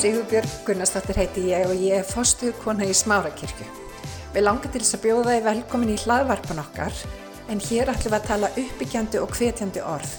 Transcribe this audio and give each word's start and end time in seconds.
Sigurbjörg 0.00 0.48
Gunnarsdóttir 0.64 1.18
heiti 1.20 1.42
ég 1.50 1.66
og 1.68 1.76
ég 1.76 1.98
er 1.98 2.06
fostuð 2.08 2.54
kona 2.62 2.86
í 2.88 2.92
Smárakirkju. 2.96 3.66
Við 4.32 4.44
langar 4.46 4.72
til 4.72 4.80
þess 4.80 4.96
að 4.96 5.02
bjóða 5.02 5.32
þið 5.34 5.42
velkomin 5.44 5.90
í 5.92 5.96
hlaðvarpan 6.00 6.60
okkar 6.62 7.00
en 7.52 7.58
hér 7.66 7.90
ætlum 7.92 8.14
við 8.14 8.16
að 8.16 8.28
tala 8.30 8.48
uppbyggjandi 8.62 9.18
og 9.20 9.34
hvetjandi 9.36 9.82
orð. 9.84 10.14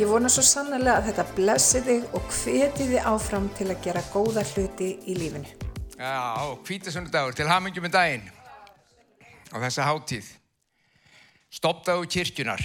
Ég 0.00 0.08
vona 0.08 0.30
svo 0.32 0.40
sannlega 0.48 0.94
að 0.94 1.10
þetta 1.10 1.26
blessi 1.36 1.82
þig 1.84 2.06
og 2.16 2.30
hveti 2.38 2.86
þið 2.88 3.08
áfram 3.10 3.50
til 3.58 3.66
að 3.68 3.82
gera 3.84 4.02
góða 4.14 4.44
hluti 4.48 4.88
í 5.04 5.16
lífinu. 5.18 5.50
Já, 5.98 6.56
hvítasunnudagur 6.64 7.36
til 7.36 7.50
hamingjum 7.50 7.84
með 7.84 7.96
daginn 7.98 8.24
á 9.52 9.56
þessa 9.66 9.90
háttíð. 9.90 10.30
Stoppdagur 11.52 12.08
kirkjunar. 12.08 12.64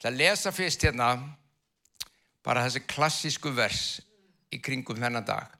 Það 0.00 0.18
lesa 0.22 0.54
fyrst 0.56 0.88
hérna 0.88 1.10
bara 2.44 2.64
þessi 2.66 2.84
klassísku 2.88 3.52
vers 3.54 4.00
í 4.50 4.60
kringum 4.62 5.00
þennan 5.00 5.26
dag. 5.26 5.56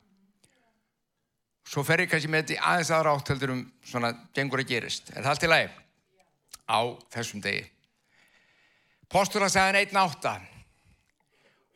Svo 1.71 1.85
fer 1.87 2.03
ég 2.03 2.11
kannski 2.11 2.31
með 2.31 2.49
þetta 2.49 2.57
í 2.57 2.63
aðeins 2.73 2.93
aðra 2.95 3.13
átteldur 3.15 3.53
um 3.55 3.61
svona 3.87 4.11
gengur 4.35 4.63
að 4.63 4.73
gerist. 4.73 5.13
Er 5.15 5.23
það 5.23 5.33
allt 5.35 5.45
í 5.47 5.51
lagi? 5.51 5.69
Á 6.67 6.81
þessum 7.15 7.45
degi. 7.45 7.63
Postula 9.11 9.49
sagði 9.51 9.85
einn 9.85 10.01
átta 10.01 10.37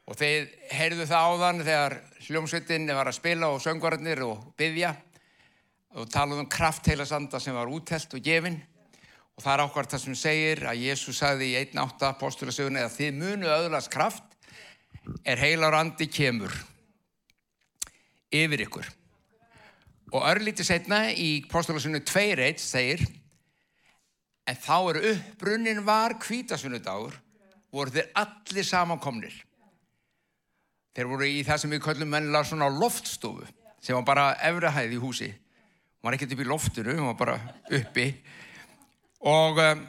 og 0.04 0.18
þeir 0.18 0.50
heyrðu 0.74 1.06
það 1.08 1.30
áðan 1.30 1.64
þegar 1.64 1.96
hljómsveitin 2.26 2.92
var 2.92 3.08
að 3.08 3.18
spila 3.18 3.50
og 3.54 3.62
söngvararnir 3.64 4.22
og 4.26 4.42
byggja 4.58 4.92
og 5.94 6.10
talaðu 6.10 6.44
um 6.44 6.50
kraftheilasanda 6.50 7.40
sem 7.40 7.56
var 7.56 7.70
úttelt 7.70 8.14
og 8.16 8.22
gefinn 8.24 8.58
og 9.34 9.42
það 9.42 9.52
er 9.54 9.62
ákvært 9.64 9.94
það 9.94 10.04
sem 10.04 10.18
segir 10.18 10.62
að 10.68 10.84
Jésús 10.84 11.18
sagði 11.22 11.50
í 11.52 11.58
1.8 11.62 12.12
postulasögun 12.20 12.78
eða 12.82 12.92
þið 12.94 13.18
munu 13.22 13.50
öðlast 13.50 13.92
kraft 13.94 14.33
er 15.24 15.40
heilar 15.40 15.76
andi 15.76 16.06
kemur 16.10 16.52
yfir 18.34 18.64
ykkur. 18.66 18.86
Og 20.14 20.26
örlítið 20.30 20.68
setna 20.68 21.08
í 21.10 21.44
postulasögunu 21.50 22.02
2.1 22.06 22.62
segir 22.62 23.02
en 24.44 24.58
þá 24.60 24.76
er 24.92 25.00
uppbrunnin 25.14 25.82
var 25.86 26.16
kvítasunnudagur 26.22 27.16
voru 27.74 27.94
þeir 27.94 28.10
allir 28.20 28.66
samankomnir. 28.68 29.34
Þeir 30.94 31.10
voru 31.10 31.26
í 31.26 31.42
það 31.46 31.62
sem 31.62 31.74
við 31.74 31.82
köllum 31.88 32.12
mennilega 32.14 32.46
svona 32.46 32.70
loftstofu 32.70 33.48
sem 33.82 33.96
var 33.98 34.06
bara 34.06 34.28
efrahæð 34.46 34.94
í 34.94 35.00
húsi. 35.02 35.30
Hún 35.98 36.08
var 36.08 36.16
ekkert 36.16 36.36
upp 36.36 36.44
í 36.44 36.48
loftinu, 36.48 36.94
hún 36.94 37.10
var 37.10 37.18
bara 37.18 37.38
uppi. 37.74 38.06
Og 39.24 39.58
um, 39.58 39.82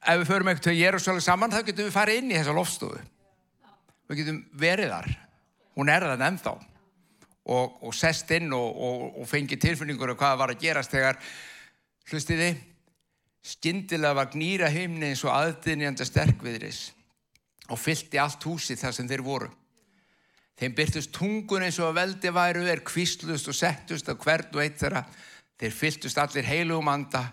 ef 0.00 0.22
við 0.22 0.30
förum 0.30 0.50
eitthvað 0.50 0.70
til 0.70 0.78
Jérúsalem 0.78 1.24
saman 1.24 1.52
þá 1.52 1.60
getum 1.66 1.88
við 1.88 1.96
farið 1.98 2.22
inn 2.22 2.32
í 2.32 2.38
þessa 2.38 2.56
loftstofu 2.56 3.02
við 4.14 4.22
getum 4.22 4.44
verið 4.60 4.94
þar 4.94 5.10
hún 5.74 5.90
er 5.92 6.06
það 6.08 6.24
ennþá 6.28 6.54
og, 6.54 7.74
og 7.84 7.96
sest 7.96 8.30
inn 8.36 8.54
og, 8.56 8.68
og, 8.88 9.02
og 9.20 9.28
fengi 9.28 9.58
tilfinningur 9.60 10.14
og 10.14 10.16
um 10.16 10.22
hvað 10.22 10.38
var 10.40 10.54
að 10.54 10.62
gerast 10.62 10.94
þegar 10.94 11.18
hlustiði 12.10 12.54
skindilega 13.44 14.16
var 14.16 14.30
gnýra 14.32 14.70
heimni 14.72 15.10
eins 15.10 15.24
og 15.26 15.34
aðdynjanda 15.34 16.06
sterkviðris 16.08 16.86
og 17.68 17.80
fyllt 17.80 18.16
í 18.16 18.20
allt 18.20 18.48
húsi 18.48 18.76
þar 18.80 18.96
sem 18.96 19.08
þeir 19.10 19.24
voru 19.24 19.50
Þeim 20.54 20.74
byrtust 20.78 21.10
tungun 21.14 21.64
eins 21.66 21.80
og 21.82 21.88
að 21.90 21.96
veldi 21.98 22.30
væru 22.34 22.68
er 22.70 22.84
kvistlust 22.86 23.50
og 23.50 23.56
settust 23.58 24.10
af 24.10 24.20
hvert 24.22 24.54
og 24.54 24.62
eitt 24.62 24.78
þeirra. 24.78 25.02
Þeir 25.58 25.74
fyltust 25.74 26.20
allir 26.22 26.46
heilugum 26.46 26.92
anda 26.92 27.24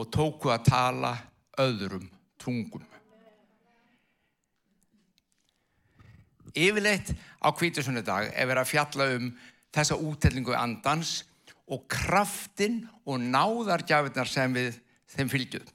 og 0.00 0.08
tóku 0.12 0.52
að 0.52 0.64
tala 0.70 1.12
öðrum 1.60 2.08
tungum. 2.40 2.93
Yfirleitt 6.54 7.12
á 7.42 7.48
kvítusunnudag 7.50 8.30
er 8.32 8.48
verið 8.48 8.62
að 8.62 8.70
fjalla 8.70 9.08
um 9.16 9.30
þessa 9.74 9.98
úttellingu 9.98 10.54
andans 10.54 11.24
og 11.66 11.86
kraftin 11.90 12.84
og 13.08 13.22
náðargjafirnar 13.22 14.30
sem 14.30 14.54
við 14.54 14.78
þeim 15.14 15.30
fylgjuð. 15.32 15.66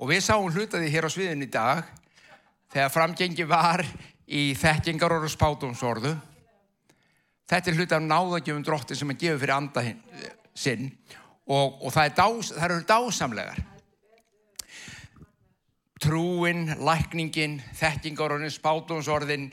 Og 0.00 0.08
við 0.08 0.22
sáum 0.24 0.48
hlutaði 0.48 0.90
hér 0.92 1.08
á 1.08 1.10
sviðin 1.12 1.44
í 1.44 1.50
dag 1.52 1.84
þegar 2.72 2.94
framgengi 2.94 3.46
var 3.48 3.84
í 4.30 4.52
þekkingar 4.56 5.18
og 5.18 5.26
spátumsorðu. 5.30 6.14
Þetta 7.50 7.70
er 7.70 7.76
hluti 7.76 7.96
af 7.96 8.06
náðagjöfum 8.06 8.64
drótti 8.64 8.96
sem 8.96 9.10
hann 9.10 9.18
gefur 9.18 9.42
fyrir 9.42 9.56
anda 9.56 9.82
sinn 10.54 10.86
og, 11.50 11.80
og 11.82 11.90
það, 11.90 12.04
er 12.04 12.14
dás, 12.14 12.52
það 12.54 12.66
eru 12.68 12.86
dásamlegar. 12.86 13.60
Trúin, 16.00 16.62
lækningin, 16.80 17.58
þekkingarorðin, 17.76 18.54
spátumsorðin, 18.54 19.50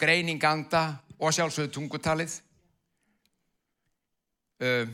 greininganda 0.00 0.84
og 1.20 1.34
sjálfsögðu 1.36 1.72
tungutalið. 1.76 2.36
Uh, 4.60 4.88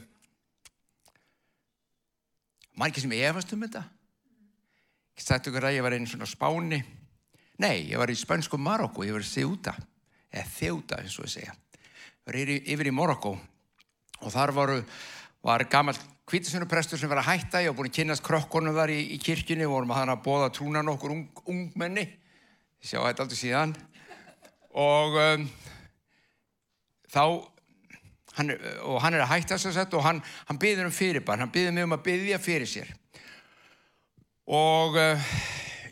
margir 2.79 3.03
sem 3.03 3.15
efast 3.19 3.55
um 3.55 3.65
þetta. 3.67 3.83
Ég 5.17 5.25
sagt 5.25 5.49
ykkur 5.49 5.65
að 5.71 5.79
ég 5.79 5.87
var 5.87 5.97
einu 5.97 6.11
svona 6.11 6.29
spáni? 6.29 6.83
Nei, 7.63 7.87
ég 7.89 7.97
var 7.97 8.11
í 8.13 8.17
spönsku 8.19 8.59
Marokko, 8.61 9.07
ég 9.07 9.17
var 9.17 9.25
í 9.25 9.29
Þjóta, 9.31 9.73
eða 10.29 10.51
Þjóta 10.59 10.99
eins 11.01 11.17
og 11.17 11.25
ég 11.25 11.33
segja. 11.39 11.55
Ég 11.57 12.27
var 12.29 12.39
yfir 12.43 12.91
í 12.91 12.93
Marokko 12.93 13.33
og 14.21 14.33
þar 14.35 14.53
varu, 14.57 14.77
var 15.47 15.65
gammal 15.73 15.97
kvítisunarprestur 16.29 17.01
sem 17.01 17.09
var 17.09 17.23
að 17.23 17.31
hætta, 17.31 17.63
ég 17.63 17.71
var 17.71 17.79
búin 17.79 17.89
að 17.89 17.97
kynast 18.01 18.25
krokkonum 18.27 18.77
þar 18.77 18.93
í, 18.93 18.99
í 19.15 19.19
kirkjunni, 19.23 19.69
vorum 19.71 19.93
að 19.95 20.03
hann 20.03 20.13
að 20.17 20.25
bóða 20.27 20.53
trúna 20.53 20.83
nokkur 20.85 21.15
ung, 21.15 21.43
ungmenni, 21.47 22.05
ég 22.83 22.91
sjá 22.91 22.99
þetta 22.99 23.25
aldrei 23.25 23.41
síðan, 23.41 23.77
og 24.77 25.19
um, 25.23 25.45
þá, 27.13 27.25
hann, 28.39 28.57
og 28.85 28.99
hann 29.05 29.17
er 29.17 29.25
að 29.25 29.33
hætta 29.35 29.57
þess 29.57 29.73
að 29.73 29.79
setja 29.81 30.01
og 30.01 30.09
hann, 30.09 30.23
hann 30.49 30.61
byður 30.61 30.91
um 30.91 30.97
fyrirbar, 30.97 31.41
hann 31.41 31.55
byður 31.55 31.77
mig 31.79 31.89
um 31.89 31.97
að 31.97 32.09
byðja 32.11 32.43
fyrir 32.45 32.75
sér. 32.77 32.97
Og... 34.47 34.99
Uh, 35.01 35.31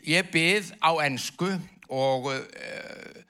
ég 0.05 0.29
byð 0.29 0.71
á 0.85 0.91
ennsku 1.05 1.49
og 1.89 2.29
uh, 2.29 3.21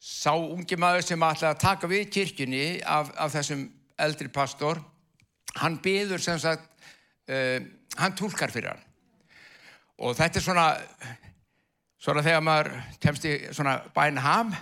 sá 0.00 0.32
ungi 0.32 0.78
maður 0.80 1.04
sem 1.04 1.26
ætlaði 1.28 1.50
að 1.52 1.62
taka 1.62 1.90
við 1.90 2.08
kirkjunni 2.14 2.64
af, 2.80 3.10
af 3.20 3.34
þessum 3.34 3.66
eldri 4.00 4.28
pastor, 4.32 4.80
hann 5.60 5.78
byður 5.84 6.22
sem 6.24 6.40
sagt, 6.40 6.64
uh, 7.28 7.60
hann 8.00 8.16
tólkar 8.16 8.52
fyrir 8.52 8.72
hann. 8.72 8.82
Og 9.96 10.16
þetta 10.16 10.40
er 10.40 10.44
svona, 10.44 10.66
svona 12.00 12.24
þegar 12.24 12.44
maður 12.44 12.72
kemst 13.00 13.28
í 13.28 13.36
svona 13.56 13.78
bæn 13.96 14.20
ham, 14.20 14.52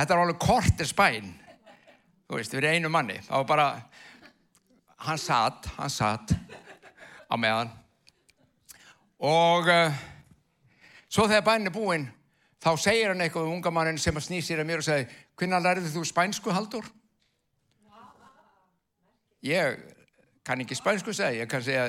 þetta 0.00 0.16
er 0.16 0.22
alveg 0.24 0.40
kortins 0.42 0.94
bæn, 0.96 1.32
þú 2.26 2.38
veist, 2.40 2.54
við 2.54 2.64
erum 2.64 2.76
einu 2.80 2.92
manni, 2.92 3.18
það 3.26 3.42
var 3.42 3.50
bara, 3.52 3.68
hann 5.06 5.20
satt, 5.20 5.68
hann 5.76 5.92
satt 5.92 6.34
á 7.30 7.34
meðan 7.38 7.70
og 9.20 9.68
uh, 9.68 10.00
Svo 11.10 11.26
þegar 11.26 11.42
bænin 11.42 11.66
er 11.66 11.74
búinn, 11.74 12.04
þá 12.62 12.70
segir 12.78 13.10
hann 13.10 13.22
eitthvað 13.24 13.48
um 13.48 13.56
unga 13.56 13.72
mannin 13.74 13.98
sem 13.98 14.14
að 14.14 14.28
snýsir 14.28 14.60
að 14.62 14.68
mér 14.68 14.82
og 14.82 14.86
segir, 14.86 15.16
hvernig 15.34 15.64
lærið 15.64 15.88
þú 15.90 16.02
spænsku, 16.06 16.52
Haldur? 16.54 16.86
Ég 19.42 19.80
kann 20.46 20.62
ekki 20.62 20.78
spænsku 20.78 21.14
segja, 21.16 21.42
ég 21.42 21.50
kann 21.50 21.64
segja 21.66 21.88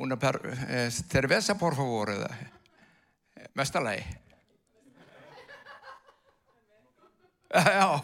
una 0.00 0.16
per, 0.16 0.40
eh, 0.46 0.88
cerveza 0.88 1.58
por 1.60 1.76
favor, 1.76 2.14
eða 2.14 2.30
mestalagi. 3.54 4.06
Já, 7.50 7.98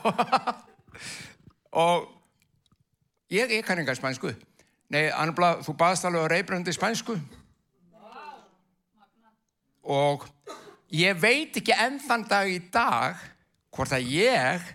og 1.70 2.08
ég, 3.30 3.50
ég 3.50 3.62
kann 3.62 3.78
ekki 3.78 3.94
spænsku. 3.94 4.32
Nei, 4.90 5.06
Anbla, 5.14 5.56
þú 5.62 5.74
baðst 5.78 6.06
alveg 6.06 6.26
á 6.26 6.32
reybröndi 6.32 6.74
spænsku. 6.74 7.14
Og 9.86 10.26
ég 10.90 11.14
veit 11.22 11.54
ekki 11.58 11.74
ennþann 11.74 12.26
dag 12.26 12.50
í 12.50 12.58
dag 12.74 13.22
hvort 13.74 13.94
að 13.94 14.10
ég 14.16 14.66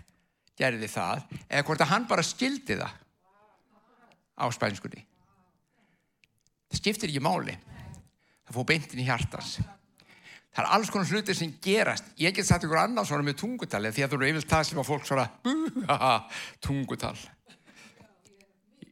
gerði 0.60 0.88
það 0.92 1.26
eða 1.50 1.66
hvort 1.68 1.84
að 1.84 1.92
hann 1.92 2.08
bara 2.08 2.24
skildi 2.24 2.80
það 2.80 2.96
á 4.40 4.46
spænskunni. 4.56 5.04
Það 6.72 6.80
skiptir 6.80 7.12
ekki 7.12 7.24
máli. 7.28 7.58
Það 8.48 8.56
fór 8.56 8.68
beintin 8.72 9.04
í 9.04 9.08
hjartans 9.08 9.60
það 10.52 10.64
er 10.64 10.70
alls 10.76 10.92
konar 10.92 11.12
hlutir 11.12 11.38
sem 11.38 11.54
gerast. 11.64 12.12
Ég 12.20 12.36
get 12.36 12.48
sagt 12.48 12.68
ykkur 12.68 12.84
annars 12.84 13.12
svona 13.12 13.26
með 13.28 13.40
tungutali 13.42 13.92
því 13.96 14.06
að 14.06 14.14
þú 14.14 14.20
eru 14.20 14.30
yfirlt 14.32 14.52
það 14.52 14.68
sem 14.70 14.82
að 14.82 14.90
fólk 14.92 15.08
svona 15.08 15.28
tungutal. 16.66 17.16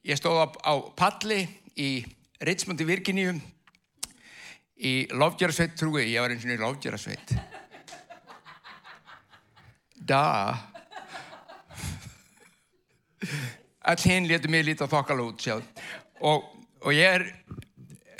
Ég 0.07 0.19
stóð 0.19 0.43
á, 0.43 0.47
á 0.71 0.73
palli 0.97 1.43
í 1.79 1.91
Richmond 2.47 2.81
í 2.81 2.87
Virginíu 2.87 3.35
í 4.79 4.93
lofgjörasveit 5.11 5.75
trúi, 5.75 6.07
ég 6.07 6.23
var 6.23 6.31
eins 6.31 6.45
og 6.47 6.55
í 6.55 6.61
lofgjörasveit 6.61 7.35
da. 10.09 10.57
All 13.89 13.99
hinn 14.05 14.29
letur 14.29 14.51
mig 14.51 14.65
lítið 14.67 14.87
á 14.87 14.93
þokkala 14.95 15.25
út 15.27 15.43
sjáð 15.43 15.65
og, 16.23 16.45
og 16.85 16.95
ég 16.95 17.19
er 17.19 17.25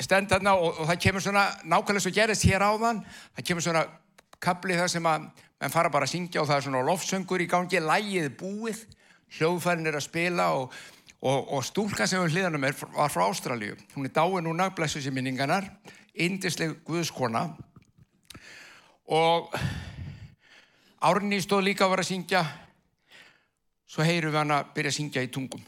stend 0.03 0.29
þarna 0.31 0.55
og, 0.57 0.81
og 0.81 0.89
það 0.89 1.01
kemur 1.05 1.23
svona 1.23 1.45
nákvæmlega 1.63 2.03
svo 2.05 2.13
gerist 2.15 2.45
hér 2.47 2.65
áðan. 2.65 3.01
Það 3.37 3.47
kemur 3.49 3.65
svona 3.65 3.83
kapli 4.39 4.77
þar 4.79 4.91
sem 4.93 5.09
að 5.09 5.27
menn 5.59 5.73
fara 5.73 5.91
bara 5.91 6.07
að 6.07 6.13
syngja 6.13 6.41
og 6.41 6.47
það 6.47 6.57
er 6.57 6.65
svona 6.67 6.85
lofsöngur 6.87 7.43
í 7.43 7.49
gangi, 7.51 7.81
lægið 7.83 8.29
búið, 8.39 8.85
hljóðfærin 9.37 9.91
er 9.91 9.99
að 9.99 10.05
spila 10.07 10.47
og, 10.55 10.75
og, 11.19 11.51
og 11.57 11.65
stúlka 11.67 12.07
sem 12.07 12.23
við 12.23 12.37
hliðanum 12.37 12.67
er 12.69 12.77
var 12.79 13.11
frá 13.11 13.25
Ástralíu. 13.27 13.75
Hún 13.95 14.07
er 14.07 14.15
dáin 14.15 14.47
núna, 14.47 14.69
blessu 14.75 15.03
sér 15.03 15.15
minninganar, 15.15 15.67
indisleg 16.15 16.77
guðskona. 16.87 17.49
Og 19.09 19.51
Árni 20.99 21.39
stóð 21.43 21.67
líka 21.67 21.85
að 21.85 21.93
vera 21.95 22.03
að 22.03 22.11
syngja, 22.11 22.43
svo 23.87 24.03
heyrum 24.03 24.33
við 24.33 24.41
hann 24.41 24.55
að 24.55 24.73
byrja 24.75 24.93
að 24.93 24.97
syngja 24.97 25.23
í 25.23 25.31
tungum. 25.31 25.63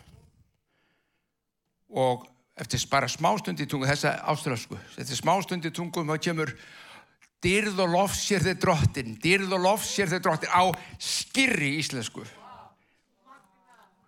Og 1.92 2.26
eftir 2.60 2.84
bara 2.92 3.08
smástund 3.10 3.62
í 3.62 3.68
tungum, 3.70 3.90
þessa 3.90 4.18
ástralsku, 4.32 4.78
eftir 5.00 5.18
smástund 5.18 5.66
í 5.66 5.72
tungum 5.74 6.10
þá 6.12 6.18
kemur 6.28 6.54
dyrð 7.42 7.80
og 7.82 7.96
lof 7.96 8.16
sér 8.18 8.44
þið 8.46 8.60
drottin, 8.62 9.16
dyrð 9.22 9.56
og 9.58 9.64
lof 9.64 9.86
sér 9.88 10.12
þið 10.12 10.24
drottin 10.28 10.54
á 10.54 10.64
skirri 11.02 11.74
íslensku. 11.80 12.26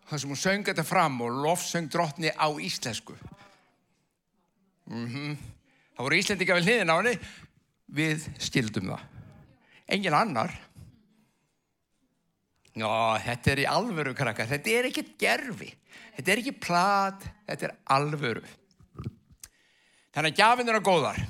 Það 0.09 0.19
sem 0.21 0.33
hún 0.33 0.41
söng 0.41 0.67
þetta 0.67 0.85
fram 0.85 1.21
og 1.25 1.39
lof 1.45 1.63
söng 1.65 1.89
drottni 1.89 2.29
á 2.29 2.47
íslensku. 2.61 3.15
Mm 4.85 5.07
-hmm. 5.07 5.37
Það 5.95 6.03
voru 6.03 6.19
íslendinga 6.19 6.55
við 6.59 6.67
hliðin 6.67 6.93
á 6.93 6.95
henni, 6.99 7.15
við 7.87 8.27
skildum 8.37 8.91
það. 8.91 9.01
Engin 9.87 10.13
annar. 10.13 10.53
Já, 12.73 12.89
þetta 13.21 13.51
er 13.51 13.59
í 13.59 13.69
alvöru 13.69 14.13
krakka, 14.17 14.47
þetta 14.49 14.69
er 14.69 14.85
ekki 14.89 15.03
gerfi, 15.17 15.73
þetta 16.17 16.33
er 16.33 16.41
ekki 16.43 16.55
plat, 16.63 17.25
þetta 17.47 17.69
er 17.69 17.77
alvöru. 17.95 18.43
Þannig 20.13 20.35
að 20.35 20.37
gafin 20.37 20.69
er 20.69 20.77
að 20.77 20.85
góðar. 20.85 21.23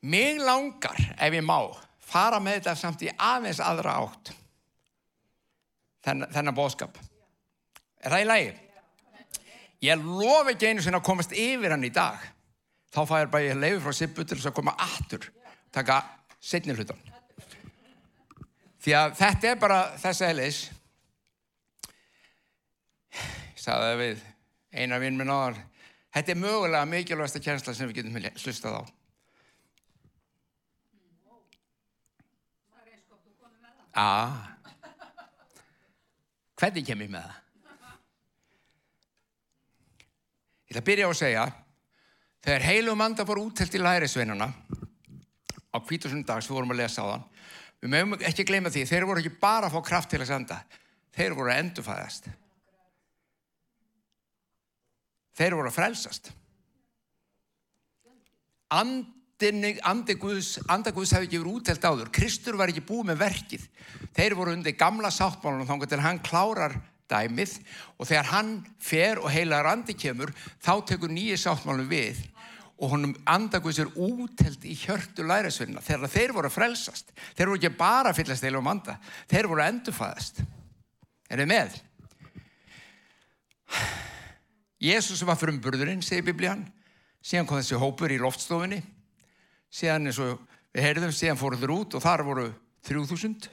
Mig 0.00 0.40
langar, 0.40 0.98
ef 1.20 1.36
ég 1.36 1.44
má, 1.44 1.58
fara 2.00 2.40
með 2.42 2.60
þetta 2.60 2.74
samt 2.80 3.04
í 3.04 3.12
aðeins 3.12 3.60
aðra 3.62 3.98
átt. 4.00 4.32
Þenn, 6.06 6.26
þennan 6.32 6.56
bóðskap. 6.56 6.96
Er 8.00 8.14
það 8.14 8.24
í 8.24 8.28
lagi? 8.30 8.50
Ég 9.84 10.04
lof 10.04 10.48
ekki 10.50 10.70
einu 10.70 10.82
sinna 10.84 11.00
að 11.00 11.08
komast 11.08 11.32
yfir 11.36 11.72
hann 11.74 11.84
í 11.84 11.92
dag. 11.92 12.20
Þá 12.90 13.00
fær 13.06 13.30
bara 13.32 13.46
ég 13.46 13.60
leiði 13.60 13.82
frá 13.84 13.94
Sippu 13.94 14.24
til 14.24 14.38
þess 14.38 14.50
að 14.50 14.56
koma 14.58 14.74
aftur. 14.80 15.28
Taka 15.72 16.00
setni 16.40 16.74
hlutan. 16.74 16.98
Því 18.80 18.96
að 18.96 19.16
þetta 19.20 19.50
er 19.50 19.60
bara 19.60 19.80
þess 20.00 20.24
aðeins. 20.26 20.60
Sagði 23.60 23.98
við 24.00 24.22
eina 24.72 25.00
vinn 25.02 25.18
minn 25.20 25.32
áðan. 25.32 25.58
Þetta 26.14 26.32
er 26.32 26.40
mögulega 26.40 26.88
mikilvægasta 26.88 27.42
kjænsla 27.44 27.74
sem 27.76 27.90
við 27.90 28.00
getum 28.00 28.16
hlustað 28.16 28.80
á. 28.80 28.82
Ah. 34.00 34.56
Hvernig 36.60 36.86
kem 36.86 37.00
ég 37.02 37.10
með 37.10 37.24
það? 37.24 37.36
Ég 40.70 40.76
ætla 40.76 40.80
að 40.80 40.86
byrja 40.86 41.06
á 41.08 41.10
að 41.10 41.18
segja 41.18 41.44
þegar 42.44 42.66
heilum 42.68 43.00
anda 43.02 43.26
fór 43.26 43.40
úttelt 43.42 43.74
í 43.74 43.80
lærisveinuna 43.82 44.46
á 44.46 45.76
kvítusundags 45.82 46.46
við 46.46 46.56
vorum 46.56 46.74
að 46.74 46.82
lesa 46.82 47.02
á 47.02 47.10
þann 47.10 47.24
við 47.80 47.92
mögum 47.94 48.22
ekki 48.30 48.46
gleyma 48.46 48.70
því 48.70 48.84
þeir 48.86 49.08
voru 49.08 49.24
ekki 49.24 49.40
bara 49.42 49.66
að 49.66 49.74
fá 49.74 49.88
kraft 49.88 50.12
til 50.12 50.20
að 50.22 50.30
senda 50.30 50.60
þeir 51.16 51.34
voru 51.34 51.50
að 51.50 51.62
endurfæðast 51.64 52.30
þeir 55.40 55.56
voru 55.56 55.72
að 55.72 55.78
frelsast 55.80 56.30
and 58.70 59.08
andi 59.40 60.16
Guðs, 60.20 60.58
anda 60.68 60.92
Guðs 60.92 61.14
hefði 61.16 61.28
ekki 61.30 61.38
verið 61.40 61.54
útelt 61.56 61.84
áður. 61.84 62.10
Kristur 62.12 62.58
var 62.60 62.68
ekki 62.68 62.82
búið 62.84 63.06
með 63.08 63.22
verkið. 63.22 63.62
Þeir 64.16 64.34
voru 64.36 64.52
undir 64.52 64.76
gamla 64.76 65.08
sáttmálunum 65.08 65.64
þá 65.64 65.86
til 65.88 66.00
hann 66.04 66.20
klárar 66.20 66.76
dæmið 67.10 67.54
og 67.96 68.06
þegar 68.06 68.28
hann 68.34 68.50
fer 68.84 69.18
og 69.22 69.32
heilar 69.32 69.70
andi 69.72 69.96
kemur 69.96 70.34
þá 70.60 70.84
tekur 70.92 71.10
nýja 71.10 71.40
sáttmálunum 71.40 71.88
við 71.88 72.20
og 72.80 72.94
honum 72.94 73.16
anda 73.28 73.60
Guðs 73.64 73.80
er 73.80 73.90
útelt 73.96 74.64
í 74.68 74.76
hjörtu 74.76 75.24
lærisvinna 75.24 75.80
þegar 75.84 76.12
þeir 76.12 76.36
voru 76.36 76.52
að 76.52 76.56
frelsast. 76.58 77.12
Þeir 77.32 77.48
voru 77.48 77.60
ekki 77.62 77.80
bara 77.80 78.12
að 78.12 78.20
fyllast 78.20 78.44
eilum 78.44 78.70
anda. 78.70 78.98
Þeir 79.28 79.48
voru 79.48 79.64
að 79.64 79.72
endurfæðast. 79.74 80.44
Er 81.30 81.40
þið 81.40 81.50
með? 81.54 81.80
Jésús 84.80 85.20
var 85.28 85.36
frumburðurinn, 85.36 86.00
segir 86.00 86.24
biblían. 86.24 86.64
Síðan 87.20 87.46
kom 87.48 87.60
þessi 87.60 87.76
hópur 87.80 88.12
í 88.12 88.20
loftstofinni 88.20 88.80
síðan 89.70 90.10
eins 90.10 90.18
og 90.22 90.40
við 90.74 90.86
heyrðum, 90.86 91.14
síðan 91.14 91.38
fóruður 91.38 91.74
út 91.76 91.96
og 91.96 92.02
þar 92.04 92.24
voru 92.26 92.48
3000 92.88 93.48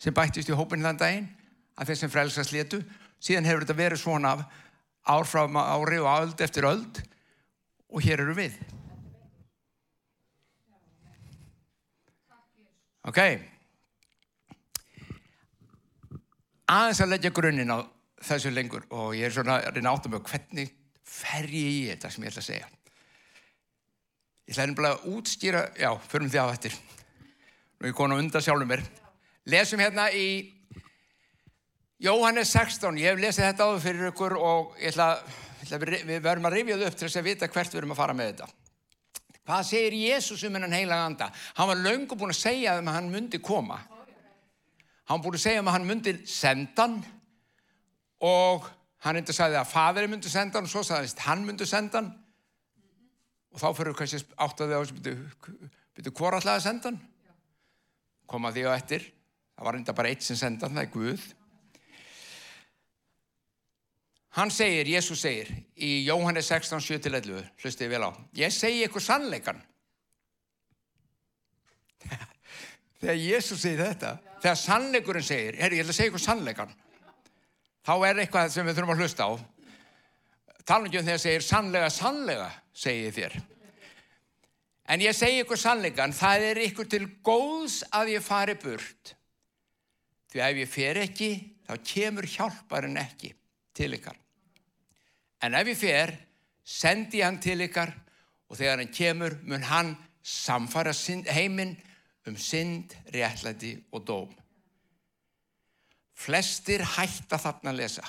sem 0.00 0.14
bættist 0.14 0.50
í 0.50 0.56
hópin 0.56 0.84
þann 0.84 1.00
daginn 1.00 1.30
að 1.78 1.90
þeir 1.90 2.00
sem 2.00 2.12
frelsast 2.12 2.52
letu 2.54 2.82
síðan 3.22 3.48
hefur 3.48 3.64
þetta 3.64 3.78
verið 3.78 4.02
svona 4.02 4.34
ár 5.04 5.28
frá 5.28 5.44
ári 5.46 6.00
og 6.02 6.10
öld 6.12 6.44
eftir 6.44 6.68
öld 6.68 7.00
og 7.88 8.04
hér 8.04 8.24
eru 8.24 8.36
við. 8.36 8.56
Ok. 13.04 13.20
Aðeins 16.64 17.02
að 17.04 17.12
leggja 17.12 17.32
grunninn 17.36 17.72
á 17.72 17.84
þessu 18.24 18.54
lengur 18.54 18.86
og 18.90 19.12
ég 19.18 19.28
er 19.28 19.34
svona 19.34 19.60
að 19.60 19.78
reyna 19.78 19.92
áttum 19.94 20.14
með 20.16 20.24
hvernig 20.30 20.72
fer 21.04 21.46
ég 21.50 21.70
í 21.74 21.84
þetta 21.92 22.10
sem 22.10 22.24
ég 22.24 22.32
ætla 22.32 22.44
að 22.44 22.50
segja 22.50 22.72
Ég 24.44 24.52
ætla 24.52 24.64
einnig 24.66 24.86
að 24.90 25.04
útskýra, 25.08 25.60
já, 25.80 25.88
förum 26.04 26.28
því 26.28 26.40
á 26.44 26.52
eftir. 26.52 26.74
Nú 27.80 27.86
er 27.86 27.88
ég 27.88 27.96
konar 27.96 28.20
undan 28.20 28.44
sjálfur 28.44 28.68
mér. 28.68 28.82
Lesum 29.48 29.80
hérna 29.80 30.10
í 30.12 30.26
Jóhannes 32.04 32.52
16. 32.52 32.98
Ég 33.00 33.14
hef 33.14 33.22
lesið 33.22 33.46
þetta 33.46 33.68
áður 33.70 33.80
fyrir 33.86 34.10
ykkur 34.10 34.36
og 34.36 34.76
ætla, 34.76 35.06
ætla, 35.64 35.78
við 35.80 36.20
verðum 36.26 36.50
að 36.50 36.56
rifja 36.58 36.76
þau 36.76 36.84
upp 36.90 36.98
til 37.00 37.06
þess 37.06 37.20
að 37.22 37.26
vita 37.30 37.48
hvert 37.54 37.72
við 37.72 37.80
erum 37.80 37.96
að 37.96 38.00
fara 38.02 38.18
með 38.18 38.30
þetta. 38.34 38.50
Hvað 39.44 39.64
segir 39.70 39.96
Jésús 40.02 40.44
um 40.44 40.58
hennan 40.58 40.76
heilaga 40.76 41.08
anda? 41.08 41.30
Hann 41.56 41.70
var 41.72 41.80
löngu 41.80 42.20
búin 42.20 42.36
að 42.36 42.42
segja 42.42 42.76
um 42.80 42.92
að 42.92 42.98
hann 42.98 43.10
myndi 43.16 43.40
koma. 43.44 43.80
Hann 45.08 45.24
búin 45.24 45.40
að 45.40 45.46
segja 45.46 45.64
um 45.64 45.72
að 45.72 45.78
hann 45.78 45.88
myndi 45.88 46.14
sendan 46.28 47.00
og 48.24 48.68
hann 49.04 49.18
myndi 49.18 49.34
að 49.34 49.38
segja 49.40 49.62
að 49.62 49.72
fadri 49.72 50.08
myndi 50.08 50.30
sendan 50.32 50.64
og 50.64 50.72
svo 50.72 50.84
sagðist 50.86 51.20
hann 51.26 51.44
myndi 51.44 51.66
sendan 51.68 52.12
og 53.54 53.60
þá 53.60 53.68
fyrir 53.76 53.96
kannski 53.98 54.22
átt 54.40 54.62
að 54.64 54.72
þið 54.72 54.76
á 54.76 54.82
þessu 54.82 54.96
byrju 55.94 56.12
hvora 56.16 56.40
alltaf 56.40 56.56
að 56.56 56.64
senda 56.64 56.90
hann? 56.90 57.00
Koma 58.30 58.52
því 58.54 58.64
á 58.66 58.72
ettir 58.74 59.04
það 59.54 59.66
var 59.66 59.76
reynda 59.76 59.96
bara 59.96 60.10
eitt 60.10 60.24
sem 60.26 60.38
senda 60.38 60.66
hann, 60.66 60.78
það 60.78 60.86
er 60.86 60.94
Guð. 60.94 61.26
Hann 64.34 64.50
segir, 64.50 64.88
Jésús 64.90 65.20
segir 65.22 65.52
í 65.78 65.90
Jóhannes 66.08 66.48
16, 66.50 66.82
7-11 66.82 67.44
hlustið 67.62 67.92
vel 67.92 68.08
á, 68.08 68.10
ég 68.34 68.50
segi 68.50 68.82
ykkur 68.88 69.04
sannleikan 69.04 69.60
þegar 72.98 73.20
Jésús 73.20 73.62
segir 73.62 73.84
þetta 73.84 74.16
þegar 74.40 74.58
sannleikurinn 74.64 75.28
segir, 75.28 75.60
herri 75.60 75.78
ég 75.78 75.86
ætla 75.86 75.94
að 75.94 76.00
segja 76.00 76.10
ykkur 76.10 76.24
sannleikan 76.24 76.74
þá 77.84 77.94
er 78.08 78.22
eitthvað 78.22 78.52
sem 78.52 78.66
við 78.66 78.78
þurfum 78.78 78.94
að 78.94 79.02
hlusta 79.02 79.26
á. 79.28 79.32
Tala 80.64 80.88
um 80.88 80.92
þegar 80.94 81.20
segir 81.20 81.44
sannlega, 81.44 81.90
sannlega 81.92 82.48
segi 82.72 83.10
þér. 83.12 83.36
En 84.88 85.00
ég 85.00 85.16
segi 85.16 85.42
ykkur 85.42 85.60
sannleikan 85.60 86.12
það 86.16 86.46
er 86.50 86.60
ykkur 86.66 86.88
til 86.92 87.04
góðs 87.24 87.82
að 87.92 88.14
ég 88.16 88.24
fari 88.24 88.56
burt. 88.60 89.14
Því 90.32 90.42
ef 90.44 90.60
ég 90.60 90.70
fer 90.72 91.00
ekki 91.04 91.30
þá 91.64 91.74
kemur 91.92 92.28
hjálparinn 92.28 93.00
ekki 93.00 93.32
til 93.76 93.92
ykkar. 93.96 94.16
En 95.44 95.56
ef 95.56 95.68
ég 95.72 95.78
fer 95.78 96.14
sendi 96.64 97.20
hann 97.24 97.40
til 97.44 97.60
ykkar 97.64 97.92
og 98.48 98.56
þegar 98.56 98.80
hann 98.80 98.92
kemur 98.92 99.36
mun 99.44 99.68
hann 99.68 99.94
samfara 100.24 100.92
heiminn 101.32 101.76
um 102.24 102.36
synd, 102.40 102.96
réttlæti 103.12 103.76
og 103.92 104.04
dóm 104.08 104.43
flestir 106.24 106.84
hætta 106.96 107.38
þarna 107.40 107.72
að 107.72 107.80
lesa. 107.82 108.04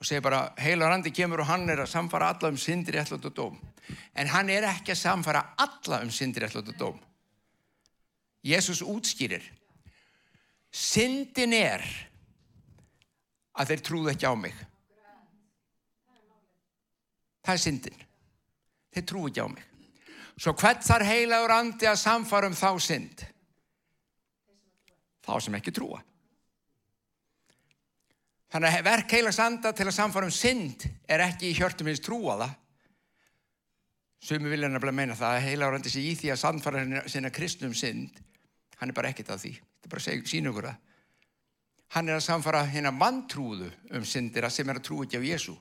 Og 0.00 0.08
segir 0.08 0.24
bara 0.24 0.46
heilar 0.60 0.94
andi 0.94 1.12
kemur 1.12 1.42
og 1.42 1.50
hann 1.50 1.68
er 1.68 1.82
að 1.82 1.92
samfara 1.92 2.30
alla 2.32 2.50
um 2.52 2.58
syndir 2.60 2.96
réttlátt 2.96 3.26
og 3.28 3.36
dóm. 3.36 3.58
En 4.16 4.30
hann 4.32 4.48
er 4.52 4.64
ekki 4.68 4.94
að 4.94 5.02
samfara 5.02 5.42
alla 5.60 6.00
um 6.04 6.12
syndir 6.12 6.46
réttlátt 6.46 6.72
og 6.72 6.78
dóm. 6.80 7.00
Jésús 8.44 8.80
útskýrir. 8.80 9.44
Syndin 10.72 11.52
er 11.52 11.84
að 13.52 13.72
þeir 13.72 13.84
trúðu 13.84 14.12
ekki 14.14 14.30
á 14.30 14.34
mig. 14.38 14.56
Það 17.44 17.56
er 17.56 17.64
syndin. 17.64 18.04
Þeir 18.94 19.08
trúðu 19.10 19.32
ekki 19.32 19.44
á 19.44 19.48
mig. 19.52 19.66
Svo 20.40 20.54
hvert 20.56 20.86
þar 20.86 21.04
heilagur 21.04 21.52
andi 21.52 21.88
að 21.90 22.00
samfara 22.00 22.48
um 22.48 22.56
þá 22.56 22.70
synd? 22.80 23.26
Þá 25.20 25.34
sem 25.44 25.58
ekki 25.58 25.74
trúa 25.76 26.00
Þannig 28.50 28.76
að 28.80 28.86
verk 28.88 29.12
heilags 29.14 29.38
anda 29.42 29.70
til 29.76 29.86
að 29.86 29.94
samfara 29.94 30.26
um 30.26 30.34
synd 30.34 30.88
er 31.06 31.22
ekki 31.22 31.52
í 31.52 31.56
hjörtum 31.58 31.90
hins 31.90 32.02
trúaða. 32.02 32.48
Sumi 34.20 34.50
vilja 34.50 34.68
nefnilega 34.68 34.96
meina 34.96 35.16
það 35.16 35.36
að 35.36 35.46
heila 35.46 35.68
árandi 35.70 35.92
sig 35.92 36.08
í 36.10 36.16
því 36.18 36.32
að 36.34 36.40
sannfara 36.42 37.02
sinna 37.08 37.30
kristnum 37.32 37.76
synd. 37.78 38.18
Hann 38.80 38.90
er 38.90 38.96
bara 38.96 39.12
ekkert 39.12 39.30
af 39.32 39.44
því. 39.44 39.54
Þetta 39.54 39.86
er 39.86 39.94
bara 39.94 40.02
að 40.02 40.32
sína 40.32 40.50
ykkur 40.50 40.68
það. 40.68 40.80
Hann 41.90 42.10
er 42.10 42.18
að 42.18 42.26
samfara 42.26 42.64
hérna 42.70 42.92
manntrúðu 42.94 43.70
um 43.96 44.04
syndira 44.06 44.50
sem 44.50 44.68
er 44.70 44.78
að 44.78 44.86
trú 44.86 45.00
ekki 45.04 45.18
á 45.18 45.26
Jésu. 45.26 45.56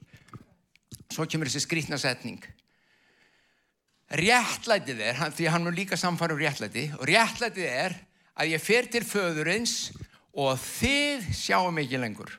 Svo 1.10 1.26
kemur 1.30 1.50
þessi 1.50 1.64
skrítna 1.66 1.98
setning. 2.02 2.42
Réttlætið 4.10 5.02
er, 5.06 5.24
því 5.38 5.50
hann 5.54 5.66
mun 5.66 5.78
líka 5.78 5.98
samfara 5.98 6.34
um 6.34 6.42
réttlæti, 6.42 6.88
og 6.98 7.06
réttlætið 7.06 7.66
er 7.70 7.98
að 8.34 8.54
ég 8.56 8.62
fer 8.62 8.90
til 8.90 9.06
föðurins 9.06 9.92
og 10.34 10.58
þið 10.62 11.28
sjáum 11.38 11.82
ekki 11.82 12.02
lengur. 12.02 12.32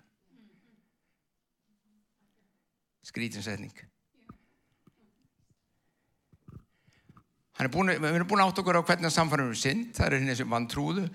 Skrítin 3.11 3.43
setning. 3.43 3.75
Hann 7.59 7.67
er 7.67 7.73
búin, 7.75 7.91
við 7.93 8.15
erum 8.15 8.29
búin 8.31 8.41
átt 8.45 8.61
okkur 8.63 8.79
á 8.79 8.87
hvernig 8.87 9.11
að 9.11 9.17
samfara 9.19 9.45
um 9.45 9.57
synd, 9.59 9.91
það 9.97 10.07
er 10.07 10.15
henni 10.17 10.37
sem 10.39 10.49
mann 10.49 10.69
trúðu, 10.71 11.09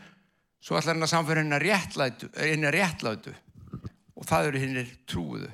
svo 0.61 0.75
ætlar 0.77 0.93
hann 0.93 1.07
að 1.07 1.13
samfara 1.13 1.41
henni 1.41 1.55
að 1.57 2.75
réttlætu 2.75 3.33
og 4.15 4.27
það 4.27 4.49
eru 4.49 4.61
henni 4.61 4.83
trúðu. 5.09 5.49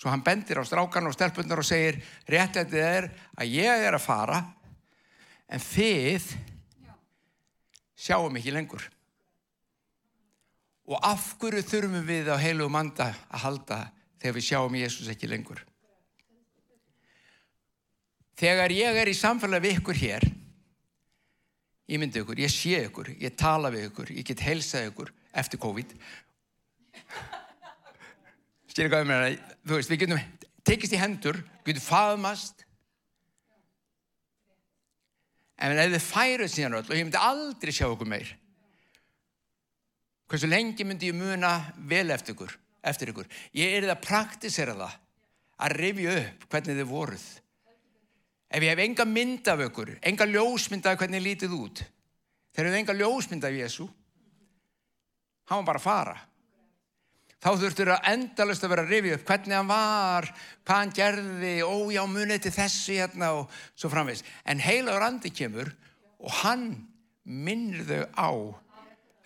Svo 0.00 0.10
hann 0.12 0.24
bendir 0.24 0.60
á 0.60 0.64
strákan 0.64 1.08
og 1.08 1.14
stelpunar 1.14 1.60
og 1.60 1.66
segir 1.68 2.00
réttlætið 2.30 2.82
er 2.82 3.08
að 3.36 3.54
ég 3.54 3.86
er 3.86 3.96
að 3.96 4.04
fara 4.04 4.40
en 5.50 5.60
þið 5.60 6.28
sjáum 8.00 8.36
ekki 8.40 8.54
lengur. 8.54 8.84
Og 10.90 11.00
af 11.06 11.34
hverju 11.40 11.62
þurfum 11.68 12.06
við 12.08 12.32
á 12.32 12.36
heilu 12.40 12.68
manda 12.72 13.10
að 13.28 13.44
halda 13.44 13.80
þegar 14.20 14.36
við 14.36 14.46
sjáum 14.46 14.78
Jésús 14.78 15.10
ekki 15.12 15.30
lengur? 15.30 15.64
Þegar 18.40 18.72
ég 18.72 18.96
er 19.02 19.10
í 19.10 19.16
samfélag 19.16 19.64
við 19.64 19.80
ykkur 19.80 19.98
hér, 20.00 20.24
ég 21.90 22.00
myndi 22.00 22.22
ykkur, 22.22 22.40
ég 22.40 22.52
sé 22.52 22.78
ykkur, 22.86 23.12
ég 23.20 23.34
tala 23.36 23.72
við 23.72 23.90
ykkur, 23.90 24.12
ég 24.16 24.26
get 24.26 24.44
helsað 24.46 24.92
ykkur 24.92 25.12
eftir 25.42 25.60
COVID. 25.60 25.92
Stýrið 28.70 28.92
hvað 28.92 29.02
ég 29.02 29.10
meina, 29.10 29.56
þú 29.66 29.76
veist, 29.76 29.92
við 29.92 30.02
getum 30.04 30.22
tekist 30.64 30.94
í 30.94 31.00
hendur, 31.00 31.40
getum 31.66 31.84
faðmast. 31.84 32.64
En 35.60 35.76
ef 35.76 35.92
þið 35.92 36.06
færið 36.06 36.52
síðan 36.54 36.78
öll 36.78 36.86
og 36.86 36.96
ég 36.96 37.04
myndi 37.04 37.20
aldrei 37.20 37.74
sjá 37.76 37.84
ykkur 37.90 38.08
meir, 38.08 38.32
hversu 40.30 40.48
lengi 40.48 40.86
myndi 40.86 41.10
ég 41.10 41.18
muna 41.18 41.52
vel 41.90 42.08
eftir 42.14 42.32
ykkur, 42.32 42.54
eftir 42.82 43.12
ykkur. 43.12 43.28
Ég 43.56 43.76
er 43.76 43.86
það 43.86 43.94
að 43.96 44.02
praktisera 44.06 44.76
það, 44.78 44.96
að 45.60 45.76
rifja 45.76 46.16
upp 46.22 46.48
hvernig 46.48 46.80
þið 46.80 46.90
voruð. 46.90 47.28
Ef 48.50 48.64
ég 48.66 48.72
hef 48.72 48.82
enga 48.82 49.06
mynd 49.06 49.52
af 49.52 49.62
ykkur, 49.68 49.92
enga 50.10 50.26
ljósmynd 50.26 50.88
af 50.90 50.98
hvernig 50.98 51.22
lítið 51.22 51.54
út, 51.54 51.84
ég 52.56 52.66
hef 52.66 52.80
enga 52.80 52.96
ljósmynd 52.98 53.46
af 53.46 53.54
Jésu, 53.54 53.86
hann 55.50 55.62
var 55.62 55.68
bara 55.70 55.82
að 55.82 55.86
fara. 55.86 56.16
Þá 57.40 57.50
þurftur 57.56 57.88
að 57.94 58.08
endalust 58.10 58.64
að 58.66 58.72
vera 58.74 58.82
að 58.84 58.90
rifja 58.92 59.16
upp 59.16 59.22
hvernig 59.30 59.56
hann 59.56 59.70
var, 59.70 60.26
hvað 60.68 60.80
hann 60.82 60.90
gerði, 60.98 61.52
ó 61.64 61.76
já 61.88 62.02
munið 62.04 62.42
til 62.44 62.52
þessu 62.52 62.96
hérna 62.98 63.30
og 63.38 63.60
svo 63.72 63.88
framvegs. 63.92 64.20
En 64.44 64.60
heilagur 64.60 65.06
andi 65.06 65.32
kemur 65.32 65.70
og 66.20 66.34
hann 66.42 66.66
minnir 67.24 67.86
þau 67.88 68.02
á 68.12 68.30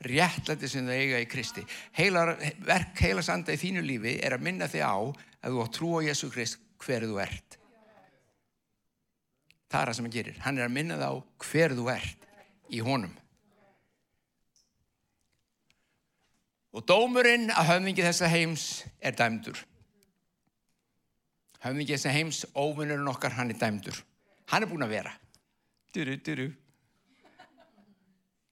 réttlæti 0.03 0.69
sem 0.69 0.87
þau 0.87 0.95
eiga 0.97 1.21
í 1.23 1.29
Kristi. 1.31 1.65
Heilar, 1.97 2.35
verk 2.67 3.01
heilags 3.05 3.31
anda 3.33 3.55
í 3.55 3.61
þínu 3.61 3.85
lífi 3.85 4.17
er 4.25 4.37
að 4.37 4.47
minna 4.47 4.69
þig 4.71 4.85
á 4.85 4.97
að 4.99 5.53
þú 5.55 5.61
á 5.63 5.67
trú 5.73 5.91
á 5.99 6.07
Jésu 6.07 6.31
Krist 6.33 6.59
hverðu 6.83 7.13
þú 7.15 7.21
ert. 7.25 7.59
Það 9.71 9.81
er 9.81 9.91
það 9.91 9.97
sem 9.97 10.07
hann 10.07 10.17
gerir. 10.17 10.41
Hann 10.45 10.59
er 10.59 10.69
að 10.69 10.75
minna 10.75 10.99
þá 11.01 11.11
hver 11.47 11.75
þú 11.75 11.87
ert 11.95 12.27
í 12.71 12.81
honum. 12.85 13.15
Og 16.75 16.83
dómurinn 16.87 17.53
að 17.55 17.71
höfningi 17.71 18.03
þessa 18.03 18.29
heims 18.31 18.67
er 18.99 19.15
dæmdur. 19.15 19.61
Höfningi 21.63 21.95
þessa 21.95 22.13
heims, 22.13 22.43
óvinnurinn 22.53 23.09
okkar, 23.09 23.37
hann 23.39 23.55
er 23.55 23.61
dæmdur. 23.61 24.01
Hann 24.51 24.67
er 24.67 24.71
búin 24.71 24.85
að 24.85 24.97
vera. 24.97 25.15
Duru, 25.95 26.17
duru. 26.27 26.49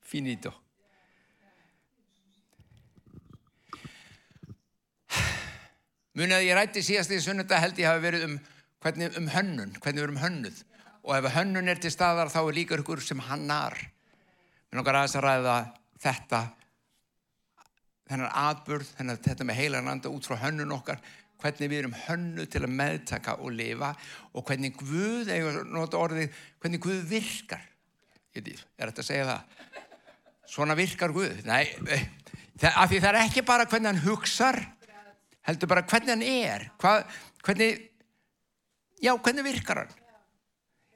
Finito. 0.07 0.55
Munið 6.13 6.37
að 6.37 6.45
ég 6.45 6.59
rætti 6.59 6.83
síðast 6.85 7.13
í 7.15 7.21
sunnunda 7.25 7.57
held 7.63 7.79
ég 7.81 7.89
hafi 7.89 8.03
verið 8.05 8.27
um, 8.27 8.35
hvernig, 8.85 9.15
um 9.17 9.29
hönnun, 9.33 9.71
hvernig 9.81 10.03
við 10.03 10.07
erum 10.09 10.21
hönnuð. 10.21 10.59
Og 11.03 11.15
ef 11.17 11.29
hönnun 11.35 11.71
er 11.73 11.81
til 11.81 11.93
staðar 11.95 12.29
þá 12.31 12.43
er 12.43 12.57
líka 12.59 12.77
ykkur 12.77 13.01
sem 13.01 13.23
hannar 13.31 13.79
mér 14.73 14.79
langar 14.81 14.99
aðeins 15.01 15.17
að 15.19 15.25
ræða 15.27 15.55
þetta 16.01 16.39
þennan 18.09 18.37
atburð 18.43 18.93
þennan, 18.99 19.19
þetta 19.25 19.47
með 19.49 19.59
heilan 19.63 19.91
anda 19.93 20.13
út 20.13 20.29
frá 20.29 20.37
hönnun 20.41 20.73
okkar. 20.77 21.01
Hvernig 21.43 21.73
við 21.73 21.81
erum 21.81 21.97
hönnu 22.05 22.47
til 22.47 22.63
að 22.63 22.75
meðtaka 22.79 23.35
og 23.43 23.57
lifa 23.57 23.91
og 24.33 24.45
hvernig 24.47 24.77
Guð, 24.79 25.33
eða 25.33 25.65
nota 25.67 25.99
orðið 25.99 26.37
hvernig 26.63 26.85
Guð 26.85 27.01
virkar. 27.09 27.65
Ég 28.37 28.53
er 28.53 28.93
þetta 28.93 29.03
að 29.03 29.09
segja 29.09 29.27
það? 29.29 29.57
Svona 30.53 30.77
virkar 30.79 31.17
Guð. 31.17 31.43
Nei, 31.49 31.65
eh, 31.89 32.07
af 32.69 32.93
því 32.93 33.01
það 33.01 33.11
er 33.11 33.21
ekki 33.25 33.45
bara 33.49 33.67
hvernig 33.67 33.91
hann 33.91 34.05
hugsar 34.07 34.61
heldur 35.49 35.71
bara 35.71 35.87
hvernig 35.87 36.15
hann 36.15 36.23
er 36.27 36.69
Hvað, 36.81 37.05
hvernig 37.47 37.71
já, 39.03 39.13
hvernig 39.17 39.45
virkar 39.47 39.85
hann 39.85 39.99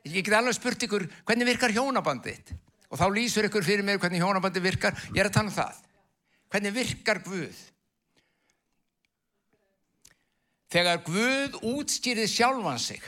Ég 0.06 0.22
get 0.22 0.36
alveg 0.38 0.54
spurt 0.54 0.84
ykkur, 0.86 1.06
hvernig 1.26 1.48
virkar 1.48 1.72
hjónabandið? 1.74 2.52
Og 2.92 2.98
þá 3.00 3.06
lýsur 3.10 3.48
ykkur 3.48 3.64
fyrir 3.66 3.82
mér 3.86 3.98
hvernig 3.98 4.22
hjónabandið 4.22 4.68
virkar. 4.68 4.98
Ég 5.10 5.18
er 5.24 5.30
að 5.30 5.34
tala 5.34 5.50
um 5.50 5.56
það. 5.56 5.80
Hvernig 6.54 6.74
virkar 6.76 7.20
Guð? 7.26 7.62
Þegar 10.70 11.02
Guð 11.06 11.58
útstýrið 11.72 12.30
sjálfan 12.30 12.78
sig. 12.82 13.02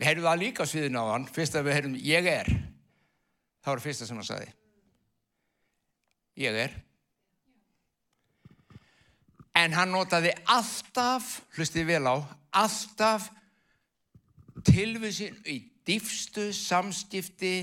Við 0.00 0.08
heyrðum 0.10 0.26
það 0.26 0.42
líka 0.42 0.66
á 0.66 0.70
sviðinu 0.72 1.04
á 1.06 1.12
hann. 1.12 1.28
Fyrst 1.30 1.58
að 1.58 1.68
við 1.68 1.78
heyrðum, 1.78 1.96
ég 2.02 2.30
er. 2.32 2.50
Það 3.62 3.74
var 3.76 3.84
fyrsta 3.86 4.08
sem 4.08 4.18
hann 4.18 4.26
saði. 4.26 4.50
Ég 6.42 6.58
er. 6.64 6.74
En 9.58 9.74
hann 9.76 9.92
notaði 9.92 10.32
alltaf, 10.48 11.42
hlustið 11.56 11.90
vel 11.90 12.06
á, 12.08 12.16
alltaf 12.56 13.28
tilvísin 14.64 15.36
í 15.48 15.58
dýfstu 15.86 16.50
samskipti 16.56 17.54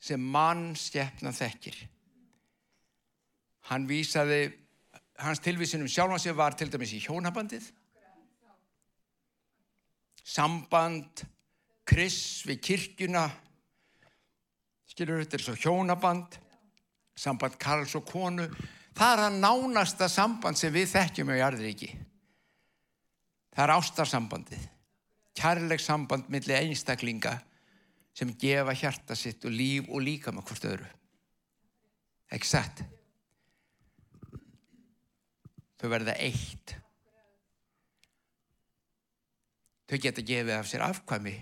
sem 0.00 0.20
mann 0.20 0.72
stjæfna 0.78 1.32
þekkir. 1.34 1.76
Hann 3.70 3.86
vísaði, 3.90 4.48
hans 5.20 5.42
tilvísin 5.44 5.84
um 5.84 5.90
sjálfan 5.90 6.22
sig 6.22 6.36
var 6.36 6.56
til 6.58 6.70
dæmis 6.72 6.94
í 6.96 7.02
hjónabandið, 7.04 7.68
samband, 10.24 11.24
kryss 11.86 12.44
við 12.46 12.60
kirkjuna, 12.66 13.24
skilur 14.90 15.22
þetta 15.22 15.38
er 15.38 15.44
svo 15.44 15.56
hjónaband, 15.58 16.38
samband 17.18 17.58
Karls 17.60 17.96
og 17.98 18.06
konu, 18.08 18.46
það 18.98 19.12
er 19.14 19.24
að 19.26 19.40
nánasta 19.44 20.08
samband 20.10 20.58
sem 20.58 20.72
við 20.74 20.92
þekkjum 20.94 21.32
á 21.34 21.40
jarðriki. 21.44 21.90
Það 23.54 23.64
er 23.64 23.74
ástarsambandið 23.76 24.68
kærleik 25.40 25.82
samband 25.82 26.28
millir 26.32 26.58
einstaklinga 26.60 27.36
sem 28.16 28.32
gefa 28.38 28.74
hjarta 28.76 29.16
sitt 29.16 29.44
og 29.46 29.54
líf 29.54 29.88
og 29.88 30.02
líka 30.04 30.34
með 30.34 30.48
hvort 30.48 30.66
öðru. 30.72 30.88
Ekki 32.30 32.48
satt? 32.48 32.82
Þau 35.80 35.88
verða 35.90 36.16
eitt. 36.20 36.74
Þau 39.90 39.98
geta 40.02 40.26
gefið 40.26 40.54
af 40.58 40.68
sér 40.70 40.84
afkvæmi 40.86 41.34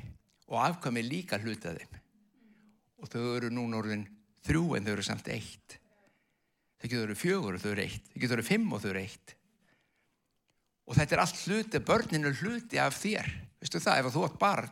og 0.49 0.61
afkvæmi 0.63 1.03
líka 1.05 1.41
hluta 1.43 1.75
þeim. 1.75 1.99
Og 3.03 3.11
þau 3.11 3.25
eru 3.35 3.51
núna 3.53 3.81
orðin 3.83 4.07
þrjú 4.47 4.77
en 4.77 4.87
þau 4.87 4.95
eru 4.95 5.05
samt 5.05 5.29
eitt. 5.33 5.78
Þau 6.79 6.87
getur 6.87 7.07
verið 7.09 7.21
fjögur 7.23 7.57
og 7.59 7.63
þau 7.63 7.71
eru 7.73 7.85
eitt. 7.85 8.07
Þau 8.13 8.19
getur 8.23 8.37
verið 8.37 8.51
fimm 8.53 8.73
og 8.73 8.83
þau 8.83 8.91
eru 8.93 9.03
eitt. 9.03 9.35
Og 10.89 10.97
þetta 10.97 11.17
er 11.17 11.23
allt 11.25 11.41
hluti, 11.45 11.81
börninu 11.85 12.35
hluti 12.39 12.81
af 12.81 12.97
þér. 12.97 13.33
Vistu 13.59 13.81
það, 13.83 14.01
ef 14.01 14.15
þú 14.15 14.25
átt 14.25 14.39
barn, 14.41 14.71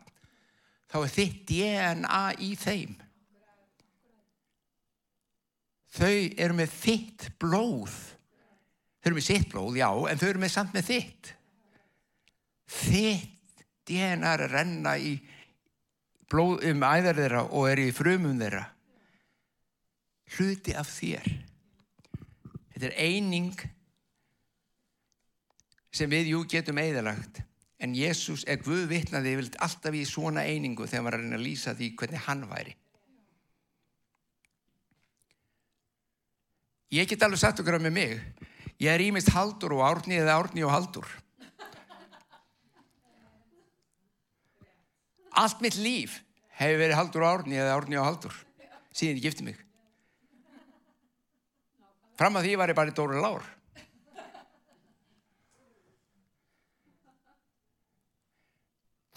þá 0.87 0.99
er 1.01 1.13
þitt 1.17 1.41
DNA 1.51 2.23
í 2.47 2.51
þeim. 2.61 2.95
Þau 5.97 6.13
eru 6.45 6.57
með 6.57 6.77
þitt 6.77 7.27
blóð. 7.41 7.97
Þau 9.01 9.11
eru 9.11 9.19
með 9.19 9.27
sitt 9.27 9.49
blóð, 9.53 9.81
já, 9.81 9.89
en 10.11 10.21
þau 10.21 10.29
eru 10.29 10.43
með 10.45 10.53
samt 10.55 10.77
með 10.77 10.89
þitt. 10.93 11.33
Þitt 12.77 13.65
DNA 13.87 14.33
er 14.37 14.45
að 14.47 14.55
renna 14.55 14.95
í 14.99 15.17
blóð 16.31 16.65
um 16.71 16.87
æðar 16.87 17.21
þeirra 17.21 17.43
og 17.47 17.69
er 17.71 17.83
í 17.83 17.91
frumum 17.95 18.39
þeirra. 18.41 18.65
Hluti 20.37 20.75
af 20.75 20.91
þér. 20.91 21.29
Þetta 22.77 22.93
er 22.93 22.99
eining 23.01 23.57
sem 25.97 26.11
við 26.13 26.35
jú 26.35 26.45
getum 26.53 26.79
eðalagt 26.79 27.41
En 27.79 27.93
Jésús 27.93 28.45
er 28.49 28.63
Guð 28.65 28.87
vitnaði 28.89 29.35
yfirleitt 29.35 29.59
alltaf 29.65 29.97
í 29.97 30.05
svona 30.09 30.47
einingu 30.49 30.87
þegar 30.89 31.05
maður 31.05 31.17
er 31.17 31.21
að 31.21 31.27
reyna 31.27 31.39
að 31.39 31.45
lýsa 31.45 31.75
því 31.77 31.89
hvernig 32.01 32.23
hann 32.25 32.45
væri. 32.49 32.73
Ég 36.97 37.11
get 37.11 37.27
alveg 37.27 37.43
sagt 37.43 37.61
okkur 37.61 37.77
á 37.77 37.81
með 37.85 37.97
mig. 37.99 38.15
Ég 38.81 38.89
er 38.93 39.05
ímist 39.05 39.33
haldur 39.35 39.77
og 39.77 39.85
árni 39.85 40.17
eða 40.17 40.39
árni 40.41 40.65
og 40.65 40.73
haldur. 40.73 41.09
Allt 45.37 45.61
mitt 45.61 45.77
líf 45.77 46.23
hefur 46.57 46.81
verið 46.81 46.97
haldur 46.97 47.27
og 47.27 47.33
árni 47.35 47.61
eða 47.61 47.77
árni 47.77 48.01
og 48.01 48.09
haldur. 48.09 48.41
Síðan 48.97 49.21
ég 49.21 49.29
gifti 49.29 49.45
mig. 49.45 49.66
Fram 52.17 52.39
að 52.39 52.49
því 52.49 52.57
var 52.57 52.73
ég 52.73 52.79
bara 52.79 52.93
í 52.93 52.97
Dóri 52.97 53.21
Lár. 53.21 53.45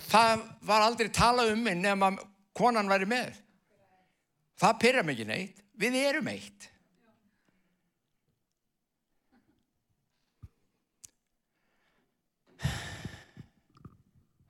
Það 0.10 0.44
var 0.66 0.84
aldrei 0.84 1.12
talað 1.14 1.54
um 1.54 1.62
mig 1.64 1.78
nema 1.78 2.12
konan 2.58 2.90
væri 2.90 3.08
með. 3.10 3.38
Það 4.60 4.80
pyrra 4.82 5.06
mikið 5.06 5.30
neitt. 5.30 5.62
Við 5.80 5.98
erum 6.02 6.32
eitt. 6.32 6.69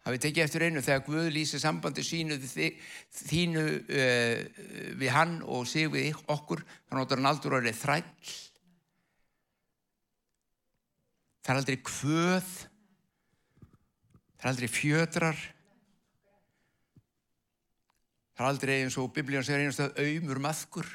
Hafið 0.09 0.23
tekið 0.25 0.43
eftir 0.43 0.65
einu 0.65 0.81
þegar 0.83 1.05
Guð 1.05 1.27
lýsir 1.33 1.61
sambandi 1.61 2.03
sínu 2.05 2.37
þínu 2.41 3.63
uh, 3.79 4.41
við 4.99 5.13
hann 5.13 5.39
og 5.45 5.67
sig 5.69 5.89
við 5.93 6.17
okkur 6.29 6.63
þá 6.65 6.97
notur 6.97 7.21
hann 7.21 7.29
aldrei 7.29 7.59
orðið 7.59 7.79
þræll. 7.79 8.33
Það 11.45 11.53
er 11.53 11.61
aldrei 11.61 11.79
kvöð. 11.85 12.51
Það 14.39 14.45
er 14.45 14.51
aldrei 14.53 14.69
fjötrar. 14.71 15.41
Það 18.35 18.45
er 18.45 18.51
aldrei 18.53 18.75
eins 18.79 18.99
og 18.99 19.09
biblíðan 19.15 19.47
segir 19.47 19.65
einast 19.65 19.83
að 19.83 19.97
auðmur 20.03 20.43
maðkur. 20.43 20.93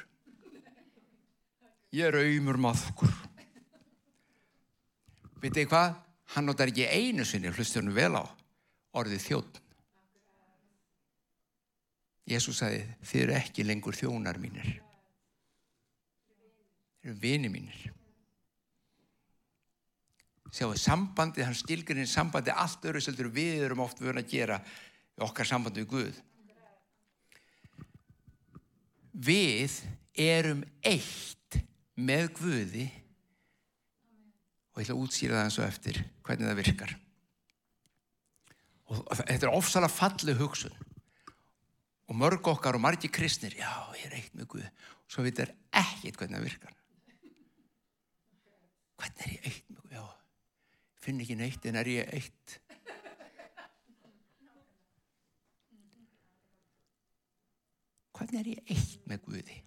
Ég 1.95 2.09
er 2.09 2.17
auðmur 2.19 2.59
maðkur. 2.59 3.11
Veitu 5.43 5.67
hvað? 5.69 6.01
Hann 6.33 6.49
notar 6.49 6.71
ekki 6.71 6.87
einu 6.89 7.23
sinni 7.27 7.51
hlustunum 7.53 7.93
vel 7.95 8.15
á 8.17 8.25
orðið 8.95 9.23
þjótt. 9.27 9.61
Jésús 12.25 12.57
sagði, 12.57 12.81
þið 13.05 13.21
eru 13.21 13.35
ekki 13.37 13.65
lengur 13.65 13.97
þjónar 13.97 14.39
mínir. 14.41 14.71
Þið 17.03 17.11
eru 17.11 17.19
vini 17.21 17.51
mínir. 17.53 17.83
Sjáu, 20.55 20.71
sambandi, 20.79 21.43
hann 21.43 21.57
skilgurinn 21.57 22.09
sambandi 22.09 22.53
allt 22.53 22.85
öru 22.87 23.01
seldur 23.03 23.29
við 23.33 23.65
erum 23.67 23.83
oft 23.83 23.99
verið 24.01 24.23
að 24.23 24.31
gera 24.31 24.59
okkar 25.25 25.49
sambandi 25.49 25.83
við 25.83 25.91
Guð. 25.91 26.21
Við 29.25 29.79
erum 30.25 30.63
eitt 30.81 31.59
með 31.95 32.29
Guði 32.39 32.85
og 34.73 34.81
ég 34.81 34.87
ætla 34.87 34.95
að 34.95 35.01
útsýra 35.03 35.37
það 35.37 35.49
eins 35.49 35.59
og 35.59 35.67
eftir 35.69 36.05
hvernig 36.25 36.49
það 36.49 36.63
virkar 36.63 36.95
og 38.85 39.05
þetta 39.09 39.47
er 39.47 39.53
ofsalega 39.55 39.93
falli 39.93 40.35
hugsun. 40.37 40.75
Og 42.05 42.17
mörg 42.17 42.45
okkar 42.51 42.77
og 42.77 42.83
margi 42.83 43.09
kristnir 43.09 43.55
já, 43.57 43.69
ég 43.97 44.09
er 44.09 44.19
eitt 44.19 44.35
með 44.37 44.49
Guð. 44.53 44.67
Og 45.05 45.15
svo 45.15 45.25
veit 45.25 45.39
þér 45.39 45.55
ekkit 45.81 46.19
hvernig 46.19 46.37
það 46.37 46.45
virkar. 46.45 46.75
Hvernig 49.01 49.25
er 49.25 49.33
ég 49.33 49.49
eitt 49.49 49.71
með 49.71 49.81
Guð? 49.81 49.95
Já, 49.95 50.05
finn 51.01 51.25
ekki 51.25 51.39
neitt 51.39 51.65
en 51.65 51.81
er 51.81 51.91
ég 51.95 52.13
eitt. 52.19 52.59
Hvernig 58.15 58.39
er 58.43 58.53
ég 58.53 58.75
eitt 58.77 59.09
með 59.09 59.25
Guði? 59.25 59.61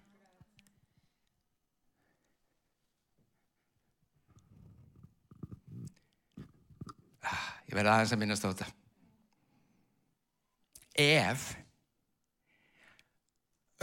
Ah, 7.19 7.47
ég 7.67 7.75
verði 7.75 7.91
aðeins 7.91 8.15
að 8.15 8.21
minnast 8.23 8.47
á 8.47 8.49
þetta 8.49 8.78
ef 10.99 11.47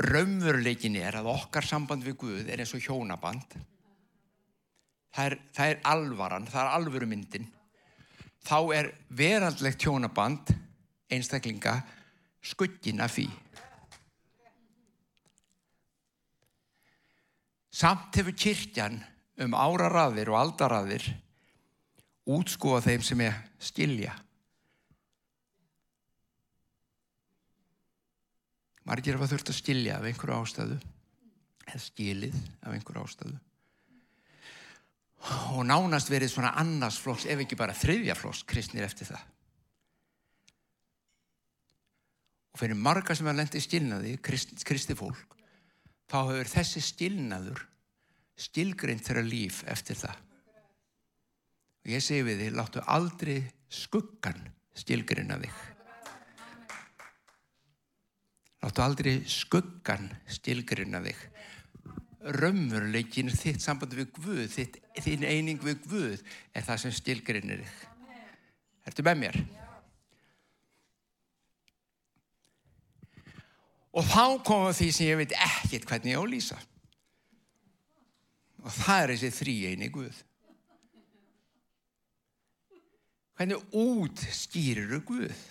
raunveruleikin 0.07 0.99
er 1.01 1.17
að 1.17 1.31
okkar 1.33 1.65
samband 1.65 2.05
við 2.05 2.19
Guð 2.21 2.51
er 2.53 2.61
eins 2.61 2.75
og 2.77 2.85
hjónaband 2.85 3.57
það 5.17 5.25
er, 5.25 5.39
það 5.57 5.71
er 5.71 5.79
alvaran, 5.89 6.49
það 6.51 6.63
er 6.63 6.75
alvöru 6.77 7.09
myndin 7.09 7.49
þá 8.47 8.59
er 8.77 8.93
veraldlegt 9.09 9.83
hjónaband 9.83 10.53
einstaklinga 11.11 11.81
skuggin 12.47 13.03
af 13.03 13.17
því. 13.17 13.27
Samt 17.77 18.17
hefur 18.17 18.37
kyrkjan 18.39 19.01
um 19.45 19.57
áraraðir 19.57 20.31
og 20.33 20.39
aldaraðir 20.41 21.09
útskúa 22.33 22.81
þeim 22.85 23.03
sem 23.05 23.21
er 23.27 23.37
skilja 23.63 24.15
margir 28.87 29.19
hafa 29.19 29.29
þurft 29.33 29.51
að 29.51 29.59
skilja 29.59 29.99
af 29.99 30.07
einhverju 30.07 30.39
ástæðu 30.39 30.79
eða 31.67 31.83
skilið 31.83 32.37
af 32.63 32.75
einhverju 32.75 33.03
ástæðu. 33.03 33.39
Og 35.57 35.63
nánast 35.67 36.11
verið 36.13 36.31
svona 36.31 36.53
annars 36.61 37.01
flokks 37.03 37.27
ef 37.27 37.41
ekki 37.43 37.59
bara 37.59 37.75
þriðja 37.75 38.15
flokks 38.19 38.45
kristnir 38.47 38.87
eftir 38.87 39.11
það. 39.11 39.25
Og 42.55 42.61
fyrir 42.63 42.79
marga 42.79 43.17
sem 43.17 43.27
er 43.29 43.37
lendið 43.37 43.65
skilnaði 43.67 44.15
krist, 44.25 44.55
kristi 44.65 44.97
fólk 44.97 45.35
þá 46.07 46.21
hefur 46.31 46.53
þessi 46.53 46.83
skilnaður 46.85 47.65
skilgreint 48.39 49.03
þeirra 49.03 49.25
líf 49.27 49.63
eftir 49.67 49.99
það. 49.99 50.21
Og 51.87 51.95
ég 51.97 52.05
segi 52.05 52.27
við 52.27 52.45
því 52.45 52.53
láttu 52.55 52.85
aldrei 52.87 53.41
skuggan 53.73 54.47
skilgreina 54.77 55.41
þig 55.43 55.76
Láttu 58.67 58.83
aldrei 58.83 59.21
skuggan 59.31 60.09
stilgruna 60.27 60.99
þig. 61.05 61.19
Römmurleikin, 62.35 63.31
þitt 63.31 63.63
samband 63.63 63.93
við 63.95 64.09
Guð, 64.17 64.41
þitt, 64.51 64.81
þinn 65.05 65.23
eining 65.23 65.61
við 65.63 65.85
Guð 65.85 66.25
er 66.51 66.65
það 66.67 66.81
sem 66.83 66.95
stilgrunir 66.97 67.63
þig. 67.63 67.77
Ertu 68.91 69.05
með 69.07 69.21
mér? 69.21 69.39
Og 73.95 74.11
þá 74.11 74.25
koma 74.51 74.73
því 74.75 74.89
sem 74.93 75.13
ég 75.13 75.21
veit 75.23 75.37
ekkert 75.47 75.87
hvernig 75.87 76.17
ég 76.17 76.19
á 76.19 76.25
lýsa. 76.27 76.59
Og 78.67 78.75
það 78.83 79.05
er 79.05 79.13
þessi 79.15 79.31
þrý 79.39 79.55
eini 79.71 79.93
Guð. 79.95 80.25
Hvernig 83.39 83.79
út 83.79 84.27
skýrir 84.35 84.91
þú 84.91 85.01
Guð? 85.13 85.47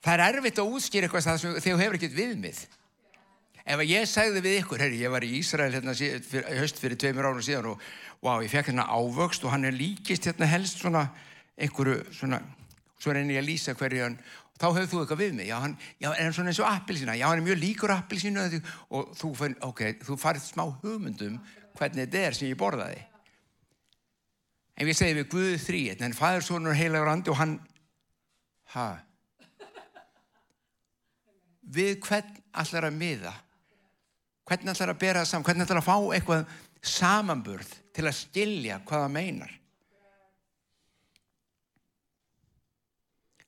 Það 0.00 0.14
er 0.14 0.38
erfitt 0.38 0.60
að 0.60 0.76
útskýra 0.76 1.08
eitthvað 1.08 1.26
þegar 1.26 1.64
þú 1.64 1.80
hefur 1.80 1.98
ekkert 1.98 2.16
viðmið. 2.16 2.60
Ef 3.70 3.82
ég 3.84 4.06
segði 4.08 4.40
við 4.42 4.54
ykkur, 4.62 4.80
herri, 4.80 5.00
ég 5.02 5.12
var 5.12 5.24
í 5.24 5.34
Ísrael 5.38 5.72
hérna 5.74 5.92
höst 5.92 6.78
fyrir 6.80 6.98
tveimur 6.98 7.28
árum 7.28 7.44
síðan 7.44 7.74
og 7.74 7.82
wow, 8.24 8.40
ég 8.40 8.50
fekk 8.50 8.70
hérna 8.70 8.86
ávöxt 8.88 9.44
og 9.44 9.52
hann 9.52 9.68
er 9.68 9.76
líkist 9.76 10.26
hérna 10.26 10.48
helst 10.48 10.80
svona 10.80 11.04
einhverju 11.60 11.98
svona, 12.16 12.40
svo 13.00 13.12
reynir 13.12 13.36
ég 13.36 13.44
að 13.44 13.50
lýsa 13.50 13.74
hverju 13.76 14.06
hann, 14.06 14.16
þá 14.56 14.66
hefur 14.70 14.88
þú 14.88 15.02
eitthvað 15.02 15.20
við 15.20 15.36
mig, 15.36 15.50
já, 15.50 15.58
hann, 15.60 15.76
já, 16.00 16.08
er 16.14 16.32
svona 16.36 16.52
eins 16.52 16.62
og 16.64 16.70
appilsina, 16.70 17.18
já, 17.20 17.26
hann 17.28 17.42
er 17.42 17.46
mjög 17.50 17.60
líkur 17.60 17.92
appilsinu 17.94 18.46
og 18.96 19.12
þú, 19.20 19.30
okay, 19.68 19.98
þú 20.00 20.16
farið 20.20 20.48
smá 20.48 20.64
hugmyndum 20.80 21.36
hvernig 21.76 22.06
þetta 22.08 22.24
er 22.24 22.36
sem 22.40 22.50
ég 22.50 22.58
borðaði. 22.60 23.04
En 24.80 24.88
við 24.88 24.96
segjum 24.96 25.20
við 25.20 25.30
Guðu 25.36 25.60
þrý, 25.60 25.84
en 26.00 26.16
fæður 26.16 26.46
svona 26.48 26.74
heilagur 26.76 27.12
andi 27.12 27.32
og 27.32 27.40
hann, 27.40 27.58
hæ? 28.72 28.88
Við 31.70 31.94
hvern 32.06 32.36
allar 32.62 32.88
að 32.88 32.98
miða? 32.98 33.32
Hvern 34.48 34.72
allar 34.72 34.92
að 34.92 35.00
bera 35.00 35.22
það 35.22 35.30
saman? 35.30 35.46
Hvern 35.48 35.64
allar 35.64 35.80
að 35.80 35.88
fá 35.88 35.96
eitthvað 36.16 36.54
samanburð 36.90 37.74
til 37.94 38.06
að 38.08 38.18
stilja 38.18 38.80
hvað 38.86 39.04
það 39.04 39.14
meinar? 39.16 39.56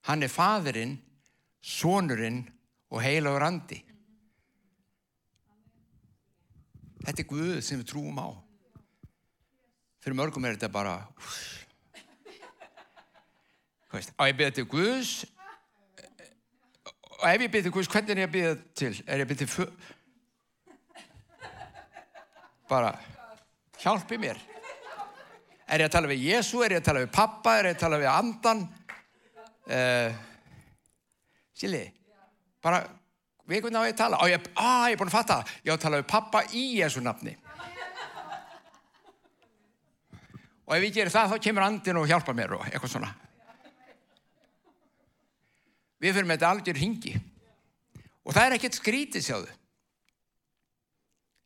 Hann 0.08 0.26
er 0.26 0.32
fadurinn 0.32 0.96
sonurinn 1.62 2.42
og 2.90 3.02
heilagur 3.02 3.46
andi. 3.46 3.78
Þetta 7.02 7.22
er 7.22 7.28
Guð 7.30 7.60
sem 7.64 7.80
við 7.80 7.88
trúum 7.90 8.18
á. 8.18 8.30
Fyrir 10.02 10.18
mörgum 10.18 10.44
er 10.46 10.56
þetta 10.56 10.70
bara 10.74 10.96
á 13.92 14.22
ég 14.26 14.36
beða 14.38 14.54
til 14.56 14.66
Guðs 14.70 15.22
og 17.22 17.28
ef 17.30 17.44
ég 17.46 17.52
byrði 17.52 17.72
Guðs, 17.72 17.90
hvernig 17.90 18.14
er 18.14 18.22
ég 18.24 18.28
að 18.28 18.36
byrja 18.36 18.54
til? 18.78 18.94
Er 19.06 19.22
ég 19.22 19.26
að 19.26 19.32
byrja 19.32 19.46
til 19.46 19.68
bara 22.72 22.94
hjálpi 23.82 24.16
mér 24.20 24.38
Er 25.72 25.80
ég 25.80 25.88
að 25.88 25.94
tala 25.94 26.08
við 26.10 26.26
Jésu, 26.26 26.60
er 26.60 26.74
ég 26.74 26.82
að 26.82 26.88
tala 26.90 27.00
við 27.00 27.12
pappa, 27.14 27.54
er 27.56 27.70
ég 27.70 27.76
að 27.78 27.80
tala 27.80 27.98
við 28.00 28.08
andan? 28.12 28.58
Uh, 29.72 30.10
Sili, 31.56 31.80
bara, 32.60 32.82
við 33.48 33.62
hvernig 33.64 33.80
á 33.80 33.88
ég 33.88 33.94
að 33.94 34.02
tala? 34.02 34.18
Á, 34.20 34.24
ég, 34.28 34.50
á, 34.52 34.68
ég 34.90 34.96
er 34.96 35.00
búin 35.00 35.08
að 35.08 35.16
fatta. 35.16 35.38
Ég 35.64 35.72
á 35.72 35.76
að 35.78 35.84
tala 35.86 36.00
við 36.02 36.10
pappa 36.12 36.42
í 36.52 36.64
Jésu 36.76 37.00
nafni. 37.00 37.32
Og 40.68 40.76
ef 40.76 40.84
ég 40.84 40.92
gerir 40.98 41.14
það, 41.14 41.32
þá 41.32 41.46
kemur 41.48 41.66
andin 41.70 42.02
og 42.02 42.10
hjálpa 42.10 42.36
mér 42.36 42.56
og 42.58 42.66
eitthvað 42.68 42.92
svona. 42.98 43.14
Við 46.02 46.16
fyrir 46.16 46.26
með 46.26 46.40
þetta 46.40 46.50
algjör 46.50 46.80
hingi. 46.82 47.12
Og 48.26 48.34
það 48.34 48.46
er 48.46 48.56
ekkert 48.56 48.78
skrítið, 48.78 49.24
sjáðu. 49.26 49.50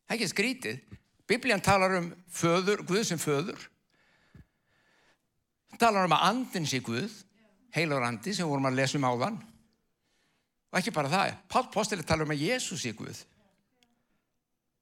Það 0.07 0.13
er 0.13 0.17
ekkert 0.17 0.33
skrítið. 0.33 0.79
Biblían 1.27 1.61
talar 1.61 1.97
um 1.99 2.07
föður, 2.31 2.81
Guð 2.87 3.03
sem 3.05 3.21
föður. 3.21 3.67
Það 5.73 5.81
talar 5.83 6.07
um 6.07 6.15
að 6.15 6.25
andin 6.31 6.65
sé 6.69 6.79
Guð, 6.81 7.13
heilur 7.75 8.05
andi 8.07 8.33
sem 8.33 8.47
vorum 8.49 8.69
að 8.69 8.79
lesa 8.79 8.97
um 8.97 9.05
áðan. 9.05 9.41
Og 10.71 10.79
ekki 10.79 10.93
bara 10.95 11.11
það. 11.11 11.35
Pál 11.51 11.67
Posteli 11.73 12.05
talar 12.07 12.25
um 12.25 12.33
að 12.33 12.45
Jésús 12.47 12.81
sé 12.81 12.93
Guð. 12.97 13.19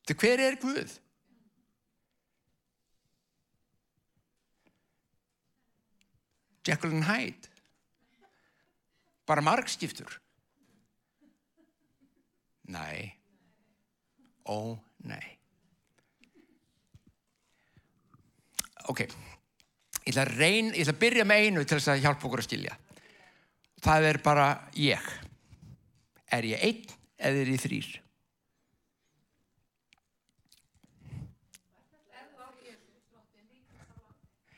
Þetta 0.06 0.22
hver 0.22 0.46
er 0.46 0.60
Guð? 0.62 0.94
Jekyll 6.66 6.96
and 6.96 7.10
Hyde. 7.10 7.55
Bara 9.26 9.42
margskiptur. 9.42 10.20
Nei. 12.70 13.14
Ó, 14.46 14.78
nei. 15.06 15.26
Ok, 18.86 19.02
ég 19.02 20.12
ætla 20.12 20.26
að 20.28 20.34
reyn, 20.38 20.68
ég 20.78 20.84
ætla 20.84 20.94
að 20.94 21.02
byrja 21.02 21.26
með 21.26 21.46
einu 21.46 21.64
til 21.66 21.80
þess 21.80 21.94
að 21.96 22.04
hjálpa 22.04 22.28
okkur 22.28 22.44
að 22.44 22.48
skilja. 22.50 22.76
Það 23.86 24.10
er 24.12 24.20
bara 24.26 24.48
ég. 24.78 25.08
Er 26.34 26.46
ég 26.46 26.66
einn 26.66 26.94
eða 27.18 27.42
er 27.42 27.54
ég 27.56 27.64
þrýr? 27.64 27.90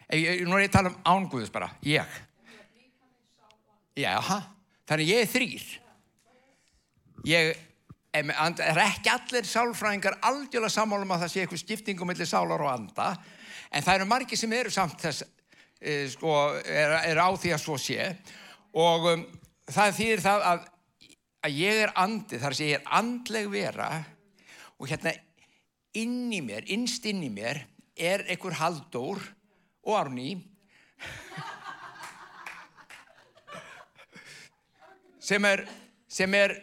Nú 0.08 0.56
er 0.56 0.63
ég 0.63 0.69
að 0.69 0.75
tala 0.75 0.91
um 0.91 0.99
ánguðus 1.03 1.51
bara, 1.51 1.67
ég. 1.84 2.19
Já, 3.97 4.19
þannig 4.88 5.12
ég 5.12 5.23
er 5.23 5.32
þrýr. 5.32 5.65
Ég 7.28 7.50
er 8.17 8.82
ekki 8.82 9.12
allir 9.12 9.47
sálfræðingar 9.47 10.19
aldjóðlega 10.26 10.73
sammálum 10.73 11.12
að 11.13 11.26
það 11.26 11.34
sé 11.34 11.43
eitthvað 11.43 11.63
skiptingum 11.63 12.10
millir 12.10 12.30
sálar 12.30 12.63
og 12.63 12.71
anda, 12.71 13.12
en 13.71 13.84
það 13.84 14.00
eru 14.00 14.10
margi 14.10 14.39
sem 14.39 14.54
eru 14.56 14.71
samt 14.73 15.02
þess, 15.04 15.26
e, 15.82 16.08
sko, 16.12 16.34
er, 16.63 16.97
er 17.12 17.21
á 17.21 17.30
því 17.36 17.54
að 17.54 17.63
svo 17.63 17.78
sé 17.82 18.10
og 18.78 19.08
um, 19.12 19.26
það 19.69 19.95
þýðir 20.00 20.23
það 20.26 20.45
að, 20.52 20.67
að 21.47 21.58
ég 21.62 21.82
er 21.86 21.95
andi, 22.04 22.41
þar 22.41 22.58
sé 22.58 22.69
ég 22.71 22.80
er 22.80 22.91
andleg 23.00 23.50
vera 23.52 23.89
og 24.78 24.89
hérna 24.89 25.13
inn 25.97 26.32
í 26.34 26.41
mér, 26.45 26.67
innst 26.73 27.06
inn 27.10 27.23
í 27.26 27.32
mér 27.34 27.63
er 27.97 28.26
einhver 28.30 28.58
haldór 28.60 29.21
og 29.88 29.97
Árný 29.97 30.36
sem 35.27 35.47
er, 35.49 35.65
sem 36.07 36.37
er 36.37 36.55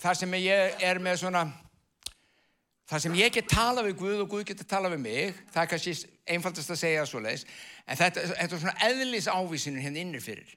það 0.00 0.22
sem 0.22 0.38
ég 0.40 0.84
er 0.90 1.00
með 1.02 1.22
svona 1.24 1.44
það 2.90 3.04
sem 3.04 3.18
ég 3.20 3.34
get 3.34 3.50
tala 3.50 3.84
við 3.86 3.98
Guð 4.00 4.22
og 4.24 4.30
Guð 4.32 4.46
getur 4.50 4.68
tala 4.68 4.90
við 4.92 5.02
mig 5.04 5.40
það 5.52 5.62
er 5.62 5.72
kannski 5.74 5.96
einfaldast 6.34 6.74
að 6.74 6.80
segja 6.80 7.06
svo 7.08 7.22
leiðis 7.22 7.46
en 7.86 8.00
þetta, 8.00 8.24
þetta 8.32 8.56
er 8.56 8.62
svona 8.64 8.78
eðlis 8.88 9.28
ávísinu 9.30 9.82
hérna 9.82 10.02
innir 10.02 10.24
fyrir. 10.24 10.56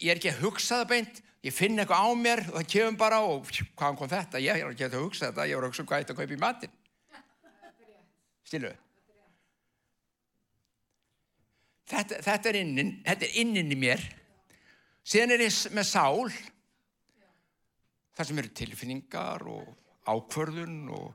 Ég 0.00 0.12
er 0.12 0.18
ekki 0.18 0.32
að 0.32 0.42
hugsa 0.46 0.82
það 0.82 0.90
beint 0.92 1.22
ég 1.42 1.54
finn 1.54 1.78
eitthvað 1.78 2.06
á 2.06 2.10
mér 2.18 2.44
og 2.50 2.56
það 2.58 2.70
kemur 2.74 2.98
bara 3.00 3.18
og 3.26 3.50
hvaðan 3.50 3.98
kom 3.98 4.10
þetta, 4.12 4.42
ég 4.42 4.62
er 4.62 4.70
ekki 4.70 4.88
að 4.88 5.00
hugsa 5.00 5.28
þetta 5.30 5.48
ég 5.48 5.58
er 5.58 5.64
að 5.64 5.72
hugsa 5.72 5.84
um 5.84 5.90
hvað 5.90 6.02
ég 6.02 6.06
ætti 6.06 6.14
að 6.14 6.20
kaupa 6.22 6.36
í 6.36 6.42
matin 6.42 6.74
stiluðu 8.46 8.76
þetta, 11.92 12.20
þetta 12.28 12.52
er 12.52 12.60
innin 12.62 12.92
þetta 13.06 13.28
er 13.28 13.38
innin 13.42 13.74
í 13.74 13.78
mér 13.78 14.04
síðan 15.02 15.36
er 15.36 15.46
ég 15.46 15.60
með 15.74 15.88
sál 15.88 16.32
þar 18.12 18.28
sem 18.28 18.42
eru 18.42 18.52
tilfinningar 18.56 19.46
og 19.50 19.70
ákvörðun 20.06 20.78
og 20.92 21.14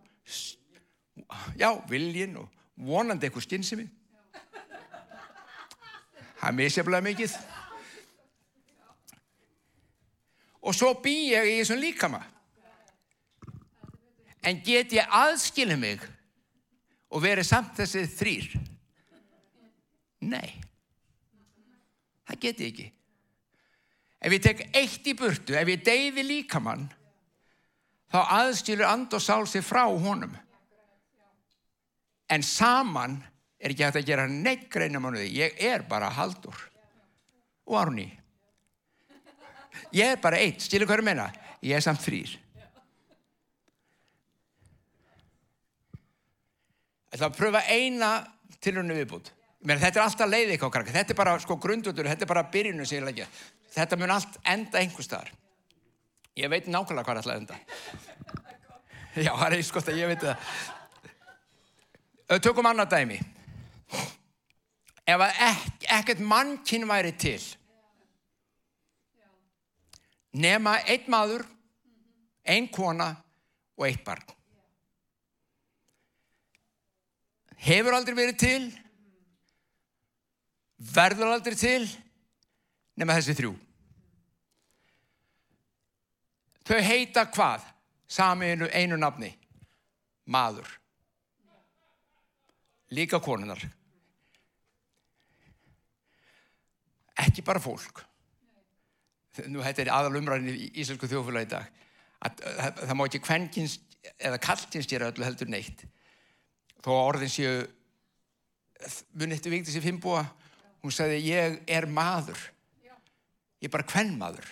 já, 1.59 1.69
viljin 1.89 2.37
og 2.41 2.51
vonandi 2.77 3.27
eitthvað 3.27 3.47
skinnsemi 3.47 3.87
það 6.37 6.49
er 6.49 6.57
misjaflega 6.57 7.05
mikið. 7.05 7.35
Og 10.67 10.75
svo 10.75 10.93
bý 11.01 11.15
ég 11.31 11.49
í 11.51 11.55
þessum 11.61 11.81
líkama. 11.81 12.21
En 14.47 14.61
get 14.63 14.93
ég 14.95 15.15
aðskilja 15.17 15.77
mig 15.79 16.03
og 17.11 17.23
verið 17.23 17.47
samt 17.47 17.77
þessi 17.79 18.05
þrýr 18.11 18.49
Nei, 20.27 20.57
það 22.25 22.39
get 22.41 22.61
ég 22.63 22.71
ekki. 22.71 22.85
Ef 24.17 24.33
ég 24.33 24.41
tek 24.41 24.63
eitt 24.75 25.07
í 25.07 25.13
burtu, 25.17 25.53
ef 25.53 25.69
ég 25.69 25.83
deyði 25.85 26.25
líkamann, 26.25 26.87
þá 28.09 28.19
aðstýrur 28.39 28.89
and 28.89 29.13
og 29.13 29.21
sál 29.21 29.45
sig 29.49 29.65
frá 29.65 29.85
honum. 29.85 30.33
En 32.27 32.43
saman 32.43 33.19
er 33.59 33.71
ekki 33.71 33.85
hægt 33.85 34.01
að 34.01 34.09
gera 34.09 34.27
neitt 34.27 34.67
greinum 34.73 35.05
á 35.07 35.09
nöði. 35.13 35.29
Ég 35.37 35.61
er 35.63 35.85
bara 35.87 36.09
haldur. 36.13 36.57
Og 37.67 37.77
árni. 37.79 38.09
Ég 39.95 40.15
er 40.15 40.21
bara 40.21 40.39
eitt, 40.41 40.63
stilu 40.65 40.87
hverju 40.89 41.05
meina? 41.05 41.29
Ég 41.63 41.77
er 41.77 41.83
samt 41.83 42.01
þrýr. 42.03 42.35
Það 47.07 47.21
er 47.21 47.29
að 47.29 47.37
pröfa 47.37 47.61
eina 47.71 48.11
tilhörnu 48.61 48.97
viðbútt. 48.97 49.31
Þetta 49.67 49.89
er 49.89 50.03
alltaf 50.03 50.29
leið 50.29 50.51
eitthvað 50.53 50.73
krakka, 50.75 50.93
þetta 50.95 51.13
er 51.13 51.17
bara 51.17 51.37
sko 51.41 51.57
grundutur, 51.59 52.07
þetta 52.07 52.25
er 52.27 52.29
bara 52.29 52.43
byrjunu 52.51 52.85
sem 52.85 52.99
ég 52.99 53.07
leggja. 53.07 53.27
Þetta 53.75 53.99
mun 53.99 54.13
allt 54.15 54.39
enda 54.47 54.79
einhver 54.79 55.05
staðar. 55.05 55.31
Ég 56.37 56.49
veit 56.53 56.67
nákvæmlega 56.69 57.05
hvað 57.05 57.17
það 57.17 57.23
ætla 57.23 57.33
að 57.33 57.41
enda. 57.41 57.57
Já, 59.17 59.31
það 59.31 59.47
er 59.47 59.55
eins 59.57 59.71
gott 59.73 59.87
að 59.89 59.99
ég 59.99 60.11
veit 60.11 60.23
það. 60.23 60.37
Tökum 62.43 62.69
annað 62.69 62.93
dæmi. 62.93 63.17
Ef 65.07 65.23
að 65.23 65.37
ek 65.47 65.85
ekkert 65.97 66.21
mannkinn 66.27 66.85
væri 66.89 67.13
til, 67.15 67.39
nema 70.35 70.75
einn 70.83 71.07
maður, 71.09 71.45
einn 72.43 72.67
kona 72.75 73.13
og 73.79 73.87
eitt 73.87 74.03
barn. 74.05 74.25
Hefur 77.63 77.95
aldrei 77.95 78.17
verið 78.19 78.37
til, 78.43 78.67
verður 80.93 81.33
aldrei 81.37 81.57
til 81.57 81.87
nema 82.97 83.15
þessi 83.17 83.35
þrjú. 83.37 83.53
Þau 86.67 86.79
heita 86.83 87.27
hvað? 87.31 87.63
Sami 88.07 88.53
einu, 88.55 88.97
nafni. 88.99 89.29
Maður. 90.31 90.67
Líka 92.95 93.19
konunar. 93.23 93.61
Ekki 97.17 97.43
bara 97.43 97.61
fólk. 97.63 98.03
Nú 99.47 99.61
þetta 99.63 99.83
er 99.83 99.93
aðal 99.93 100.19
umræðin 100.19 100.55
í 100.55 100.69
Íslandsku 100.81 101.09
þjófélagi 101.11 101.47
í 101.47 101.51
dag. 101.51 101.67
Að, 102.25 102.43
að, 102.49 102.79
það 102.81 102.97
má 102.97 103.05
ekki 103.05 103.23
kvenkins 103.23 103.77
eða 104.17 104.39
kalltins 104.41 104.89
gera 104.89 105.11
öllu 105.11 105.25
heldur 105.27 105.49
neitt. 105.51 105.83
Þó 106.81 106.91
orðin 106.95 107.31
séu 107.31 107.57
munið 109.17 109.37
eftir 109.37 109.53
viktis 109.53 109.77
í 109.77 109.83
Fimbúa 109.83 110.23
hún 110.83 110.93
sagði 110.93 111.21
ég 111.27 111.59
er 111.69 111.87
maður 111.89 112.39
ég 113.61 113.69
er 113.69 113.73
bara 113.73 113.87
kvennmaður 113.87 114.47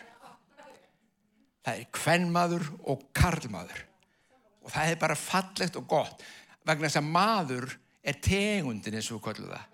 það 1.65 1.79
er 1.79 1.93
kvennmaður 1.95 2.65
og 2.91 3.05
karlmaður. 3.15 3.79
Og 4.65 4.73
það 4.73 4.91
er 4.91 4.99
bara 5.01 5.17
fallegt 5.17 5.79
og 5.79 5.87
gott 5.89 6.25
vegna 6.65 6.89
þess 6.89 7.01
að 7.01 7.09
maður 7.13 7.71
er 8.05 8.19
tegundin 8.21 8.97
eins 8.97 9.11
og 9.13 9.25
það. 9.25 9.71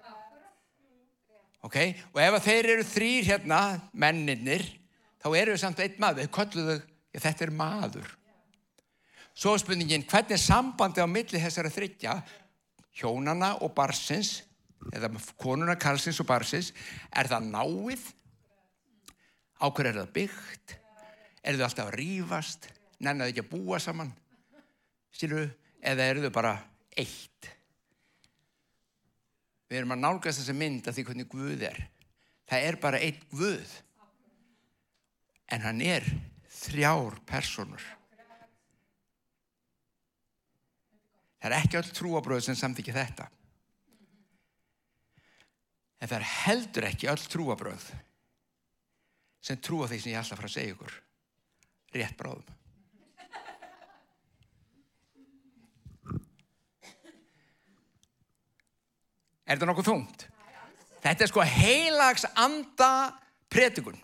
Ok, 1.62 1.78
og 2.16 2.20
ef 2.24 2.38
þeir 2.44 2.70
eru 2.74 2.86
þrýr 2.90 3.28
hérna, 3.28 3.60
menninir 3.94 4.64
þá 5.22 5.28
eru 5.38 5.54
við 5.54 5.60
samt 5.62 5.82
eitt 5.84 6.00
maður, 6.02 6.24
ja, 6.26 7.20
þetta 7.22 7.46
er 7.46 7.52
maður. 7.54 8.08
Svo 9.38 9.54
spurningin, 9.62 10.08
hvernig 10.10 10.36
er 10.36 10.42
sambandi 10.42 11.04
á 11.04 11.08
milli 11.08 11.40
þessara 11.40 11.72
þryggja 11.72 12.16
hjónana 12.98 13.54
og 13.62 13.76
barsins 13.78 14.42
eða 14.92 15.12
konuna 15.38 15.78
Karlsins 15.78 16.20
og 16.24 16.28
Barsins 16.28 16.72
er 17.14 17.30
það 17.30 17.52
náið 17.54 18.08
á 19.62 19.66
hverju 19.70 19.92
er 19.94 20.00
það 20.02 20.14
byggt 20.18 20.76
er 21.42 21.58
þau 21.58 21.66
alltaf 21.68 21.88
að 21.88 21.98
rýfast 22.02 22.68
nennaðu 23.00 23.34
ekki 23.34 23.46
að 23.46 23.54
búa 23.54 23.80
saman 23.82 24.12
Stilu, 25.12 25.44
eða 25.84 26.08
eru 26.08 26.24
þau 26.26 26.34
bara 26.34 26.54
eitt 26.98 27.52
Við 29.72 29.80
erum 29.80 29.94
að 29.96 30.02
nálgast 30.04 30.42
þessa 30.42 30.58
mynd 30.60 30.88
af 30.90 30.96
því 30.98 31.04
hvernig 31.08 31.28
Guð 31.32 31.62
er. 31.64 31.78
Það 32.52 32.66
er 32.68 32.78
bara 32.84 33.00
einn 33.00 33.20
Guð. 33.32 33.76
En 35.48 35.64
hann 35.64 35.80
er 35.86 36.04
þrjár 36.52 37.16
personur. 37.28 37.86
Það 41.40 41.48
er 41.48 41.56
ekki 41.62 41.80
öll 41.80 41.94
trúabröð 41.96 42.44
sem 42.50 42.60
samþykja 42.60 42.98
þetta. 42.98 43.30
En 46.02 46.12
það 46.12 46.18
er 46.20 46.30
heldur 46.34 46.90
ekki 46.92 47.10
öll 47.14 47.24
trúabröð 47.32 47.88
sem 49.42 49.58
trúa 49.58 49.90
því 49.90 50.00
sem 50.00 50.14
ég 50.14 50.22
að 50.22 50.38
fara 50.38 50.50
að 50.50 50.56
segja 50.56 50.76
ykkur. 50.76 50.98
Rétt 51.98 52.18
bráðum. 52.20 52.58
Er 59.52 59.58
þetta 59.58 59.68
nokkuð 59.68 59.90
þungt? 59.90 60.28
Þetta 61.02 61.26
er 61.26 61.32
sko 61.32 61.44
heilags 61.44 62.24
anda 62.40 62.92
predikun. 63.52 63.98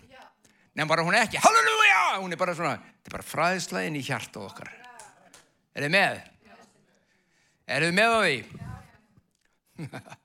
Nefn 0.78 0.90
bara 0.92 1.06
hún 1.06 1.16
er 1.16 1.24
ekki, 1.26 1.40
halleluja, 1.42 2.02
hún 2.22 2.34
er 2.34 2.40
bara 2.42 2.54
svona, 2.58 2.76
þetta 2.78 3.10
er 3.10 3.16
bara 3.16 3.26
fræðslegin 3.26 3.96
í 3.98 4.04
hjarta 4.06 4.44
okkar. 4.44 4.70
Er 5.74 5.86
þið 5.86 5.94
með? 5.96 6.20
Er 7.68 7.86
þið 7.86 7.94
með 7.98 8.12
á 8.14 8.20
því? 8.22 8.38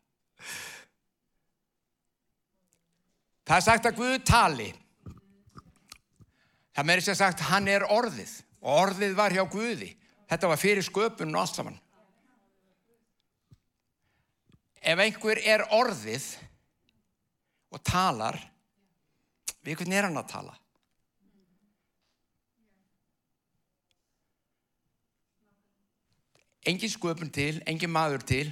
Það 3.43 3.57
er 3.57 3.65
sagt 3.65 3.87
að 3.89 3.99
Guð 3.99 4.19
tali. 4.25 4.69
Það 6.73 6.89
meiri 6.89 7.05
sem 7.05 7.19
sagt 7.19 7.45
hann 7.51 7.69
er 7.69 7.85
orðið 7.85 8.33
og 8.63 8.79
orðið 8.87 9.17
var 9.19 9.35
hjá 9.35 9.43
Guði. 9.51 9.91
Þetta 10.31 10.49
var 10.49 10.61
fyrir 10.61 10.87
sköpunum 10.87 11.37
og 11.37 11.43
allt 11.43 11.59
saman. 11.59 11.79
Ef 14.83 15.03
einhver 15.05 15.39
er 15.47 15.67
orðið 15.77 16.25
og 17.73 17.83
talar, 17.87 18.39
við 19.63 19.79
hvernig 19.79 20.01
er 20.01 20.09
hann 20.09 20.19
að 20.19 20.33
tala? 20.33 20.57
Engin 26.67 26.91
sköpun 26.91 27.31
til, 27.35 27.57
engin 27.67 27.91
maður 27.91 28.25
til 28.27 28.47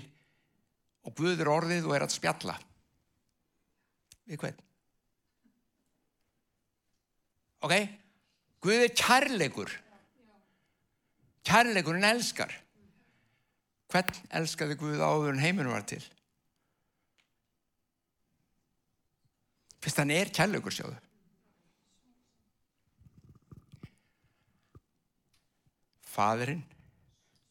og 1.06 1.14
Guð 1.16 1.40
er 1.40 1.50
orðið 1.50 1.88
og 1.88 1.96
er 1.96 2.04
að 2.04 2.14
spjalla. 2.14 2.56
Við 4.28 4.42
hvern? 4.42 4.62
Ok? 7.66 7.74
Guð 8.60 8.84
er 8.84 8.94
kærleikur. 8.96 9.70
Kærleikurinn 11.48 12.04
elskar. 12.04 12.52
Hvern 13.90 14.18
elskaði 14.38 14.76
Guð 14.78 15.00
áður 15.02 15.32
en 15.34 15.42
heiminum 15.42 15.72
var 15.74 15.86
til? 15.88 16.02
Fyrst 19.80 20.02
hann 20.02 20.12
er 20.12 20.28
kærleikur 20.36 20.74
sjáðu. 20.76 20.98
Fadurinn, 26.10 26.62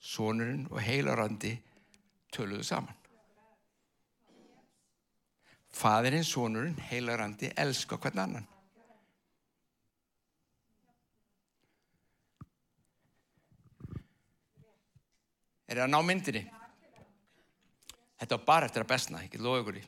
sonurinn 0.04 0.68
og 0.70 0.82
heilarandi 0.84 1.56
töluðu 2.36 2.68
saman. 2.68 2.96
Fadurinn, 5.74 6.28
sonurinn, 6.28 6.78
heilarandi 6.92 7.50
elska 7.58 7.98
hvern 7.98 8.26
annan. 8.26 8.48
Er 15.70 15.78
það 15.78 15.86
að 15.86 15.92
ná 15.94 16.00
myndinni? 16.02 16.42
Þetta 18.20 18.38
var 18.40 18.46
bara 18.48 18.68
eftir 18.68 18.84
að 18.84 18.90
bestna, 18.90 19.22
ég 19.22 19.32
get 19.32 19.44
loða 19.46 19.62
ykkur 19.62 19.78
í. 19.78 19.84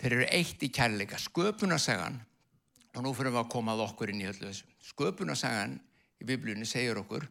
Þeir 0.00 0.16
eru 0.16 0.26
eitt 0.32 0.62
í 0.64 0.72
kærleika, 0.72 1.20
sköpunarsagan, 1.20 2.18
og 2.96 3.04
nú 3.04 3.14
fyrir 3.14 3.34
við 3.34 3.42
að 3.44 3.50
koma 3.52 3.76
að 3.76 3.84
okkur 3.86 4.10
inn 4.10 4.22
í 4.24 4.28
öllu 4.30 4.48
þessu. 4.48 4.68
Sköpunarsagan 4.90 5.76
í 6.18 6.26
biblíunni 6.26 6.66
segir 6.66 6.98
okkur 6.98 7.28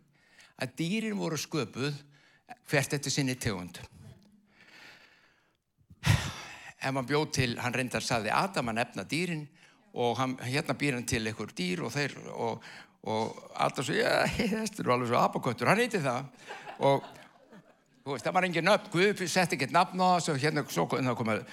að 0.61 0.75
dýrin 0.79 1.17
voru 1.19 1.37
sköpuð 1.37 1.97
hvert 2.69 2.95
eftir 2.95 3.13
sinni 3.13 3.35
tegund. 3.35 3.81
Ef 6.79 6.93
maður 6.95 7.09
bjóð 7.11 7.31
til, 7.35 7.49
hann 7.59 7.75
reyndar 7.75 8.05
saði 8.05 8.31
Adam 8.31 8.71
að 8.71 8.79
nefna 8.79 9.05
dýrin 9.09 9.47
og 9.99 10.17
hann, 10.19 10.37
hérna 10.45 10.77
býr 10.79 10.95
hann 10.95 11.07
til 11.09 11.25
einhver 11.27 11.51
dýr 11.55 11.83
og 11.83 11.91
þeir 11.91 12.15
og, 12.31 12.65
og 13.09 13.39
Adam 13.59 13.85
svo, 13.85 13.97
já, 13.97 14.23
þetta 14.37 14.83
er 14.83 14.91
alveg 14.95 15.11
svo 15.11 15.23
abaköttur, 15.23 15.71
hann 15.71 15.81
heiti 15.83 16.01
það 16.03 16.29
og 16.79 17.07
veist, 18.13 18.25
það 18.25 18.35
var 18.35 18.47
engin 18.47 18.67
nöfn, 18.67 18.91
Guð 18.93 19.23
sett 19.29 19.55
ekki 19.55 19.69
nafn 19.73 20.01
á 20.01 20.17
þessu, 20.17 20.35
hérna 20.41 20.63
svo 20.71 20.87
komið 20.89 21.43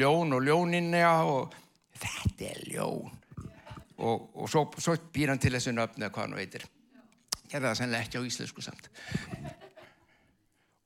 ljón 0.00 0.36
og 0.36 0.44
ljóninni 0.44 1.02
og 1.06 1.54
þetta 2.00 2.50
er 2.50 2.62
ljón. 2.70 3.20
Og, 3.94 4.28
og 4.34 4.50
svo, 4.50 4.66
svo 4.82 4.96
býr 5.14 5.32
hann 5.32 5.42
til 5.42 5.54
þessu 5.54 5.74
nöfn 5.74 6.02
eða 6.02 6.12
hvað 6.14 6.26
hann 6.26 6.38
veitir. 6.38 6.68
Gerða 7.50 7.70
það 7.70 7.80
sennilega 7.80 8.06
ekki 8.06 8.20
á 8.20 8.28
íslensku 8.28 8.64
samt. 8.64 8.88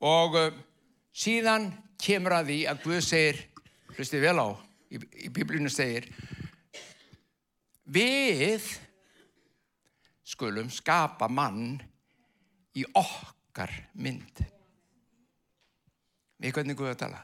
Og 0.05 0.37
uh, 0.39 0.49
síðan 1.11 1.71
kemur 1.99 2.37
að 2.37 2.51
því 2.51 2.59
að 2.71 2.83
Guð 2.85 3.01
segir, 3.03 3.41
hlustið 3.99 4.23
vel 4.23 4.37
á, 4.39 4.47
í, 4.95 4.99
í 5.27 5.29
biblíunu 5.35 5.67
segir, 5.71 6.07
við 7.83 8.63
skulum 10.23 10.69
skapa 10.71 11.27
mann 11.27 11.73
í 12.79 12.85
okkar 12.95 13.73
mynd. 13.99 14.39
Við 16.39 16.55
hvernig 16.55 16.79
Guð 16.79 16.93
að 16.93 17.01
tala? 17.03 17.19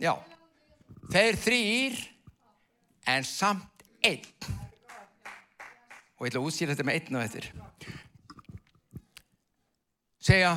Já. 0.00 0.14
Þeir 1.12 1.36
þrýr 1.44 2.00
en 3.12 3.26
samt 3.28 3.84
einn. 4.00 4.24
Og 6.16 6.24
ég 6.24 6.32
ætla 6.32 6.40
að 6.40 6.48
útskýra 6.48 6.72
þetta 6.72 6.88
með 6.88 7.00
einn 7.02 7.20
og 7.20 7.26
eftir. 7.26 7.52
Segja, 10.24 10.54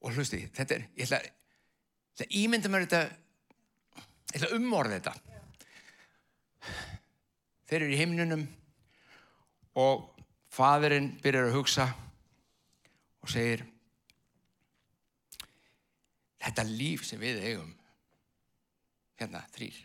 og 0.00 0.16
hlusti, 0.16 0.46
þetta 0.56 0.78
er, 0.78 0.86
ég 0.96 1.04
ætla, 1.04 1.20
ég 1.20 1.43
ætla 2.14 2.26
að 2.28 2.36
ímynda 2.38 2.70
mér 2.70 2.84
þetta, 2.86 3.00
ég 4.30 4.36
ætla 4.38 4.48
að 4.50 4.56
umorða 4.58 4.98
þetta. 4.98 5.14
Þeir 7.64 7.80
eru 7.80 7.94
í 7.94 7.98
heimnunum 7.98 8.44
og 9.82 10.04
fadurinn 10.54 11.10
byrjar 11.22 11.48
að 11.48 11.56
hugsa 11.58 11.88
og 13.24 13.32
segir, 13.32 13.64
þetta 16.44 16.66
líf 16.68 17.06
sem 17.08 17.18
við 17.18 17.40
eigum 17.42 17.72
hérna 19.18 19.42
þrýr 19.54 19.80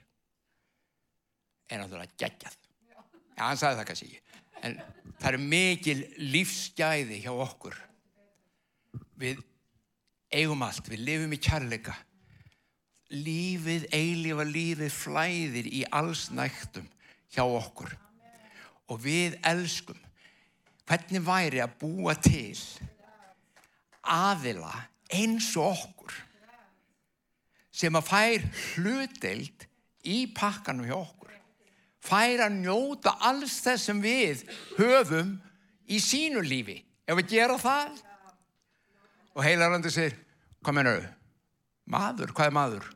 er 1.69 1.81
náttúrulega 1.81 2.17
geggjað. 2.19 2.57
Já, 2.89 3.01
hann 3.41 3.59
sagði 3.61 3.79
það 3.79 3.87
kannski 3.89 4.09
ekki. 4.09 4.21
En 4.59 4.77
það 5.21 5.27
eru 5.31 5.41
mikil 5.53 5.99
lífsgæði 6.33 7.19
hjá 7.23 7.31
okkur. 7.31 7.77
Við 9.21 9.41
eigum 10.35 10.65
allt, 10.65 10.89
við 10.91 11.05
lifum 11.07 11.33
í 11.33 11.41
kærleika 11.41 11.95
lífið, 13.09 13.87
eilifa 13.93 14.45
lífið 14.45 14.93
flæðir 14.93 15.69
í 15.69 15.83
alls 15.95 16.27
nægtum 16.33 16.85
hjá 17.33 17.43
okkur 17.45 17.95
og 18.89 19.01
við 19.01 19.37
elskum 19.45 19.97
hvernig 20.89 21.25
væri 21.25 21.61
að 21.61 21.75
búa 21.81 22.15
til 22.17 22.57
aðila 24.09 24.73
eins 25.13 25.51
og 25.57 25.73
okkur 25.73 26.15
sem 27.79 27.95
að 27.95 28.09
fær 28.09 28.45
hluteld 28.73 29.65
í 30.09 30.23
pakkanum 30.35 30.87
hjá 30.87 30.97
okkur. 30.97 31.31
Fær 31.99 32.45
að 32.45 32.57
njóta 32.63 33.15
alls 33.27 33.59
þess 33.63 33.89
sem 33.89 33.99
við 34.03 34.43
höfum 34.77 35.35
í 35.89 35.99
sínu 36.03 36.43
lífi. 36.43 36.79
Ef 37.07 37.17
við 37.19 37.33
gera 37.35 37.57
það. 37.59 37.99
Og 39.35 39.43
heilarandi 39.45 39.91
segir, 39.93 40.15
hvað 40.63 40.77
menur 40.79 41.01
þau? 41.01 41.11
Maður, 41.89 42.33
hvað 42.35 42.49
er 42.49 42.55
maður? 42.55 42.89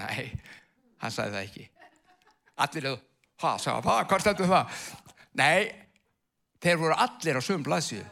Nei, 0.00 0.30
hann 1.02 1.14
sagði 1.14 1.36
það 1.36 1.46
ekki. 1.46 1.66
Allir 2.64 2.88
hefur, 2.90 3.04
hvað 3.40 3.62
sagði 3.64 3.86
það? 3.88 4.02
Hvað 4.10 4.24
stættu 4.24 4.48
það? 4.50 4.80
Nei, 5.40 5.60
þeir 6.60 6.80
voru 6.80 6.96
allir 7.04 7.40
á 7.40 7.42
sögum 7.44 7.66
blaðsíðu. 7.66 8.06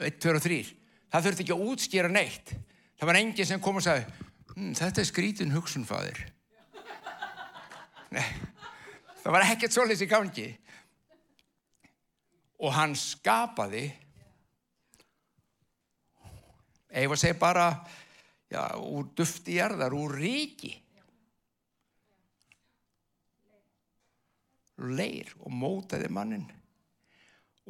Eitt, 0.00 0.20
tver 0.22 0.38
og 0.38 0.44
þrýr. 0.44 0.70
Það 1.12 1.26
þurfti 1.28 1.44
ekki 1.44 1.54
að 1.54 1.66
útskýra 1.70 2.10
neitt. 2.10 2.54
Það 2.98 3.10
var 3.10 3.18
enginn 3.20 3.48
sem 3.48 3.62
kom 3.62 3.78
og 3.78 3.84
sagði, 3.84 4.28
hm, 4.54 4.72
þetta 4.78 5.02
er 5.02 5.08
skrítin 5.08 5.54
hugsunfaðir. 5.54 6.20
Nei, 8.14 8.26
það 9.22 9.34
var 9.34 9.46
ekkert 9.48 9.74
svolítið 9.74 10.06
í 10.06 10.10
gangi. 10.10 10.46
Og 12.64 12.72
hann 12.74 12.94
skapaði, 12.98 13.88
eða 16.94 17.18
segi 17.18 17.38
bara, 17.38 17.66
já, 18.50 18.62
úr 18.78 19.10
dufti 19.18 19.58
jarðar, 19.58 19.96
úr 19.98 20.14
ríki. 20.20 20.72
Leir 24.78 25.30
og 25.40 25.52
mótaði 25.52 26.10
mannin. 26.10 26.46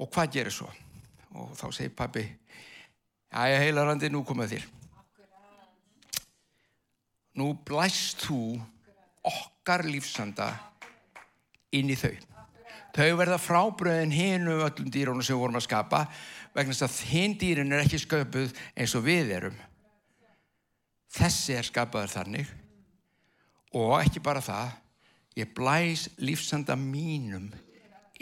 Og 0.00 0.10
hvað 0.10 0.32
gerir 0.38 0.54
svo? 0.54 0.70
Og 1.34 1.52
þá 1.58 1.66
segir 1.74 1.94
pabbi, 1.96 2.24
Æja, 3.34 3.58
heilarandi, 3.58 4.10
nú 4.14 4.22
komað 4.22 4.54
þér. 4.54 4.66
Nú 7.34 7.48
blæst 7.66 8.22
þú 8.28 8.38
okkar 9.26 9.82
lífsanda 9.88 10.52
inn 11.74 11.90
í 11.90 11.96
þau. 11.98 12.14
Þau 12.94 13.16
verða 13.18 13.40
frábröðin 13.42 14.14
hinu 14.14 14.60
öllum 14.62 14.90
dýrónu 14.94 15.24
sem 15.26 15.34
við 15.34 15.40
vorum 15.42 15.58
að 15.58 15.66
skapa 15.66 16.04
vegna 16.54 16.76
að 16.86 17.00
hinn 17.10 17.34
dýrin 17.40 17.74
er 17.74 17.82
ekki 17.82 17.98
sköpuð 18.04 18.54
eins 18.78 18.94
og 18.94 19.02
við 19.08 19.32
erum. 19.34 19.56
Þessi 21.14 21.56
er 21.58 21.66
skapaður 21.66 22.12
þannig 22.14 22.52
og 23.74 23.96
ekki 23.98 24.22
bara 24.22 24.42
það, 24.44 24.70
ég 25.38 25.54
blæs 25.54 26.08
lífsanda 26.22 26.76
mínum 26.78 27.50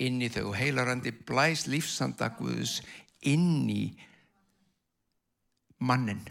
inn 0.01 0.22
í 0.25 0.31
þau 0.33 0.51
og 0.51 0.59
heilarandi 0.59 1.12
blæs 1.12 1.66
lífsanda 1.68 2.31
Guðs 2.38 2.81
inn 3.29 3.68
í 3.70 3.83
mannin 5.83 6.22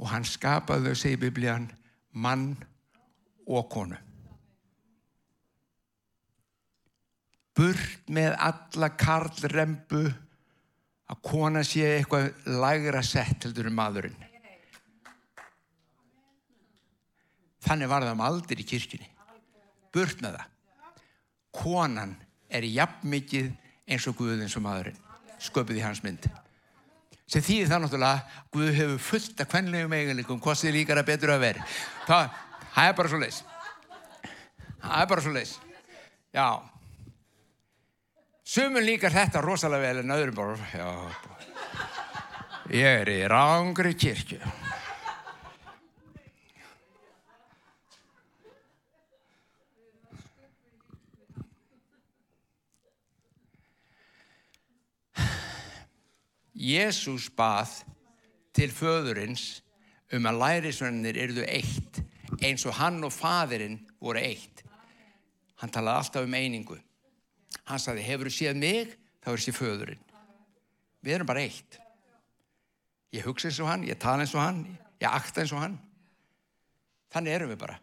og 0.00 0.08
hann 0.10 0.26
skapaði 0.26 0.90
þau, 0.90 0.98
segir 0.98 1.20
biblían, 1.22 1.68
mann 2.12 2.56
og 3.46 3.68
konu. 3.70 3.98
Burt 7.52 8.08
með 8.08 8.34
alla 8.40 8.88
karlrembu 8.96 10.02
að 11.12 11.22
kona 11.22 11.62
sé 11.66 11.84
eitthvað 11.98 12.30
lægra 12.48 13.02
sett 13.04 13.44
heldur 13.44 13.68
um 13.68 13.76
maðurinn. 13.76 14.16
Þannig 17.62 17.90
var 17.92 18.06
það 18.06 18.16
um 18.16 18.24
aldir 18.26 18.62
í 18.62 18.66
kirkjunni. 18.66 19.10
Burt 19.92 20.22
með 20.24 20.38
það. 20.38 20.46
Konan 21.52 22.14
er 22.52 22.68
jafn 22.68 23.10
mikið 23.12 23.50
eins 23.88 24.06
og 24.08 24.16
Guðins 24.20 24.56
og 24.56 24.64
maðurinn. 24.64 25.02
Sköpuð 25.42 25.80
í 25.80 25.84
hans 25.84 26.02
mynd. 26.04 26.30
Sem 27.32 27.44
þýðir 27.44 27.70
það 27.70 27.82
náttúrulega 27.84 28.42
Guð 28.52 28.74
hefur 28.76 28.98
fullt 29.06 29.40
af 29.40 29.48
kvenlegum 29.52 29.94
eiginleikum 29.96 30.40
hvað 30.42 30.58
þið 30.62 30.76
líkar 30.76 31.00
að 31.00 31.08
betur 31.08 31.32
að 31.32 31.44
vera 31.46 31.66
það, 32.08 32.34
það 32.74 32.88
er 32.88 32.96
bara 32.98 33.12
svo 33.12 33.20
leis 33.22 33.38
það 34.82 34.98
er 34.98 35.08
bara 35.12 35.24
svo 35.24 35.32
leis 35.36 35.54
já. 36.32 36.48
Sumun 38.52 38.84
líkar 38.84 39.14
þetta 39.14 39.44
rosalega 39.44 39.86
vel 39.86 40.02
en 40.02 40.14
öðrum 40.16 40.36
bara 40.36 40.72
já, 40.74 40.88
ég 42.74 43.00
er 43.04 43.12
í 43.12 43.20
rángri 43.32 43.94
kirkju 43.96 44.40
Jésús 56.62 57.26
bað 57.34 57.80
til 58.54 58.70
föðurins 58.70 59.62
um 60.14 60.28
að 60.28 60.40
lærisvennir 60.44 61.18
eruðu 61.18 61.46
eitt 61.48 62.02
eins 62.42 62.64
og 62.66 62.76
hann 62.78 63.02
og 63.04 63.12
fadirinn 63.14 63.80
voru 64.02 64.22
eitt. 64.22 64.62
Hann 65.60 65.70
talaði 65.72 66.02
alltaf 66.02 66.26
um 66.26 66.34
einingu. 66.34 66.78
Hann 67.68 67.82
saði, 67.82 68.04
hefur 68.06 68.30
þú 68.30 68.34
séð 68.34 68.58
mig, 68.58 68.96
þá 69.22 69.30
er 69.30 69.38
þessi 69.38 69.54
föðurinn. 69.56 70.02
Við 71.02 71.16
erum 71.16 71.28
bara 71.28 71.44
eitt. 71.44 71.78
Ég 73.12 73.26
hugsa 73.26 73.50
eins 73.50 73.60
og 73.60 73.68
hann, 73.68 73.86
ég 73.86 73.98
tala 74.00 74.24
eins 74.24 74.34
og 74.34 74.42
hann, 74.42 74.64
ég 75.02 75.08
akta 75.10 75.42
eins 75.42 75.52
og 75.54 75.62
hann. 75.62 75.78
Þannig 77.12 77.36
erum 77.36 77.52
við 77.52 77.60
bara. 77.60 77.78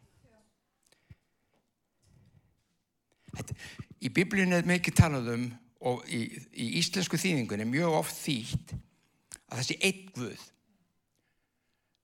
Þetta, 3.36 3.56
í 4.02 4.12
biblíunni 4.12 4.58
er 4.58 4.68
mikið 4.68 4.98
talað 4.98 5.34
um 5.36 5.50
og 5.80 6.04
í, 6.12 6.26
í 6.52 6.70
íslensku 6.82 7.20
þýðingunni 7.20 7.68
mjög 7.70 7.98
oft 8.02 8.18
þýtt 8.20 8.74
að 8.76 9.60
það 9.60 9.66
sé 9.68 9.78
einn 9.88 10.02
guð. 10.16 10.46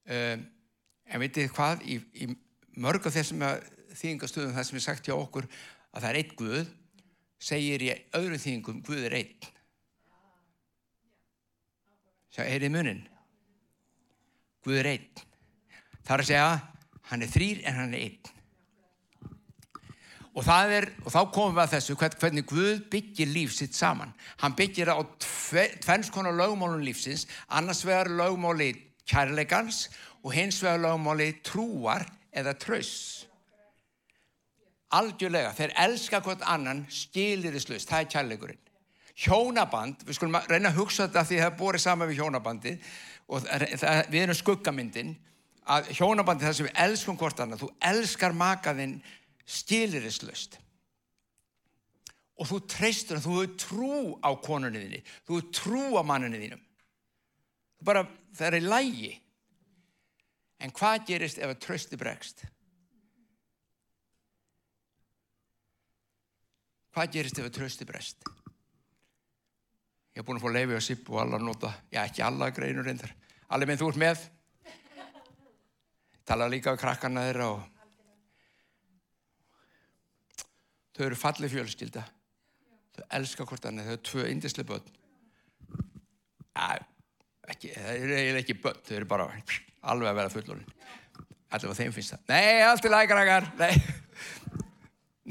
Um, 0.05 0.45
en 1.05 1.23
veitir 1.23 1.51
hvað? 1.53 1.83
Í, 1.83 1.99
í 2.23 2.29
mörg 2.81 3.07
af 3.07 3.15
þessum 3.17 3.43
þýðingastöðum 3.95 4.55
það 4.55 4.69
sem 4.69 4.79
er 4.79 4.85
sagt 4.85 5.09
hjá 5.09 5.15
okkur 5.17 5.47
að 5.47 6.05
það 6.05 6.09
er 6.11 6.21
einn 6.21 6.37
guð 6.39 6.71
segir 7.45 7.83
í 7.83 7.91
öðru 8.15 8.39
þýðingum 8.41 8.79
guð 8.85 9.09
er 9.09 9.17
einn. 9.19 9.51
Sjá, 12.35 12.43
er 12.47 12.65
í 12.67 12.71
munin 12.71 13.05
Guð 14.65 14.79
er 14.81 14.87
einn. 14.95 15.25
Það 16.01 16.13
er 16.15 16.21
að 16.23 16.29
segja 16.31 16.47
hann 17.11 17.21
er 17.21 17.29
þrýr 17.29 17.59
en 17.69 17.77
hann 17.77 17.93
er 17.93 18.07
einn 18.07 18.34
Og, 20.35 20.47
er, 20.51 20.89
og 21.05 21.13
þá 21.13 21.19
komum 21.31 21.53
við 21.55 21.63
að 21.63 21.73
þessu 21.77 21.95
hvernig 21.95 22.47
Guð 22.49 22.81
byggir 22.91 23.29
líf 23.31 23.53
sitt 23.55 23.75
saman. 23.75 24.11
Hann 24.41 24.55
byggir 24.57 24.91
á 24.91 24.99
tvenns 25.23 26.11
konar 26.11 26.35
lögmálun 26.35 26.83
lífsins, 26.83 27.23
annars 27.47 27.85
vegar 27.87 28.11
lögmáli 28.11 28.73
kærleikans 29.07 29.85
og 30.25 30.35
hins 30.35 30.59
vegar 30.63 30.83
lögmáli 30.89 31.29
trúar 31.45 32.03
eða 32.35 32.55
tröss. 32.59 33.23
Algjörlega, 34.95 35.55
þeir 35.55 35.75
elska 35.87 36.19
hvort 36.23 36.43
annan 36.43 36.83
skiliriðslust, 36.91 37.87
það 37.87 38.03
er 38.03 38.11
kærleikurinn. 38.11 38.63
Hjónaband, 39.15 40.03
við 40.03 40.17
skulum 40.17 40.41
reyna 40.49 40.73
að 40.73 40.81
hugsa 40.81 41.07
þetta 41.07 41.23
því 41.29 41.37
það 41.39 41.47
er 41.47 41.59
borið 41.61 41.83
saman 41.85 42.09
við 42.09 42.19
hjónabandi 42.19 42.73
og 43.31 43.45
það, 43.47 44.01
við 44.11 44.25
erum 44.25 44.37
skuggamyndin 44.43 45.13
að 45.71 45.93
hjónabandi 45.95 46.45
það 46.45 46.57
sem 46.57 46.67
við 46.67 46.81
elskum 46.83 47.19
hvort 47.19 47.39
annan, 47.39 47.61
þú 47.61 47.69
elskar 47.89 48.35
makaðinn 48.35 48.99
skilirislust 49.45 50.59
og 52.35 52.49
þú 52.49 52.59
treystur 52.67 53.21
þú 53.23 53.35
hefur 53.37 53.53
trú 53.61 53.99
á 54.19 54.29
konunni 54.43 54.81
þinni 54.81 55.03
þú 55.27 55.37
hefur 55.37 55.51
trú 55.55 55.83
á 55.95 56.03
mannunni 56.03 56.41
þínum. 56.41 56.63
Bara 57.85 58.05
það 58.35 58.47
er 58.47 58.57
í 58.57 58.65
lægi 58.65 59.11
en 60.65 60.73
hvað 60.75 61.05
gerist 61.11 61.39
ef 61.39 61.51
að 61.51 61.61
trösti 61.63 61.99
bregst? 61.99 62.45
Hvað 66.95 67.11
gerist 67.11 67.39
ef 67.39 67.49
að 67.49 67.55
trösti 67.59 67.87
bregst? 67.87 68.23
Ég 70.15 70.23
hef 70.23 70.27
búin 70.27 70.39
að 70.39 70.45
fá 70.45 70.51
leiði 70.55 70.79
á 70.79 70.81
SIP 70.83 71.09
og 71.11 71.21
alla 71.25 71.39
nota 71.43 71.73
já 71.91 72.05
ekki 72.05 72.23
alla 72.23 72.47
greinur 72.55 72.87
reyndar. 72.87 73.11
Allir 73.51 73.67
minn 73.67 73.79
þú 73.79 73.91
ert 73.91 73.99
með. 73.99 74.21
Tala 76.25 76.47
líka 76.49 76.71
á 76.71 76.79
krakkarna 76.79 77.27
þeirra 77.27 77.49
og 77.51 77.74
þau 80.95 81.05
eru 81.09 81.19
fallið 81.19 81.55
fjölskylda. 81.57 82.05
Þau 82.95 83.05
elska 83.19 83.47
hvort 83.47 83.67
annað, 83.67 83.89
þau 83.89 83.95
eru 83.97 84.05
tvö 84.09 84.27
indisli 84.31 84.67
börn. 84.67 84.93
Ekki, 86.55 87.73
það 87.75 87.91
eru 87.99 88.15
eiginlega 88.15 88.41
ekki 88.45 88.61
börn 88.63 88.85
þau 88.87 88.95
eru 88.97 89.09
bara 89.11 89.27
alveg 89.85 90.09
að 90.09 90.17
vera 90.21 90.33
fullorinn 90.33 90.71
allavega 91.55 91.77
þeim 91.79 91.93
finnst 91.95 92.15
það. 92.15 92.25
Nei, 92.31 92.63
allt 92.65 92.87
er 92.87 92.93
lækarakar 92.93 93.47
nei. 93.59 93.71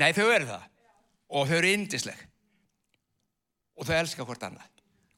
nei, 0.00 0.10
þau 0.16 0.28
eru 0.30 0.48
það. 0.48 0.70
Og 1.34 1.50
þau 1.50 1.58
eru 1.58 1.74
indisleg 1.74 2.24
og 3.74 3.88
þau 3.88 3.96
elska 3.98 4.26
hvort 4.26 4.46
annað. 4.46 4.70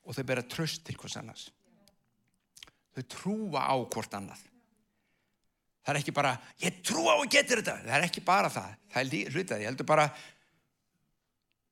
Og 0.06 0.16
þau 0.16 0.26
bera 0.28 0.44
tröst 0.46 0.84
til 0.86 0.96
hvort 0.98 1.16
annars. 1.18 1.48
Þau 2.96 3.02
trúa 3.12 3.66
á 3.68 3.74
hvort 3.76 4.14
annað. 4.16 4.44
Það 5.84 5.92
er 5.92 6.00
ekki 6.00 6.14
bara 6.16 6.32
ég 6.62 6.80
trúa 6.86 7.14
á 7.14 7.18
að 7.20 7.28
geta 7.34 7.58
þetta. 7.58 7.76
Það 7.84 7.98
er 7.98 8.06
ekki 8.08 8.24
bara 8.26 8.50
það, 8.50 8.72
það 8.94 9.18
er 9.20 9.36
hlutað 9.36 9.62
ég 9.62 9.70
heldur 9.70 9.88
bara 9.88 10.06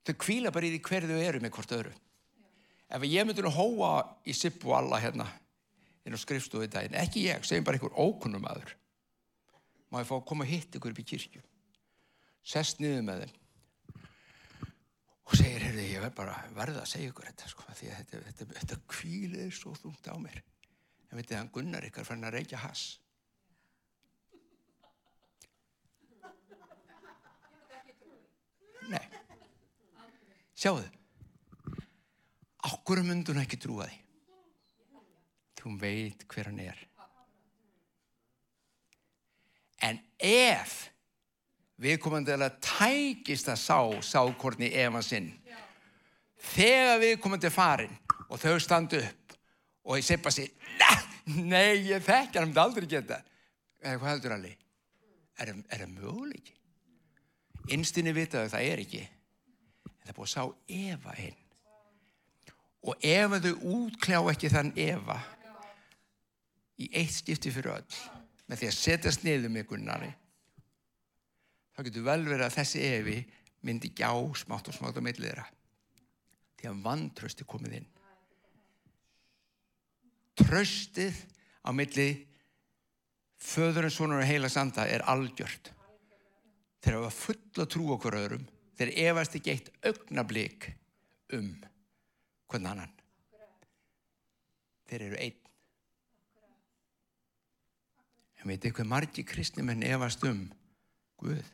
þau 0.05 0.15
kvíla 0.21 0.53
bara 0.55 0.69
í 0.69 0.75
því 0.75 0.81
hverðu 0.89 1.19
eru 1.25 1.41
með 1.43 1.55
hvort 1.57 1.75
öðru. 1.79 1.93
Ef 2.95 3.05
ég 3.09 3.27
myndi 3.27 3.43
nú 3.43 3.53
hóa 3.55 3.93
í 4.29 4.35
Sippu 4.37 4.75
alla 4.77 5.01
hérna 5.03 5.27
inn 6.05 6.15
á 6.15 6.21
skrifstofu 6.21 6.67
í 6.67 6.71
daginn, 6.71 6.97
ekki 7.01 7.25
ég, 7.31 7.45
segjum 7.49 7.65
bara 7.65 7.81
einhver 7.81 7.97
ókunnum 7.97 8.45
aður 8.45 8.75
má 9.95 10.01
ég 10.03 10.09
fá 10.09 10.17
að 10.19 10.27
koma 10.27 10.43
að 10.43 10.51
hitta 10.51 10.81
ykkur 10.81 10.91
upp 10.91 11.01
í 11.01 11.07
kirkju? 11.07 11.41
Sest 12.45 12.81
niður 12.83 13.05
með 13.07 13.21
þeim. 13.23 13.37
Og 15.25 15.37
segir, 15.39 15.63
heyrðu, 15.63 15.85
ég 15.87 16.03
verð 16.03 16.17
bara 16.19 16.35
verða 16.57 16.83
að 16.83 16.91
segja 16.91 17.13
ykkur 17.13 17.29
þetta 17.31 17.53
sko, 17.53 17.67
því 17.79 17.91
að 17.93 18.01
þetta, 18.01 18.23
þetta, 18.27 18.49
þetta 18.59 18.81
kvílir 18.91 19.55
svo 19.55 19.73
þungt 19.79 20.11
á 20.11 20.15
mér. 20.21 20.43
En 21.09 21.21
veitir 21.21 21.39
það, 21.39 21.53
Gunnar 21.55 21.89
ykkar 21.89 22.09
fann 22.11 22.27
að 22.27 22.41
reykja 22.41 22.61
hass. 22.67 22.99
Nei 28.91 29.24
Sjáðu, 30.65 30.85
okkur 32.65 33.03
myndur 33.05 33.37
hún 33.37 33.43
ekki 33.43 33.59
trúa 33.61 33.85
því. 33.85 33.97
Þú 35.61 35.73
veit 35.83 36.23
hver 36.33 36.47
hann 36.49 36.61
er. 36.65 36.79
En 39.85 39.99
ef 40.25 40.73
viðkomandi 41.85 42.33
að 42.39 42.57
tækist 42.65 43.51
að 43.53 43.61
sá 43.61 43.77
sákorni 44.09 44.71
ef 44.73 44.97
hann 44.97 45.05
sinn, 45.05 45.27
þegar 46.55 47.03
viðkomandi 47.03 47.51
er 47.51 47.53
farin 47.53 47.99
og 48.31 48.41
þau 48.41 48.57
standu 48.57 49.03
upp 49.05 49.37
og 49.85 50.01
ég 50.01 50.07
seppa 50.07 50.33
sér, 50.33 50.49
nei, 51.45 51.91
ég 51.91 52.01
þekkja 52.07 52.41
hann, 52.41 52.55
hann 52.55 52.55
myndi 52.55 52.63
aldrei 52.63 52.89
geta. 52.89 53.21
Eða 53.85 54.01
hvað 54.01 54.15
heldur 54.15 54.37
allir? 54.39 54.57
Er 55.45 55.53
það 55.53 55.93
möguleiki? 55.93 56.57
Innstinni 57.77 58.17
vitaðu 58.17 58.49
það 58.55 58.71
er 58.71 58.83
ekki 58.87 59.03
En 60.05 60.11
það 60.11 60.13
er 60.13 60.19
búið 60.19 60.27
að 60.29 60.35
sá 60.35 60.43
Eva 60.77 61.15
inn. 61.25 61.39
Og 62.85 63.07
ef 63.09 63.39
þau 63.47 63.55
útkljá 63.79 64.19
ekki 64.35 64.51
þann 64.53 64.75
Eva 64.77 65.17
í 66.77 66.91
eitt 66.93 67.15
skipti 67.17 67.53
fyrir 67.55 67.79
öll, 67.79 67.97
með 68.45 68.61
því 68.61 68.69
að 68.69 68.77
setjast 68.77 69.25
niður 69.25 69.53
með 69.55 69.67
Gunnari, 69.71 70.11
þá 71.73 71.81
getur 71.87 72.07
vel 72.11 72.21
verið 72.27 72.47
að 72.47 72.57
þessi 72.59 72.83
Evi 72.85 73.17
myndi 73.65 73.95
gjá 73.97 74.11
smátt 74.37 74.69
og 74.69 74.77
smátt 74.77 74.99
á 74.99 75.01
þeirra. 75.01 75.47
Því 76.59 76.69
að 76.69 76.83
vantrösti 76.85 77.47
komið 77.49 77.79
inn. 77.81 77.89
Tröstið 80.45 81.17
á 81.65 81.71
millið 81.73 82.21
föðurinn, 83.41 83.93
sonur 83.93 84.21
og 84.21 84.29
heila 84.29 84.51
sanda 84.53 84.87
er 84.89 85.05
algjört. 85.09 85.71
Þeir 86.85 86.99
hafa 86.99 87.15
full 87.17 87.63
að 87.63 87.71
trú 87.73 87.89
okkur 87.97 88.19
öðrum. 88.19 88.45
Þeir 88.75 88.93
efast 89.07 89.37
ekki 89.39 89.53
eitt 89.55 89.71
augnablík 89.87 90.69
um 91.37 91.51
hvern 92.51 92.71
annan. 92.73 92.95
Þeir 94.91 95.09
eru 95.09 95.19
einn. 95.23 95.41
En 98.43 98.51
veitu 98.51 98.75
hvað 98.77 98.91
margi 98.91 99.25
kristnimenn 99.25 99.87
efast 99.87 100.25
um 100.29 100.47
Guð. 101.23 101.45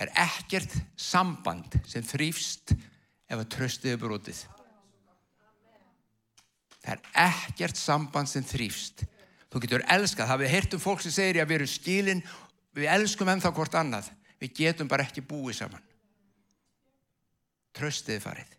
Það 0.00 0.06
er 0.06 0.12
ekkert 0.22 0.74
samband 0.96 1.74
sem 1.84 2.00
þrýfst 2.08 2.72
ef 2.72 3.36
að 3.36 3.50
tröstið 3.52 3.92
er 3.92 4.00
brotið. 4.00 4.38
Það 6.80 6.94
er 6.94 7.26
ekkert 7.26 7.76
samband 7.76 8.30
sem 8.30 8.44
þrýfst. 8.46 9.04
Þú 9.50 9.62
getur 9.64 9.84
elskað, 9.90 10.30
það 10.30 10.42
við 10.42 10.52
heyrtum 10.54 10.82
fólk 10.82 11.02
sem 11.04 11.14
segir 11.14 11.42
að 11.42 11.50
við 11.50 11.58
erum 11.58 11.70
skilin, 11.70 12.22
við 12.76 12.92
elskum 12.94 13.30
ennþá 13.32 13.52
hvort 13.56 13.76
annað. 13.76 14.10
Við 14.40 14.54
getum 14.62 14.88
bara 14.88 15.04
ekki 15.04 15.24
búið 15.26 15.58
saman. 15.58 15.82
Tröstið 17.76 18.16
er 18.16 18.24
farið. 18.24 18.54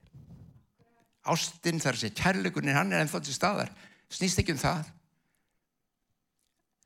Ástinn 1.32 1.82
þar 1.82 2.00
sem 2.02 2.14
kærleikunni 2.18 2.74
hann 2.76 2.94
er 2.94 3.04
ennþá 3.04 3.22
til 3.24 3.36
staðar. 3.36 3.72
Snýst 4.12 4.42
ekki 4.42 4.56
um 4.56 4.62
það. 4.62 4.90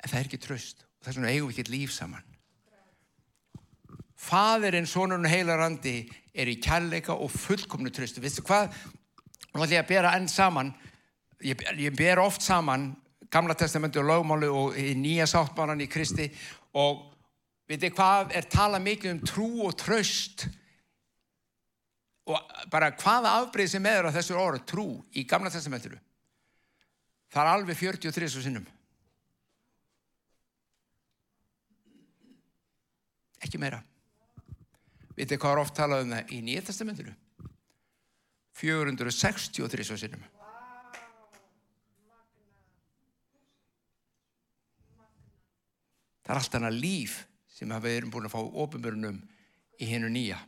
En 0.04 0.12
það 0.12 0.20
er 0.20 0.30
ekki 0.30 0.42
tröst. 0.44 0.86
Þess 1.04 1.20
vegna 1.20 1.34
eigum 1.34 1.52
við 1.52 1.60
ekki 1.60 1.74
líf 1.74 1.94
saman. 1.96 2.26
Fadirinn, 4.26 4.88
sonurinn 4.90 5.28
og 5.28 5.34
heilarandi 5.34 5.96
er 6.34 6.50
í 6.50 6.58
kærleika 6.62 7.14
og 7.14 7.32
fullkomnu 7.34 7.92
tröstu. 7.94 8.24
Vistu 8.24 8.44
hvað? 8.46 8.74
Nú 9.54 9.62
ætlum 9.62 9.76
ég 9.76 9.84
að 9.84 9.92
bera 9.92 10.16
enn 10.18 10.28
saman. 10.32 10.74
Ég, 11.46 11.62
ég 11.78 11.94
ber 11.94 12.22
oft 12.24 12.42
saman 12.42 12.96
Gamla 13.30 13.56
testamenti 13.58 14.00
og 14.00 14.08
lögmálu 14.08 14.50
og 14.54 14.78
nýja 14.78 15.26
sáttmálan 15.28 15.82
í 15.84 15.90
Kristi 15.92 16.30
og 16.78 17.02
veitir 17.68 17.92
hvað 17.94 18.32
er 18.38 18.48
talað 18.50 18.86
mikið 18.86 19.12
um 19.12 19.22
trú 19.26 19.48
og 19.66 19.74
tröst 19.80 20.46
og 22.26 22.54
bara 22.72 22.94
hvaða 22.96 23.34
afbreyð 23.42 23.74
sem 23.76 23.86
eður 23.86 24.10
á 24.10 24.16
þessu 24.16 24.38
orð, 24.40 24.64
trú 24.66 24.86
í 25.14 25.26
Gamla 25.30 25.52
testamentinu. 25.54 25.98
Það 27.34 27.42
er 27.42 27.52
alveg 27.52 27.78
43 27.82 28.30
svo 28.32 28.42
sinnum. 28.46 28.66
Ekki 33.46 33.62
meira. 33.62 33.82
Vitið 35.16 35.42
hvað 35.42 35.52
er 35.52 35.62
oft 35.62 35.76
talað 35.78 36.06
um 36.06 36.16
það 36.16 36.34
í 36.34 36.42
Nýja 36.46 36.66
testamentinu? 36.70 37.14
463 38.56 39.86
svo 39.86 40.00
sinnum. 40.00 40.24
Það 46.26 46.34
er 46.34 46.42
allt 46.42 46.56
annað 46.58 46.78
líf 46.82 47.16
sem 47.54 47.70
við 47.70 47.98
erum 48.00 48.12
búin 48.12 48.26
að 48.28 48.34
fá 48.34 48.42
ofinbörnum 48.42 49.22
í 49.78 49.90
hennu 49.90 50.10
nýja. 50.10 50.40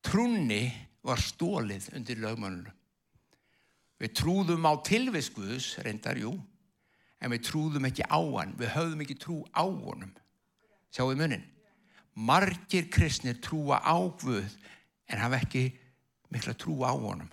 Trúnni 0.00 0.64
var 1.06 1.20
stólið 1.22 1.90
undir 1.94 2.18
lögmannunum. 2.18 2.74
Við 4.00 4.14
trúðum 4.16 4.64
á 4.64 4.72
tilviskuðus, 4.80 5.74
reyndar, 5.84 6.16
jú, 6.16 6.32
en 7.20 7.32
við 7.34 7.44
trúðum 7.50 7.86
ekki 7.90 8.06
á 8.08 8.16
hann. 8.16 8.56
Við 8.56 8.72
höfðum 8.72 9.04
ekki 9.04 9.18
trú 9.20 9.36
á 9.52 9.62
honum. 9.68 10.14
Sjáu 10.90 11.12
munin. 11.12 11.44
Margir 12.16 12.88
kristnir 12.90 13.36
trúa 13.44 13.78
á 13.84 13.96
Guð 14.18 14.56
en 15.06 15.20
hafa 15.20 15.38
ekki 15.44 15.68
mikla 16.32 16.56
trú 16.56 16.80
á 16.82 16.96
honum. 16.96 17.28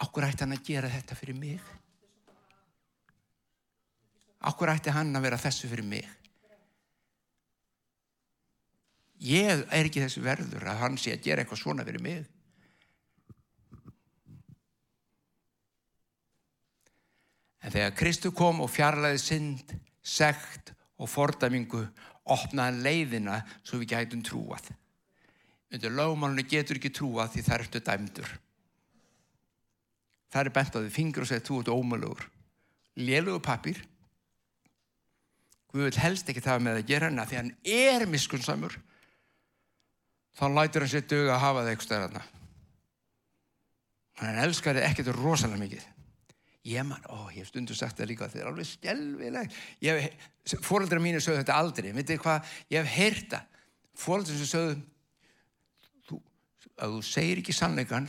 Akkur 0.00 0.28
ætti 0.28 0.46
hann 0.46 0.54
að 0.54 0.64
gera 0.70 0.92
þetta 0.92 1.18
fyrir 1.18 1.36
mig? 1.36 1.60
Akkur 4.46 4.70
ætti 4.70 4.94
hann 4.94 5.14
að 5.16 5.26
vera 5.26 5.40
þessu 5.40 5.68
fyrir 5.70 5.86
mig? 5.86 6.06
Ég 9.26 9.64
er 9.72 9.88
ekki 9.88 10.02
þessu 10.04 10.22
verður 10.24 10.66
að 10.68 10.82
hann 10.82 10.98
sé 11.00 11.14
að 11.16 11.24
gera 11.24 11.42
eitthvað 11.42 11.62
svona 11.62 11.86
fyrir 11.86 12.02
mig. 12.04 12.26
En 17.66 17.72
þegar 17.74 17.96
Kristu 17.98 18.30
kom 18.30 18.60
og 18.62 18.70
fjarlæði 18.70 19.18
synd, 19.18 19.72
sekt 20.06 20.70
og 21.02 21.10
fordamingu, 21.10 21.80
opnaði 22.30 22.84
leiðina 22.84 23.40
svo 23.64 23.80
við 23.80 23.96
gætum 23.96 24.22
trúað. 24.22 24.68
Undir 25.74 25.90
lögmálunni 25.90 26.46
getur 26.46 26.78
ekki 26.78 26.92
trúað 26.94 27.32
því 27.34 27.42
það 27.48 27.64
ertu 27.64 27.82
dæmdur. 27.88 28.30
Það 30.30 30.44
er 30.44 30.54
bent 30.54 30.76
á 30.76 30.78
því 30.78 30.92
fingur 30.94 31.24
og 31.24 31.30
segir 31.30 31.46
þú 31.48 31.58
ert 31.62 31.72
ómölugur. 31.74 32.24
Lélugu 33.02 33.42
pappir. 33.42 33.82
Guð 35.76 35.90
vil 35.90 35.98
helst 36.00 36.30
ekki 36.32 36.40
það 36.40 36.62
með 36.64 36.78
að 36.78 36.86
gera 36.88 37.08
hana 37.10 37.24
því 37.28 37.36
hann 37.36 37.50
er 37.68 38.06
miskunnsamur. 38.08 38.78
Þá 40.36 40.44
lætur 40.54 40.84
hann 40.86 40.92
sér 40.92 41.02
dög 41.04 41.28
að 41.28 41.42
hafa 41.42 41.64
það 41.64 41.68
eitthvað 41.72 41.88
stærðarna. 41.88 42.22
Hann 44.22 44.38
elskar 44.40 44.78
þið 44.78 44.86
ekkert 44.86 45.10
rosalega 45.18 45.60
mikið. 45.60 45.82
Ég 46.66 46.86
man, 46.88 47.04
ó, 47.12 47.28
ég 47.28 47.42
hef 47.42 47.50
stundu 47.50 47.76
sagt 47.76 48.00
það 48.00 48.08
líka, 48.08 48.28
þetta 48.32 48.40
er 48.40 48.48
alveg 48.48 48.68
skjálfilegt. 48.70 49.58
Fóröldra 50.64 51.00
mínu 51.04 51.20
sögðu 51.20 51.42
þetta 51.42 51.58
aldrei, 51.60 51.90
hvað, 52.24 52.54
ég 52.72 52.80
hef 52.80 52.96
heyrta. 52.96 53.42
Fóröldra 54.00 54.38
sem 54.38 54.48
sögðu, 54.48 54.78
þú, 56.08 56.22
að 56.80 56.96
þú 56.96 57.02
segir 57.10 57.42
ekki 57.42 57.56
sannleikan, 57.58 58.08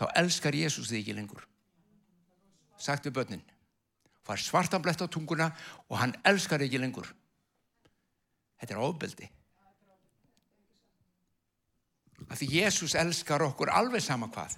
þá 0.00 0.06
elskar 0.22 0.56
Jésús 0.56 0.88
þig 0.88 1.04
ekki 1.04 1.18
lengur. 1.20 1.44
Sagt 2.80 3.04
við 3.04 3.18
börnin. 3.20 3.44
Far 4.26 4.42
svartan 4.42 4.82
blett 4.82 4.98
á 4.98 5.06
tunguna 5.06 5.52
og 5.86 6.00
hann 6.00 6.16
elskar 6.26 6.64
ekki 6.64 6.80
lengur. 6.82 7.06
Þetta 8.58 8.74
er 8.74 8.82
ofbeldi. 8.82 9.28
Af 12.26 12.40
því 12.40 12.48
Jésús 12.56 12.96
elskar 12.98 13.44
okkur 13.46 13.70
alveg 13.70 14.02
sama 14.02 14.26
hvað. 14.32 14.56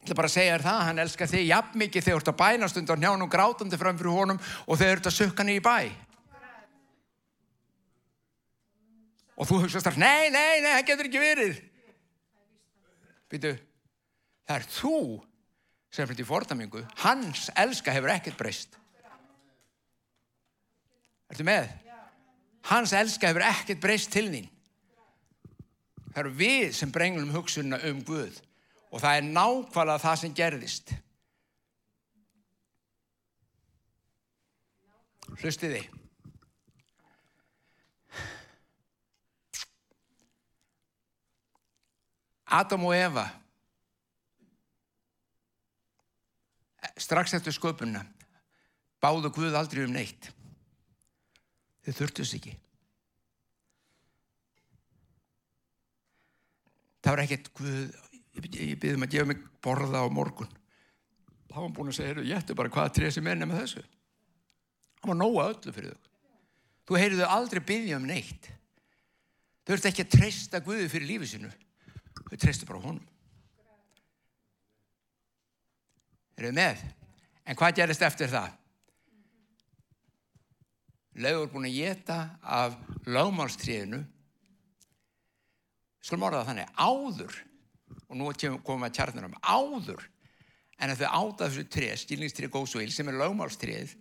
Ég 0.00 0.08
ætla 0.08 0.16
bara 0.16 0.30
að 0.30 0.34
segja 0.34 0.52
þér 0.56 0.64
það, 0.64 0.82
hann 0.88 1.02
elskar 1.02 1.28
þig 1.28 1.42
jafn 1.44 1.82
mikið 1.82 2.04
þegar 2.06 2.16
þú 2.16 2.20
ert 2.22 2.30
að 2.32 2.38
bænast 2.40 2.78
undan 2.80 3.02
hjánum 3.04 3.30
grátandi 3.30 3.78
fram 3.78 3.98
fyrir 4.00 4.16
honum 4.16 4.38
og 4.40 4.78
þegar 4.80 4.94
þú 4.94 4.96
ert 4.96 5.08
að 5.10 5.16
sukka 5.18 5.44
niður 5.44 5.60
í 5.60 5.64
bæ. 5.66 5.78
Og 9.40 9.48
þú 9.48 9.58
hugsaðst 9.62 9.86
þar, 9.86 9.98
nei, 10.00 10.30
nei, 10.32 10.60
nei, 10.64 10.72
það 10.72 10.86
getur 10.88 11.10
ekki 11.10 11.20
verið. 11.22 11.60
Býtu, 13.30 13.52
það 14.48 14.56
er 14.56 14.66
þú 14.72 14.96
sem 15.90 16.06
fyrir 16.06 16.26
fordamingu, 16.26 16.84
hans 17.02 17.48
elska 17.58 17.92
hefur 17.94 18.12
ekkert 18.14 18.38
breyst. 18.38 18.76
Ertu 21.30 21.46
með? 21.46 21.70
Hans 22.70 22.92
elska 22.94 23.30
hefur 23.30 23.46
ekkert 23.46 23.82
breyst 23.82 24.12
til 24.14 24.28
þín. 24.30 24.48
Það 26.10 26.22
eru 26.24 26.32
við 26.38 26.72
sem 26.74 26.90
brenglum 26.90 27.34
hugsunna 27.34 27.78
um 27.86 28.02
Guð 28.06 28.40
og 28.90 29.02
það 29.02 29.16
er 29.16 29.28
nákvæmlega 29.30 30.02
það 30.02 30.20
sem 30.22 30.34
gerðist. 30.34 30.92
Hlustiði. 35.40 35.84
Adam 42.50 42.84
og 42.90 42.96
Eva 42.98 43.28
strax 47.00 47.34
eftir 47.36 47.54
sköpunna 47.56 48.04
báðu 49.00 49.32
Guð 49.34 49.56
aldrei 49.56 49.86
um 49.86 49.94
neitt. 49.94 50.28
Þau 51.86 51.94
þurftus 52.02 52.34
ekki. 52.36 52.52
Það 57.00 57.14
var 57.14 57.22
ekkert 57.24 57.50
Guð, 57.56 57.94
ég 58.52 58.76
byrði 58.80 58.98
um 58.98 59.06
að 59.06 59.14
gefa 59.14 59.30
mig 59.30 59.40
borða 59.64 60.04
á 60.04 60.06
morgun. 60.12 60.52
Það 61.50 61.64
var 61.64 61.74
búin 61.74 61.90
að 61.90 61.98
segja, 61.98 62.26
ég 62.28 62.36
ætti 62.36 62.54
bara 62.54 62.70
hvaða 62.70 63.08
er 63.08 63.22
nefn 63.24 63.48
með 63.48 63.62
þessu. 63.64 63.82
Það 65.00 65.10
var 65.10 65.18
nóga 65.18 65.46
öllu 65.50 65.74
fyrir 65.74 65.94
þau. 65.96 66.08
Þú 66.90 66.98
heyrðu 67.00 67.22
þau 67.24 67.36
aldrei 67.38 67.62
byggja 67.70 67.98
um 67.98 68.06
neitt. 68.06 68.50
Þau 69.64 69.74
ert 69.76 69.88
ekki 69.90 70.04
að 70.04 70.14
treysta 70.16 70.60
Guði 70.64 70.88
fyrir 70.92 71.08
lífið 71.08 71.32
sinu. 71.32 71.50
Þau 72.28 72.36
treystu 72.36 72.68
bara 72.68 72.82
honum. 72.84 73.09
Erum 76.40 76.54
við 76.54 76.56
með? 76.56 76.84
En 77.44 77.58
hvað 77.58 77.76
gerist 77.76 78.04
eftir 78.06 78.30
það? 78.32 78.54
Laugur 81.20 81.50
búin 81.52 81.68
að 81.68 81.76
geta 81.76 82.16
af 82.40 82.78
lögmálstríðinu. 83.04 83.98
Skulum 86.00 86.24
orða 86.30 86.46
þannig, 86.48 86.70
áður, 86.80 87.34
og 88.08 88.16
nú 88.16 88.30
komum 88.64 88.86
við 88.86 88.88
að 88.88 88.94
tjarnum, 88.96 89.34
áður, 89.44 90.06
en 90.80 90.94
að 90.94 91.02
þau 91.02 91.10
áta 91.18 91.48
þessu 91.50 91.66
trið, 91.68 91.96
stílningstrið 92.00 92.52
góðsvíl, 92.54 92.88
sem 92.94 93.10
er 93.12 93.18
lögmálstrið, 93.20 93.92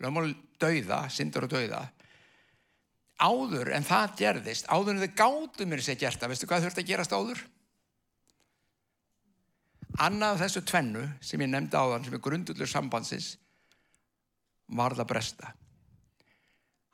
lögmál 0.00 0.30
dauða, 0.62 1.02
syndur 1.12 1.44
og 1.44 1.52
dauða, 1.52 1.82
áður 3.20 3.74
en 3.76 3.84
það 3.84 4.16
gerðist, 4.22 4.70
áður 4.72 4.94
en 4.94 5.04
þau 5.04 5.18
gáttu 5.20 5.68
mér 5.68 5.84
sér 5.84 6.00
gert 6.00 6.24
að, 6.24 6.32
veistu 6.32 6.48
hvað 6.48 6.64
þurft 6.64 6.80
að 6.80 6.88
gerast 6.88 7.12
áður? 7.12 7.44
Annað 10.00 10.40
þessu 10.46 10.62
tvennu 10.64 11.02
sem 11.20 11.42
ég 11.44 11.50
nefndi 11.52 11.76
á 11.76 11.84
þann 11.84 12.06
sem 12.06 12.14
er 12.16 12.22
grundullur 12.24 12.70
sambandsins 12.70 13.34
var 14.72 14.96
það 14.96 15.10
bresta. 15.10 15.52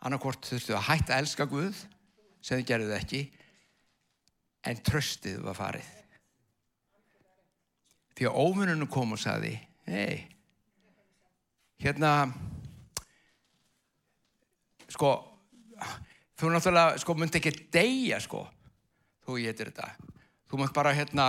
Annarkort 0.02 0.46
þurftu 0.46 0.74
að 0.74 0.86
hætta 0.88 1.14
að 1.14 1.22
elska 1.22 1.46
Guð 1.50 1.78
sem 2.42 2.58
þið 2.58 2.66
gerðuð 2.70 2.96
ekki 2.98 3.22
en 4.66 4.82
tröstið 4.86 5.40
var 5.46 5.58
farið. 5.58 5.88
Því 8.18 8.26
að 8.26 8.38
óvinnunum 8.42 8.90
kom 8.90 9.14
og 9.14 9.22
saði 9.22 9.54
hei, 9.86 10.26
hérna 11.78 12.12
sko 14.90 15.12
þú 16.38 16.50
náttúrulega 16.50 16.98
sko 16.98 17.14
myndi 17.14 17.38
ekki 17.38 17.54
deyja 17.74 18.18
sko 18.22 18.42
þú 19.26 19.38
getur 19.44 19.70
þetta. 19.70 19.92
Þú 20.50 20.58
myndi 20.58 20.74
bara 20.74 20.96
hérna 20.96 21.28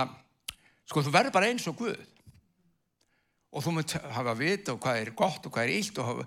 Sko 0.90 1.04
þú 1.06 1.12
verður 1.14 1.34
bara 1.36 1.50
eins 1.52 1.68
og 1.70 1.78
Guð 1.78 2.00
og 3.50 3.64
þú 3.64 3.72
munt 3.74 3.94
hafa 4.14 4.34
vita 4.38 4.74
og 4.74 4.82
hvað 4.82 5.00
er 5.00 5.10
gott 5.18 5.46
og 5.46 5.54
hvað 5.54 5.68
er 5.68 5.72
illt 5.74 5.98
og 6.02 6.20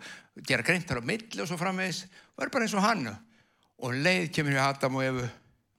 gera 0.47 0.66
greintar 0.66 0.99
á 0.99 1.03
milli 1.03 1.39
og 1.43 1.47
svo 1.47 1.59
framvegis 1.59 2.03
og 2.07 2.41
verður 2.41 2.53
bara 2.55 2.68
eins 2.68 2.76
og 2.76 2.84
hann 2.84 3.05
og 3.11 3.95
leið 3.95 4.28
kemur 4.36 4.55
í 4.55 4.59
Adam 4.64 4.99
og 4.99 5.05
Efu 5.05 5.24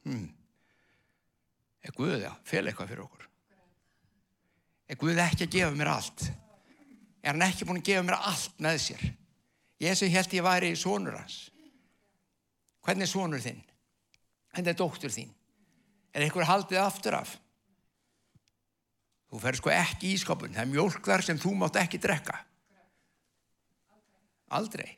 hmm. 0.09 0.25
er 1.85 1.97
Guð 1.97 2.17
það? 2.17 2.39
Fel 2.49 2.65
eitthvað 2.65 2.93
fyrir 2.93 3.05
okkur 3.05 3.29
er 4.89 5.01
Guð 5.01 5.21
ekki 5.27 5.49
að 5.49 5.55
gefa 5.59 5.77
mér 5.77 5.93
allt 5.95 6.27
er 6.29 7.33
hann 7.33 7.47
ekki 7.49 7.69
búin 7.69 7.81
að 7.81 7.89
gefa 7.91 8.09
mér 8.09 8.19
allt 8.21 8.65
með 8.65 8.81
sér 8.89 9.07
ég 9.85 10.01
sem 10.01 10.13
held 10.13 10.37
ég 10.41 10.49
væri 10.49 10.75
sónur 10.81 11.17
hans 11.21 11.39
hvernig 12.85 13.09
er 13.09 13.13
sónur 13.13 13.45
þinn? 13.45 13.65
hvernig 14.53 14.73
er 14.73 14.81
dóttur 14.81 15.13
þín? 15.13 15.33
er 16.13 16.25
eitthvað 16.25 16.53
haldið 16.53 16.85
aftur 16.85 17.21
af? 17.21 17.37
Þú 19.35 19.41
fer 19.43 19.57
sko 19.59 19.71
ekki 19.75 20.13
í 20.15 20.19
skapun. 20.23 20.53
Það 20.55 20.63
er 20.63 20.69
mjölk 20.71 21.07
þar 21.09 21.23
sem 21.27 21.39
þú 21.43 21.57
mátt 21.59 21.75
ekki 21.81 21.99
drekka. 21.99 22.37
Aldrei. 24.55 24.93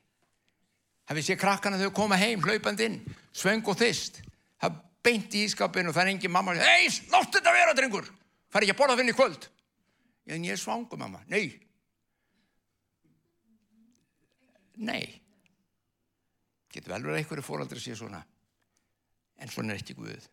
Það 1.09 1.17
við 1.17 1.25
sé 1.25 1.37
krakkana 1.41 1.79
þau 1.81 1.95
koma 1.97 2.19
heim, 2.21 2.43
hlaupand 2.45 2.83
inn, 2.85 2.99
svöng 3.33 3.65
og 3.65 3.79
þist. 3.81 4.19
Það 4.61 4.77
beinti 5.09 5.41
í 5.41 5.49
skapun 5.49 5.89
og 5.89 5.97
það 5.97 6.03
er 6.03 6.11
engin 6.11 6.35
mamma. 6.35 6.53
Hei, 6.61 6.91
láttu 7.15 7.39
þetta 7.39 7.55
vera, 7.57 7.77
drengur. 7.79 8.11
Fær 8.53 8.67
ekki 8.67 8.75
að 8.75 8.81
borða 8.83 8.99
þinn 9.01 9.15
í 9.15 9.17
kvöld. 9.17 9.49
En 10.29 10.45
ég 10.45 10.59
er 10.59 10.61
svangu, 10.61 11.01
mamma. 11.01 11.23
Nei. 11.33 11.47
Nei. 14.77 15.01
Getur 16.77 16.93
vel 16.93 17.01
verið 17.09 17.23
einhverju 17.23 17.47
fóraldri 17.49 17.81
að 17.81 17.89
sé 17.89 17.97
svona. 17.97 18.21
En 19.41 19.49
svona 19.49 19.73
er 19.73 19.81
ekki 19.81 19.97
Guð. 19.97 20.29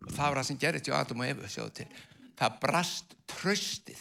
Og 0.00 0.10
það 0.16 0.24
var 0.24 0.40
það 0.40 0.50
sem 0.54 0.64
gerist 0.64 0.88
hjá 0.88 0.96
Adam 1.02 1.20
og 1.20 1.28
Efu, 1.28 1.52
sjáðu 1.58 1.76
til 1.82 1.92
það 2.38 2.58
brast 2.62 3.14
tröstið 3.30 4.00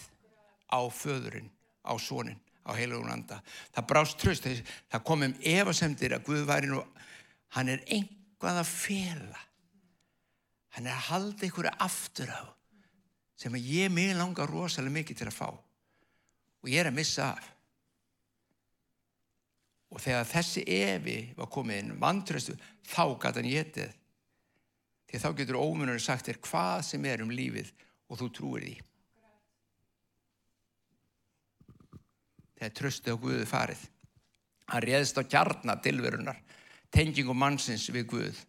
á 0.73 0.81
föðurinn, 0.89 1.49
á 1.85 1.93
sónin, 2.01 2.39
á 2.65 2.71
heilugun 2.73 3.13
anda. 3.13 3.41
Það 3.75 3.89
brast 3.91 4.19
tröstið, 4.21 4.63
það 4.91 5.05
komum 5.07 5.35
efasemdir 5.39 6.15
að 6.17 6.25
Guð 6.29 6.45
væri 6.49 6.71
nú, 6.71 6.81
hann 7.57 7.69
er 7.69 7.83
einhvað 7.87 8.61
að 8.63 8.71
fela. 8.71 9.41
Hann 10.73 10.89
er 10.89 10.97
að 10.97 11.07
halda 11.11 11.45
einhverju 11.45 11.75
aftur 11.85 12.33
á 12.33 12.43
sem 13.37 13.53
að 13.57 13.65
ég 13.67 13.91
mig 13.91 14.13
langar 14.15 14.47
rosalega 14.47 14.93
mikið 14.93 15.19
til 15.19 15.27
að 15.27 15.35
fá 15.35 15.49
og 15.51 16.69
ég 16.71 16.79
er 16.79 16.87
að 16.87 16.95
missa 16.95 17.33
af. 17.33 17.49
Og 19.93 20.01
þegar 20.01 20.29
þessi 20.29 20.63
evi 20.73 21.17
var 21.37 21.49
komið 21.53 21.81
inn, 21.81 21.97
vantröstu, 22.01 22.55
þá 22.87 23.03
gæti 23.21 23.41
hann 23.41 23.49
getið. 23.51 23.97
Því 25.11 25.19
þá 25.21 25.27
getur 25.37 25.59
ómunur 25.59 26.01
sagt 26.01 26.29
þér 26.29 26.39
hvað 26.47 26.79
sem 26.87 27.03
er 27.05 27.21
um 27.21 27.33
lífið 27.35 27.69
og 28.13 28.19
þú 28.21 28.29
trúir 28.37 28.65
því. 28.67 28.73
Þegar 32.59 32.75
tröstu 32.77 33.17
á 33.17 33.17
Guðu 33.17 33.45
farið. 33.49 33.81
Hann 34.69 34.85
réðst 34.85 35.17
á 35.17 35.23
kjarnar 35.25 35.81
tilverunar, 35.83 36.37
tengingum 36.93 37.39
mannsins 37.41 37.89
við 37.91 38.05
Guð. 38.13 38.43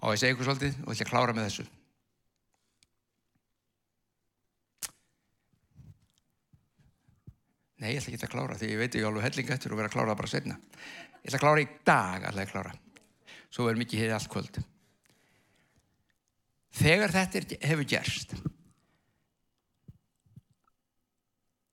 Og 0.00 0.14
ég 0.14 0.22
segi 0.22 0.32
ykkur 0.32 0.46
svolítið 0.48 0.78
og 0.86 0.94
ætla 0.94 1.04
að 1.04 1.10
klára 1.10 1.36
með 1.36 1.50
þessu. 1.50 1.68
Nei, 7.80 7.94
ég 7.94 8.02
ætla 8.02 8.12
ekki 8.12 8.26
að 8.26 8.32
klára 8.34 8.58
því 8.60 8.68
ég 8.68 8.80
veit 8.80 8.90
ekki 8.92 9.06
alveg 9.08 9.24
hellinga 9.24 9.54
eftir 9.56 9.72
og 9.72 9.80
vera 9.80 9.88
að 9.88 9.94
klára 9.94 10.12
það 10.12 10.20
bara 10.20 10.30
setna. 10.34 10.56
Ég 11.20 11.30
ætla 11.30 11.38
að 11.38 11.44
klára 11.46 11.62
í 11.62 11.68
dag 11.88 12.26
alltaf 12.28 12.42
að 12.44 12.52
klára. 12.52 12.74
Svo 13.50 13.66
verður 13.66 13.80
mikið 13.80 14.02
hér 14.02 14.12
allt 14.16 14.30
kvöld. 14.30 14.58
Þegar 16.80 17.14
þetta 17.14 17.58
hefur 17.70 17.88
gerst 17.88 18.34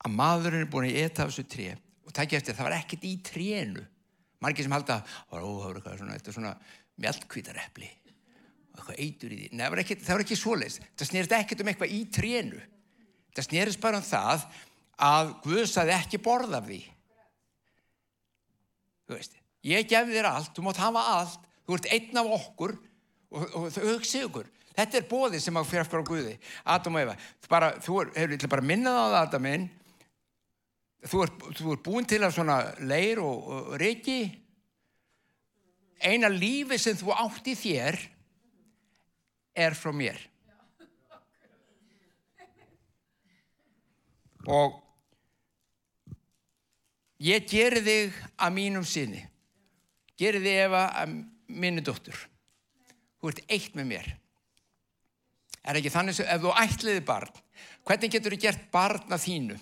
að 0.08 0.16
maðurinn 0.16 0.64
er 0.64 0.72
búin 0.72 0.88
að 0.88 1.00
eta 1.04 1.26
af 1.26 1.34
þessu 1.34 1.46
tré 1.52 1.68
og 2.08 2.16
takja 2.16 2.40
eftir 2.40 2.56
það 2.56 2.70
var 2.70 2.78
ekkert 2.78 3.06
í 3.06 3.14
trénu. 3.28 3.84
Margir 4.44 4.64
sem 4.64 4.74
halda 4.74 5.02
að 5.34 5.48
þetta 5.76 6.32
er 6.32 6.36
svona 6.38 6.54
mjölkvítarepli 7.04 7.90
og 8.78 8.80
eitthvað 8.80 9.04
eitur 9.04 9.34
í 9.34 9.42
því. 9.42 9.52
Nei, 9.52 9.64
það 9.66 9.74
var 9.74 9.84
ekki, 9.84 10.00
ekki 10.16 10.38
svoleiðs. 10.40 10.80
Það 10.96 11.10
snýrist 11.12 11.38
ekkert 11.38 11.64
um 11.64 11.72
eitthvað 11.72 11.96
í 11.98 12.02
trénu. 12.14 12.62
Það 13.36 13.48
snýrist 13.50 13.82
bara 13.82 14.00
um 14.00 14.06
það 14.06 14.46
að 14.98 15.34
Guð 15.46 15.66
saði 15.70 15.94
ekki 15.96 16.20
borða 16.24 16.60
af 16.60 16.68
því. 16.68 16.82
Þú 19.08 19.16
veist, 19.16 19.38
ég 19.68 19.88
gef 19.90 20.10
þér 20.12 20.30
allt, 20.32 20.54
þú 20.56 20.66
mátt 20.66 20.82
hafa 20.82 21.04
allt, 21.14 21.50
þú 21.68 21.78
ert 21.78 21.90
einn 21.96 22.22
af 22.22 22.32
okkur 22.38 22.74
og, 22.76 23.44
og 23.46 23.68
þau 23.76 23.84
hugsi 23.94 24.24
ykkur. 24.26 24.50
Þetta 24.78 25.00
er 25.00 25.08
bóðið 25.10 25.42
sem 25.42 25.58
að 25.58 25.70
fyrir 25.72 25.88
frá 25.90 26.02
Guði, 26.06 26.36
Adam 26.70 26.98
og 26.98 27.04
Eva. 27.06 27.16
Bara, 27.50 27.72
þú 27.82 28.02
hefur 28.14 28.52
bara 28.52 28.66
minnað 28.66 29.00
á 29.00 29.06
það, 29.06 29.20
Adaminn, 29.22 29.70
þú 31.08 31.22
ert, 31.26 31.48
þú 31.58 31.72
ert 31.74 31.86
búin 31.86 32.10
til 32.10 32.22
að 32.22 32.36
svona 32.36 32.58
leir 32.86 33.22
og, 33.24 33.48
og 33.48 33.72
reiki, 33.82 34.20
eina 35.98 36.30
lífi 36.30 36.78
sem 36.82 36.98
þú 36.98 37.14
átt 37.16 37.50
í 37.50 37.56
þér 37.58 37.98
er 39.58 39.78
frá 39.78 39.94
mér. 39.96 40.20
Og 44.48 44.78
ég 47.24 47.48
geri 47.50 47.82
þig 47.86 48.22
að 48.38 48.56
mínum 48.58 48.86
sinni 48.86 49.24
geri 50.18 50.42
þig 50.42 50.62
Eva 50.66 50.88
að 50.98 51.18
minni 51.48 51.84
dóttur. 51.86 52.18
Þú 53.18 53.32
ert 53.32 53.44
eitt 53.54 53.76
með 53.78 53.90
mér. 53.92 54.08
Er 55.68 55.80
ekki 55.80 55.92
þannig 55.94 56.18
sem 56.18 56.30
ef 56.32 56.42
þú 56.44 56.54
ætliði 56.64 57.04
barn 57.06 57.44
hvernig 57.88 58.12
getur 58.12 58.36
þú 58.36 58.40
gert 58.44 58.66
barn 58.72 59.14
að 59.16 59.24
þínu 59.24 59.58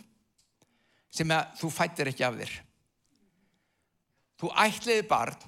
sem 1.13 1.31
að 1.31 1.51
þú 1.59 1.69
fættir 1.73 2.09
ekki 2.11 2.25
af 2.25 2.39
þér? 2.39 2.53
Þú 4.41 4.51
ætliði 4.65 5.05
barn. 5.09 5.45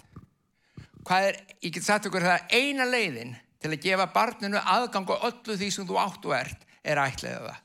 Hvað 1.08 1.30
er, 1.30 1.40
ég 1.64 1.74
get 1.74 1.86
sagt 1.88 2.08
okkur 2.10 2.26
það 2.26 2.54
eina 2.54 2.88
leiðin 2.88 3.36
til 3.62 3.72
að 3.72 3.84
gefa 3.84 4.08
barninu 4.14 4.60
aðgang 4.60 5.10
og 5.14 5.26
öllu 5.30 5.58
því 5.58 5.70
sem 5.74 5.88
þú 5.88 6.00
áttu 6.02 6.34
ert 6.36 6.66
er 6.84 7.02
ætliðið 7.02 7.48
það. 7.48 7.62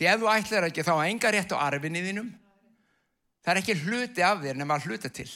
Því 0.00 0.08
ef 0.10 0.20
þú 0.20 0.30
ætliðir 0.34 0.68
ekki 0.70 0.86
þá 0.86 0.94
enga 1.04 1.32
rétt 1.34 1.54
á 1.54 1.58
arfinni 1.60 2.04
þínum 2.04 2.30
Það 3.40 3.52
er 3.52 3.60
ekki 3.62 3.78
hluti 3.84 4.24
af 4.24 4.42
þér 4.42 4.58
nema 4.60 4.76
að 4.76 4.90
hluta 4.90 5.10
til. 5.12 5.28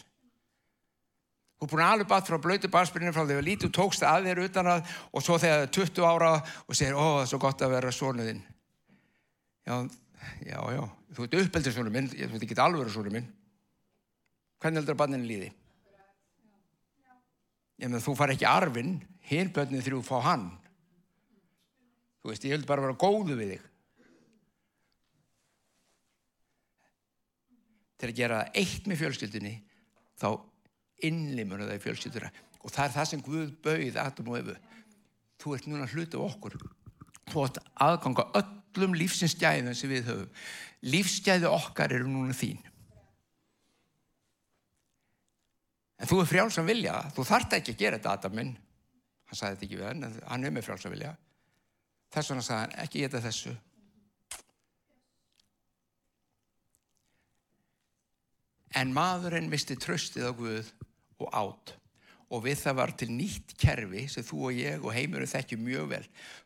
Þú 1.55 1.66
er 1.66 1.70
búin 1.72 1.84
alveg 1.86 2.09
batt 2.11 2.28
frá 2.28 2.36
blötu 2.42 2.68
barspilinu 2.68 3.12
frá 3.14 3.22
því 3.24 3.38
að 3.38 3.46
lítu 3.46 3.70
tókst 3.72 4.05
að 4.05 4.26
þér 4.28 4.42
utan 4.44 4.68
að 4.68 4.90
og 5.14 5.24
svo 5.24 5.38
þegar 5.40 5.62
það 5.62 5.66
er 5.68 5.72
20 5.78 6.09
ára 6.11 6.32
og 6.42 6.76
segir 6.76 6.98
ó 6.98 7.05
það 7.05 7.20
er 7.22 7.30
svo 7.30 7.40
gott 7.44 7.64
að 7.64 7.74
vera 7.76 7.92
svonuðinn. 7.94 8.42
Já, 9.64 9.76
já, 10.44 10.59
já, 10.74 10.82
þú 11.16 11.24
ert 11.24 11.38
uppeldur 11.40 11.76
svonu 11.76 11.92
minn, 11.94 12.11
þú 12.12 12.26
ert 12.26 12.44
ekki 12.44 12.59
alveg 12.61 12.90
svonu 12.92 13.14
minn. 13.14 13.30
Hvernig 14.61 14.82
heldur 14.82 14.96
að 14.96 15.00
banninu 15.05 15.30
líði? 15.30 15.52
Ég 17.80 17.90
með 17.90 18.05
þú 18.05 18.14
far 18.18 18.34
ekki 18.34 18.48
arfin, 18.48 18.98
hinn 19.30 19.52
bönnið 19.55 19.88
þrjú 19.88 20.02
fá 20.05 20.18
hann. 20.28 20.50
Þú 22.22 22.30
veist, 22.32 22.44
ég 22.44 22.55
held 22.55 22.68
bara 22.68 22.84
að 22.84 22.90
vera 22.90 23.00
góðu 23.00 23.38
við 23.40 23.55
þig. 23.55 23.64
Til 28.01 28.11
að 28.11 28.18
gera 28.18 28.40
eitt 28.57 28.88
með 28.90 29.05
fjölskyldunni 29.05 29.55
þá 30.20 30.28
innlimur 31.05 31.62
það 31.64 31.76
í 31.76 31.84
fjölskylduna 31.84 32.32
Og 32.64 32.72
það 32.72 32.86
er 32.86 32.95
það 32.95 33.09
sem 33.11 33.24
Guð 33.24 33.49
bauð 33.64 33.99
Adam 34.01 34.30
og 34.32 34.38
Efu. 34.40 34.55
Þú 35.42 35.57
ert 35.57 35.66
núna 35.68 35.88
hluti 35.90 36.16
af 36.18 36.28
okkur. 36.30 36.55
Þú 37.28 37.42
ert 37.45 37.59
aðganga 37.84 38.24
öllum 38.40 38.95
lífsins 38.97 39.34
gæðum 39.40 39.76
sem 39.76 39.92
við 39.92 40.09
höfum. 40.09 40.30
Lífsgæði 40.84 41.51
okkar 41.51 41.92
eru 41.97 42.09
núna 42.09 42.36
þín. 42.36 42.62
En 46.01 46.11
þú 46.11 46.22
er 46.22 46.30
frjálsam 46.30 46.68
vilja. 46.68 46.97
Þú 47.16 47.26
þart 47.28 47.59
ekki 47.59 47.74
að 47.74 47.84
gera 47.84 48.01
þetta, 48.01 48.16
Adam 48.16 48.38
minn. 48.38 48.57
Hann 49.28 49.38
sagði 49.38 49.55
þetta 49.55 49.68
ekki 49.68 49.78
við 49.80 49.86
hann, 49.90 50.18
hann 50.30 50.49
er 50.49 50.53
með 50.55 50.66
frjálsam 50.66 50.97
vilja. 50.97 51.14
Þess 52.14 52.32
vegna 52.32 52.47
sagði 52.49 52.64
hann, 52.64 52.76
ekki 52.84 53.05
geta 53.05 53.22
þessu. 53.24 53.55
En 58.75 58.93
maðurinn 58.95 59.51
misti 59.51 59.77
tröstið 59.79 60.27
á 60.27 60.33
Guð 60.35 60.70
og 61.22 61.29
átt. 61.31 61.75
Og 62.35 62.43
við 62.47 62.59
það 62.64 62.79
var 62.81 62.93
til 62.99 63.11
nýtt 63.12 63.55
kerfi 63.61 64.07
sem 64.11 64.27
þú 64.27 64.41
og 64.49 64.59
ég 64.59 64.83
og 64.83 64.95
heimurinn 64.97 65.31
þekkjum 65.31 65.62
mjög 65.62 65.91
vel. 65.93 66.03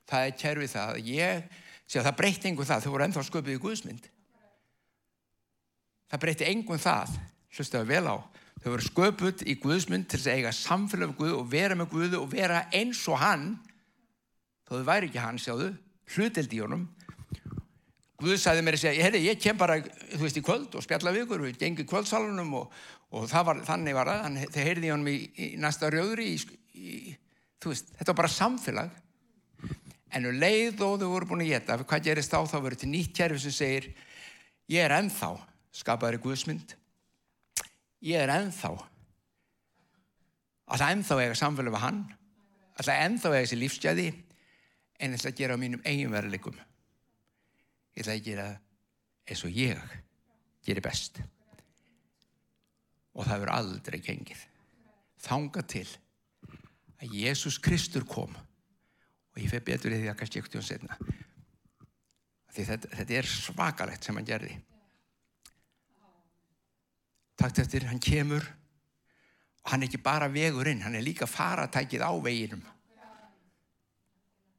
Það 0.08 0.26
er 0.26 0.36
kerfi 0.42 0.68
það 0.74 0.92
að 0.92 1.10
ég, 1.14 1.46
sé 1.88 2.00
að 2.00 2.08
það 2.08 2.18
breytti 2.18 2.50
einhvern 2.50 2.68
það, 2.68 2.84
þau 2.84 2.92
voru 2.92 3.06
ennþá 3.06 3.24
sköpið 3.28 3.54
í 3.54 3.62
Guðsmynd. 3.62 4.10
Það 6.08 6.22
breytti 6.24 6.48
einhvern 6.48 6.84
það, 6.84 7.16
hlustaðu 7.56 7.90
vel 7.92 8.04
á. 8.12 8.16
Þau 8.58 8.70
voru 8.74 8.88
sköput 8.88 9.46
í 9.46 9.56
Guðsmynd 9.62 10.08
til 10.10 10.18
þess 10.18 10.32
að 10.32 10.42
eiga 10.42 10.54
samfélag 10.56 11.12
með 11.12 11.18
Guð 11.22 11.34
og 11.38 11.50
vera 11.52 11.78
með 11.78 11.90
Guð 11.94 12.18
og 12.18 12.30
vera 12.32 12.64
eins 12.74 13.00
og 13.08 13.20
hann, 13.22 13.48
þó 14.66 14.74
þau 14.80 14.86
væri 14.90 15.08
ekki 15.08 15.22
hann, 15.22 15.40
sjáðu, 15.40 15.68
hlutild 16.16 16.56
í 16.56 16.62
honum, 16.64 16.88
Guð 18.18 18.34
sagði 18.42 18.62
mér 18.66 18.74
að 18.74 18.80
segja, 18.82 19.04
herri, 19.06 19.18
ég 19.28 19.38
kem 19.38 19.58
bara, 19.58 19.76
þú 19.78 20.24
veist, 20.24 20.38
í 20.40 20.42
kvöld 20.42 20.72
og 20.74 20.82
spjalla 20.82 21.12
við 21.14 21.22
ykkur, 21.22 21.42
við 21.44 21.60
gengum 21.60 21.86
kvöldsalunum 21.86 22.56
og, 22.58 22.72
og 23.14 23.28
var, 23.30 23.60
þannig 23.68 23.94
var 23.94 24.10
það, 24.10 24.22
hann, 24.24 24.38
þeir 24.56 24.66
heyrði 24.66 24.90
honum 24.90 25.10
í, 25.12 25.18
í 25.38 25.46
næsta 25.62 25.90
rjóðri, 25.94 26.26
í, 26.34 26.56
í, 26.74 27.14
þú 27.62 27.70
veist, 27.70 27.92
þetta 27.94 28.10
var 28.10 28.18
bara 28.24 28.32
samfélag. 28.34 28.96
En 30.18 30.26
um 30.26 30.40
leið 30.42 30.82
og 30.82 30.98
þau 30.98 31.12
voru 31.12 31.30
búin 31.30 31.44
að 31.44 31.52
geta, 31.52 31.78
hvað 31.84 32.08
gerist 32.08 32.34
þá, 32.34 32.40
þá 32.50 32.56
verður 32.56 32.80
til 32.82 32.90
nýtt 32.90 33.14
kjærfi 33.14 33.42
sem 33.44 33.54
segir, 33.54 33.88
ég 34.74 34.82
er 34.82 34.96
ennþá 34.98 35.32
skapaður 35.78 36.18
í 36.18 36.22
Guðsmynd, 36.24 36.74
ég 38.08 38.24
er 38.24 38.32
ennþá, 38.34 38.72
alltaf 40.66 40.88
ennþá 40.90 41.20
eiga 41.22 41.38
samfélag 41.38 41.76
við 41.76 41.86
hann, 41.86 42.02
alltaf 42.74 43.04
ennþá 43.04 43.36
eiga 43.36 43.44
þessi 43.44 43.60
lífsgæði, 43.62 44.08
en 45.06 45.14
að 45.14 45.36
gera 45.38 45.54
á 45.54 45.62
mínum 45.62 45.86
eiginverðileikum 45.86 46.58
ég 47.98 48.04
ætla 48.04 48.16
að 48.16 48.26
gera 48.28 48.48
eins 49.28 49.44
og 49.44 49.54
ég 49.58 49.96
gerir 50.64 50.84
best. 50.84 51.18
Og 53.18 53.26
það 53.26 53.42
verður 53.42 53.54
aldrei 53.56 53.98
gengið. 54.04 54.44
Þanga 55.18 55.64
til 55.66 55.86
að 57.02 57.16
Jésús 57.18 57.58
Kristur 57.62 58.06
kom. 58.06 58.36
Og 59.34 59.42
ég 59.42 59.50
feg 59.50 59.66
betur 59.66 59.94
í 59.94 59.98
því 59.98 60.12
að 60.12 60.20
kannski 60.20 60.40
ekkert 60.40 60.60
jón 60.60 60.70
setna 60.70 60.98
því 62.58 62.66
þetta, 62.66 62.90
þetta 62.98 63.18
er 63.18 63.28
svakalegt 63.30 64.06
sem 64.06 64.16
hann 64.18 64.26
gerði. 64.26 64.54
Takt 67.38 67.60
eftir 67.62 67.86
hann 67.86 68.02
kemur. 68.02 68.42
Og 69.62 69.72
hann 69.72 69.84
er 69.84 69.90
ekki 69.90 70.00
bara 70.02 70.30
vegurinn 70.32 70.82
hann 70.82 70.96
er 70.98 71.04
líka 71.04 71.28
faratækið 71.28 72.02
á 72.02 72.12
veginum 72.24 72.64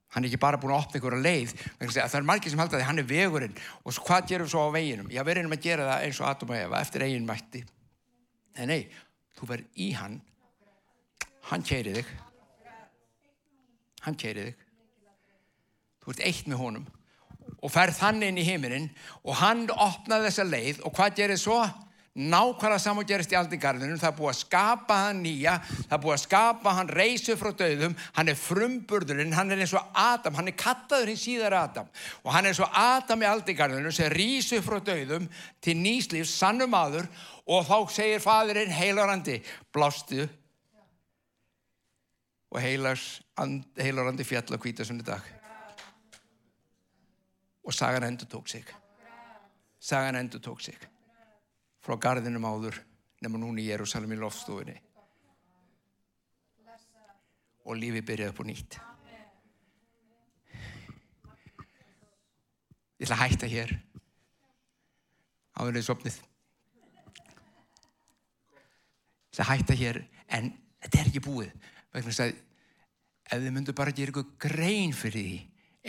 Hann 0.10 0.26
er 0.26 0.32
ekki 0.32 0.42
bara 0.42 0.58
búin 0.58 0.74
að 0.74 0.88
opna 0.88 1.12
að 1.12 1.26
leið. 1.26 1.52
Það 1.94 2.16
er 2.18 2.26
margir 2.26 2.54
sem 2.54 2.62
halda 2.62 2.80
því 2.80 2.88
hann 2.88 3.02
er 3.02 3.10
vegurinn 3.10 3.60
og 3.84 4.00
hvað 4.08 4.32
gerum 4.32 4.48
við 4.48 4.54
svo 4.56 4.64
á 4.66 4.74
veginum? 4.74 5.12
Já, 5.14 5.22
við 5.22 5.38
erum 5.38 5.54
að 5.54 5.66
gera 5.68 5.86
það 5.86 6.06
eins 6.06 6.22
og 6.22 6.30
Adam 6.30 6.54
og 6.54 6.58
Eva 6.58 6.80
eftir 6.82 7.06
eigin 7.06 7.28
mætti. 7.28 7.62
En 8.58 8.72
nei, 8.74 8.80
þú 9.38 9.50
verð 9.52 9.84
í 9.86 9.92
hann. 10.00 10.16
Hann 11.52 11.66
keiri 11.66 11.94
þig. 12.00 12.10
Hann 14.08 14.18
keiri 14.18 14.48
þig. 14.48 14.66
Þú 16.00 16.16
ert 16.16 16.26
eitt 16.26 16.50
með 16.50 16.64
honum 16.64 16.90
og 17.60 17.72
ferð 17.74 17.98
þannig 18.00 18.32
inn 18.32 18.40
í 18.40 18.48
heiminin 18.48 18.90
og 19.22 19.38
hann 19.42 19.66
opnaði 19.74 20.30
þessa 20.30 20.46
leið 20.48 20.82
og 20.88 20.94
hvað 20.96 21.18
gerir 21.20 21.40
svo? 21.42 21.60
Nákvæmlega 22.18 22.80
saman 22.82 23.06
gerist 23.08 23.32
í 23.32 23.38
aldingarðinum, 23.38 24.00
það 24.02 24.10
er 24.10 24.16
búið 24.18 24.32
að 24.32 24.40
skapa 24.40 24.96
hann 25.06 25.22
nýja, 25.24 25.54
það 25.62 25.94
er 25.96 26.02
búið 26.04 26.16
að 26.16 26.24
skapa 26.24 26.74
hann 26.80 26.90
reysu 26.98 27.36
frá 27.38 27.52
döðum, 27.62 27.96
hann 28.18 28.32
er 28.32 28.40
frumburðurinn, 28.40 29.36
hann 29.38 29.54
er 29.54 29.62
eins 29.62 29.76
og 29.78 29.86
Adam, 29.94 30.36
hann 30.40 30.50
er 30.50 30.58
kattaður 30.58 31.14
hins 31.14 31.24
síðar 31.28 31.56
Adam. 31.60 31.88
Og 32.26 32.34
hann 32.34 32.48
er 32.48 32.54
eins 32.54 32.64
og 32.66 32.82
Adam 32.82 33.24
í 33.24 33.30
aldingarðinum 33.30 33.96
sem 33.96 34.12
reysu 34.14 34.62
frá 34.66 34.80
döðum 34.82 35.30
til 35.62 35.78
nýslífs, 35.80 36.34
sannum 36.42 36.76
aður 36.76 37.08
og 37.46 37.66
þá 37.70 37.78
segir 37.94 38.26
fadurinn 38.26 38.74
heilarandi, 38.74 39.40
blástu. 39.74 40.26
Og 42.50 42.58
heilarandi 42.58 44.26
fjall 44.26 44.50
á 44.50 44.58
kvítasunni 44.58 45.06
dag. 45.06 45.22
Og 47.62 47.76
sagan 47.76 48.08
endur 48.10 48.26
tók 48.26 48.50
sig. 48.50 48.66
Sagan 49.80 50.18
endur 50.18 50.42
tók 50.42 50.66
sig 50.66 50.90
frá 51.84 51.98
gardinum 52.00 52.48
áður 52.48 52.80
nema 53.24 53.40
núna 53.42 53.62
í 53.62 53.68
Jérúsalem 53.70 54.16
í 54.16 54.20
loftstofinni 54.20 54.78
og 57.70 57.78
lífi 57.78 58.02
byrjaði 58.02 58.34
upp 58.34 58.40
og 58.42 58.48
nýtt. 58.50 58.80
Ég 63.00 63.06
ætla 63.06 63.16
að 63.16 63.22
hætta 63.24 63.50
hér. 63.52 63.76
Áðurlega 65.60 65.86
sopnið 65.86 66.18
ég 69.40 69.46
ætla 69.46 69.46
að 69.46 69.52
hætta 69.54 69.76
hér 69.80 70.02
en 70.36 70.52
þetta 70.84 71.00
er 71.00 71.10
ekki 71.10 71.24
búið. 71.24 71.52
Vegna 71.94 72.12
þess 72.12 72.24
að 72.26 72.34
ef 73.30 73.44
þið 73.44 73.54
myndu 73.56 73.76
bara 73.78 73.94
gera 73.96 74.12
ykkur 74.12 74.32
grein 74.42 74.96
fyrir 74.96 75.24
því 75.24 75.38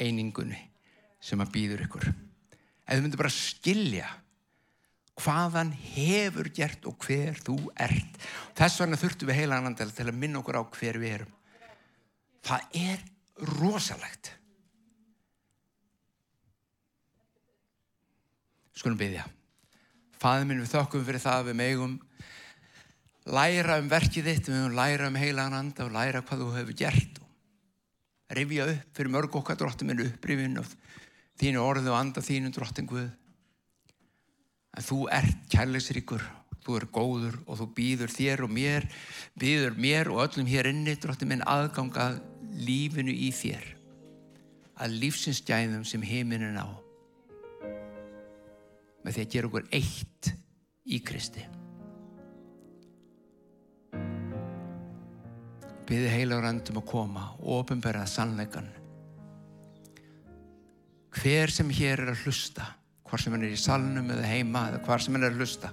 einingunni 0.04 0.60
sem 1.20 1.40
að 1.42 1.52
býður 1.56 1.86
ykkur. 1.86 2.06
Ef 2.10 2.92
þið 2.92 3.02
myndu 3.06 3.20
bara 3.20 3.32
skilja 3.34 4.10
hvaðan 5.20 5.72
hefur 5.92 6.50
gert 6.54 6.86
og 6.88 6.98
hver 7.04 7.38
þú 7.44 7.56
ert. 7.80 8.18
Þess 8.58 8.82
vegna 8.82 8.98
þurftum 9.00 9.30
við 9.30 9.40
heila 9.42 9.60
annan 9.60 9.76
til 9.78 9.88
að 10.06 10.16
minna 10.16 10.40
okkur 10.40 10.60
á 10.60 10.62
hver 10.64 11.00
við 11.00 11.16
erum. 11.20 11.32
Það 12.46 12.78
er 12.80 13.02
rosalegt. 13.60 14.32
Skulum 18.76 18.98
byggja. 19.00 19.26
Fæðið 20.20 20.46
minn 20.48 20.62
við 20.62 20.72
þokkum 20.72 21.04
fyrir 21.04 21.22
það 21.22 21.42
að 21.42 21.50
við 21.50 21.58
megum 21.60 21.98
læra 23.30 23.76
um 23.80 23.88
verkið 23.90 24.30
þitt, 24.30 24.48
við 24.48 24.56
megum 24.56 24.76
læra 24.78 25.08
um 25.10 25.18
heila 25.20 25.46
annan 25.48 25.72
og 25.84 25.92
læra 25.94 26.24
hvað 26.24 26.44
þú 26.44 26.52
hefur 26.56 26.78
gert 26.80 27.20
og 27.20 28.36
rifja 28.36 28.66
upp 28.70 28.96
fyrir 28.96 29.12
mörg 29.12 29.36
okkar 29.40 29.58
drottin 29.60 29.90
minn 29.90 30.04
upprifin 30.06 30.60
og 30.60 30.68
þínu 31.40 31.62
orðu 31.64 31.92
og 31.92 31.98
anda 31.98 32.24
þínu 32.24 32.52
drottin 32.54 32.88
Guð 32.88 33.08
en 34.76 34.86
þú 34.86 35.00
ert 35.12 35.48
kærleisríkur 35.52 36.22
þú 36.64 36.76
er 36.78 36.86
góður 36.92 37.38
og 37.46 37.60
þú 37.60 37.66
býður 37.76 38.12
þér 38.14 38.44
og 38.46 38.52
mér 38.54 38.86
býður 39.40 39.78
mér 39.80 40.10
og 40.12 40.22
öllum 40.26 40.50
hér 40.50 40.70
inni 40.70 40.96
drótti 41.00 41.28
minn 41.28 41.44
aðganga 41.48 42.12
lífinu 42.60 43.14
í 43.14 43.30
þér 43.34 43.64
að 44.80 44.98
lífsins 45.02 45.42
gæðum 45.46 45.84
sem 45.88 46.04
heiminin 46.04 46.60
á 46.60 46.68
með 49.04 49.16
því 49.16 49.24
að 49.24 49.32
gera 49.32 49.48
okkur 49.48 49.68
eitt 49.72 50.28
í 50.90 50.98
Kristi. 51.04 51.44
Byði 55.88 56.10
heilagur 56.12 56.48
andum 56.50 56.80
að 56.82 56.90
koma 56.90 57.24
og 57.40 57.62
ofinberða 57.62 58.04
sannleikan 58.08 58.68
hver 61.16 61.50
sem 61.50 61.72
hér 61.74 62.04
er 62.04 62.12
að 62.12 62.26
hlusta 62.26 62.68
hvort 63.10 63.24
sem 63.24 63.34
hann 63.34 63.42
er 63.42 63.54
í 63.54 63.58
salnum 63.58 64.10
eða 64.14 64.28
heima 64.30 64.68
eða 64.70 64.82
hvort 64.86 65.02
sem 65.02 65.16
hann 65.16 65.26
er 65.26 65.34
að 65.34 65.42
hlusta. 65.42 65.72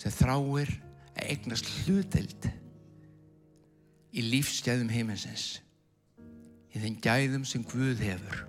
Sem 0.00 0.12
þráir 0.14 0.70
að 1.12 1.26
eignast 1.26 1.68
hlutild 1.82 2.46
í 4.16 4.24
lífsgæðum 4.32 4.88
heiminsins 4.90 5.60
í 6.72 6.80
þenn 6.80 6.96
gæðum 7.04 7.44
sem 7.48 7.64
Guð 7.68 8.00
hefur. 8.00 8.44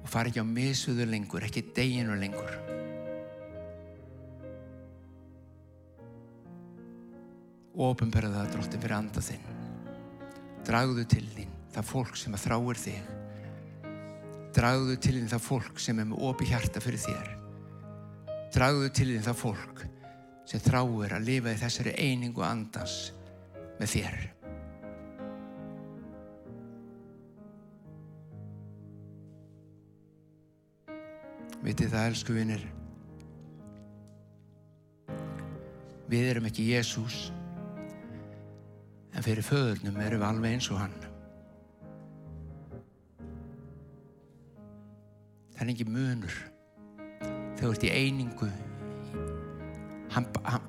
Og 0.00 0.10
fara 0.10 0.28
ekki 0.28 0.44
á 0.44 0.46
misuðu 0.46 1.06
lengur 1.08 1.46
ekki 1.46 1.64
deginu 1.76 2.18
lengur. 2.20 2.58
Og 7.78 7.94
ofinberða 7.94 8.42
það 8.42 8.52
drótti 8.56 8.82
fyrir 8.82 8.96
anda 8.98 9.24
þinn. 9.24 9.48
Dragðu 10.68 11.06
til 11.08 11.24
þín 11.32 11.59
það 11.74 11.88
fólk 11.90 12.16
sem 12.18 12.34
að 12.36 12.44
þráir 12.46 12.80
þig. 12.84 13.12
Dragðu 14.56 14.96
til 14.98 15.14
þín 15.18 15.30
það 15.30 15.46
fólk 15.46 15.78
sem 15.82 16.02
er 16.02 16.08
með 16.10 16.24
opi 16.30 16.48
hjarta 16.50 16.82
fyrir 16.82 17.04
þér. 17.04 17.30
Dragðu 18.54 18.90
til 18.98 19.08
þín 19.12 19.26
það 19.28 19.40
fólk 19.44 19.84
sem 20.50 20.64
þráir 20.64 21.14
að 21.14 21.26
lifa 21.28 21.54
í 21.54 21.60
þessari 21.60 21.94
einingu 22.02 22.42
andans 22.46 22.98
með 23.78 23.94
þér. 23.94 24.20
Vitið 31.60 31.90
það 31.92 32.06
elsku 32.08 32.34
vinnir 32.34 32.62
Við 36.10 36.26
erum 36.26 36.46
ekki 36.48 36.64
Jésús, 36.72 37.28
en 39.14 39.22
fyrir 39.22 39.46
föðurnum 39.46 40.00
erum 40.02 40.24
við 40.24 40.26
alveg 40.26 40.56
eins 40.56 40.66
og 40.74 40.80
hann. 40.82 41.09
Það 45.60 45.66
er 45.66 45.72
ekki 45.74 45.84
munur. 45.92 46.36
Þegar 47.20 47.58
þú 47.60 47.70
ert 47.74 47.82
í 47.84 47.88
einingu, 47.92 48.46
hann, 50.14 50.26
hann, 50.48 50.68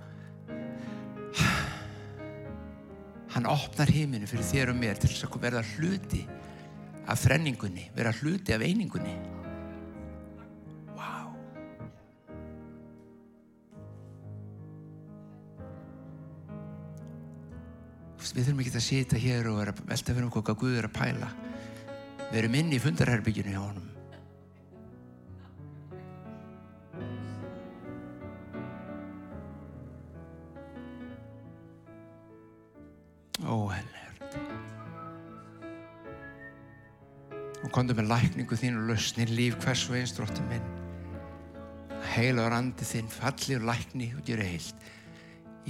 hann 3.32 3.46
opnar 3.48 3.88
heiminu 3.96 4.28
fyrir 4.28 4.50
þér 4.50 4.72
og 4.74 4.82
mér 4.82 5.00
til 5.00 5.08
þess 5.14 5.24
að 5.30 5.38
verða 5.46 5.62
hluti 5.70 6.26
af 7.08 7.22
þrenningunni, 7.22 7.86
vera 7.96 8.12
hluti 8.18 8.52
af 8.52 8.66
einingunni. 8.68 9.14
Vá. 10.98 11.32
Við 18.20 18.44
þurfum 18.44 18.60
ekki 18.66 18.76
að 18.76 18.86
sita 18.89 19.24
hér 19.24 19.48
og 19.54 19.64
velta 19.64 20.12
fyrir 20.12 20.28
um 20.28 20.36
hvað 20.36 20.52
Guð 20.66 20.78
er 20.82 20.92
að 20.92 21.00
pæla. 21.00 21.32
Við 22.34 22.42
erum 22.44 22.60
inn 22.60 22.76
í 22.76 22.84
fundarherbygginu 22.84 23.56
hjá 23.56 23.64
honum. 23.64 23.91
Og 37.72 37.78
komdu 37.78 37.95
með 37.95 38.09
lækningu 38.11 38.57
þín 38.59 38.82
og 38.82 38.89
lausnir 38.89 39.30
líf 39.32 39.53
hvers 39.63 39.86
og 39.88 39.93
eins 39.95 40.11
dróttum 40.11 40.49
minn. 40.51 40.65
Heila 42.11 42.43
og 42.43 42.49
randi 42.51 42.84
þinn, 42.84 43.07
falli 43.07 43.55
og 43.55 43.63
lækni 43.69 44.09
og 44.17 44.26
gera 44.28 44.43
heilt. 44.43 44.82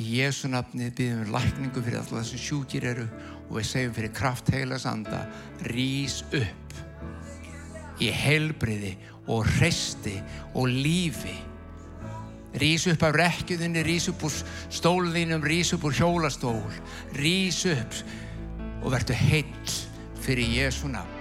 Í 0.01 0.07
Jésu 0.15 0.49
nafnið 0.49 0.95
byggjum 0.97 1.21
við 1.21 1.29
lækningu 1.35 1.83
fyrir 1.85 1.99
alltaf 1.99 2.23
þessum 2.23 2.41
sjúkir 2.47 2.89
eru 2.95 3.05
og 3.43 3.53
við 3.59 3.69
segjum 3.69 3.93
fyrir 3.99 4.15
kraft 4.17 4.49
heilas 4.49 4.87
anda, 4.89 5.21
rís 5.69 6.17
upp 6.33 6.75
í 8.01 8.09
heilbriði 8.09 8.95
og 9.29 9.45
resti 9.61 10.17
og 10.55 10.73
lífi. 10.73 11.37
Rís 12.57 12.89
upp 12.89 13.05
af 13.11 13.13
rekkjuðinni, 13.21 13.85
rís 13.85 14.09
upp 14.09 14.25
úr 14.25 14.41
stólðinum, 14.73 15.45
rís 15.45 15.77
upp 15.77 15.85
úr 15.85 16.01
hjólastól, 16.01 16.65
rís 17.21 17.61
upp 17.77 18.05
og 18.81 18.93
verður 18.97 19.25
heill 19.29 19.81
fyrir 20.25 20.55
Jésu 20.63 20.89
nafn. 20.89 21.20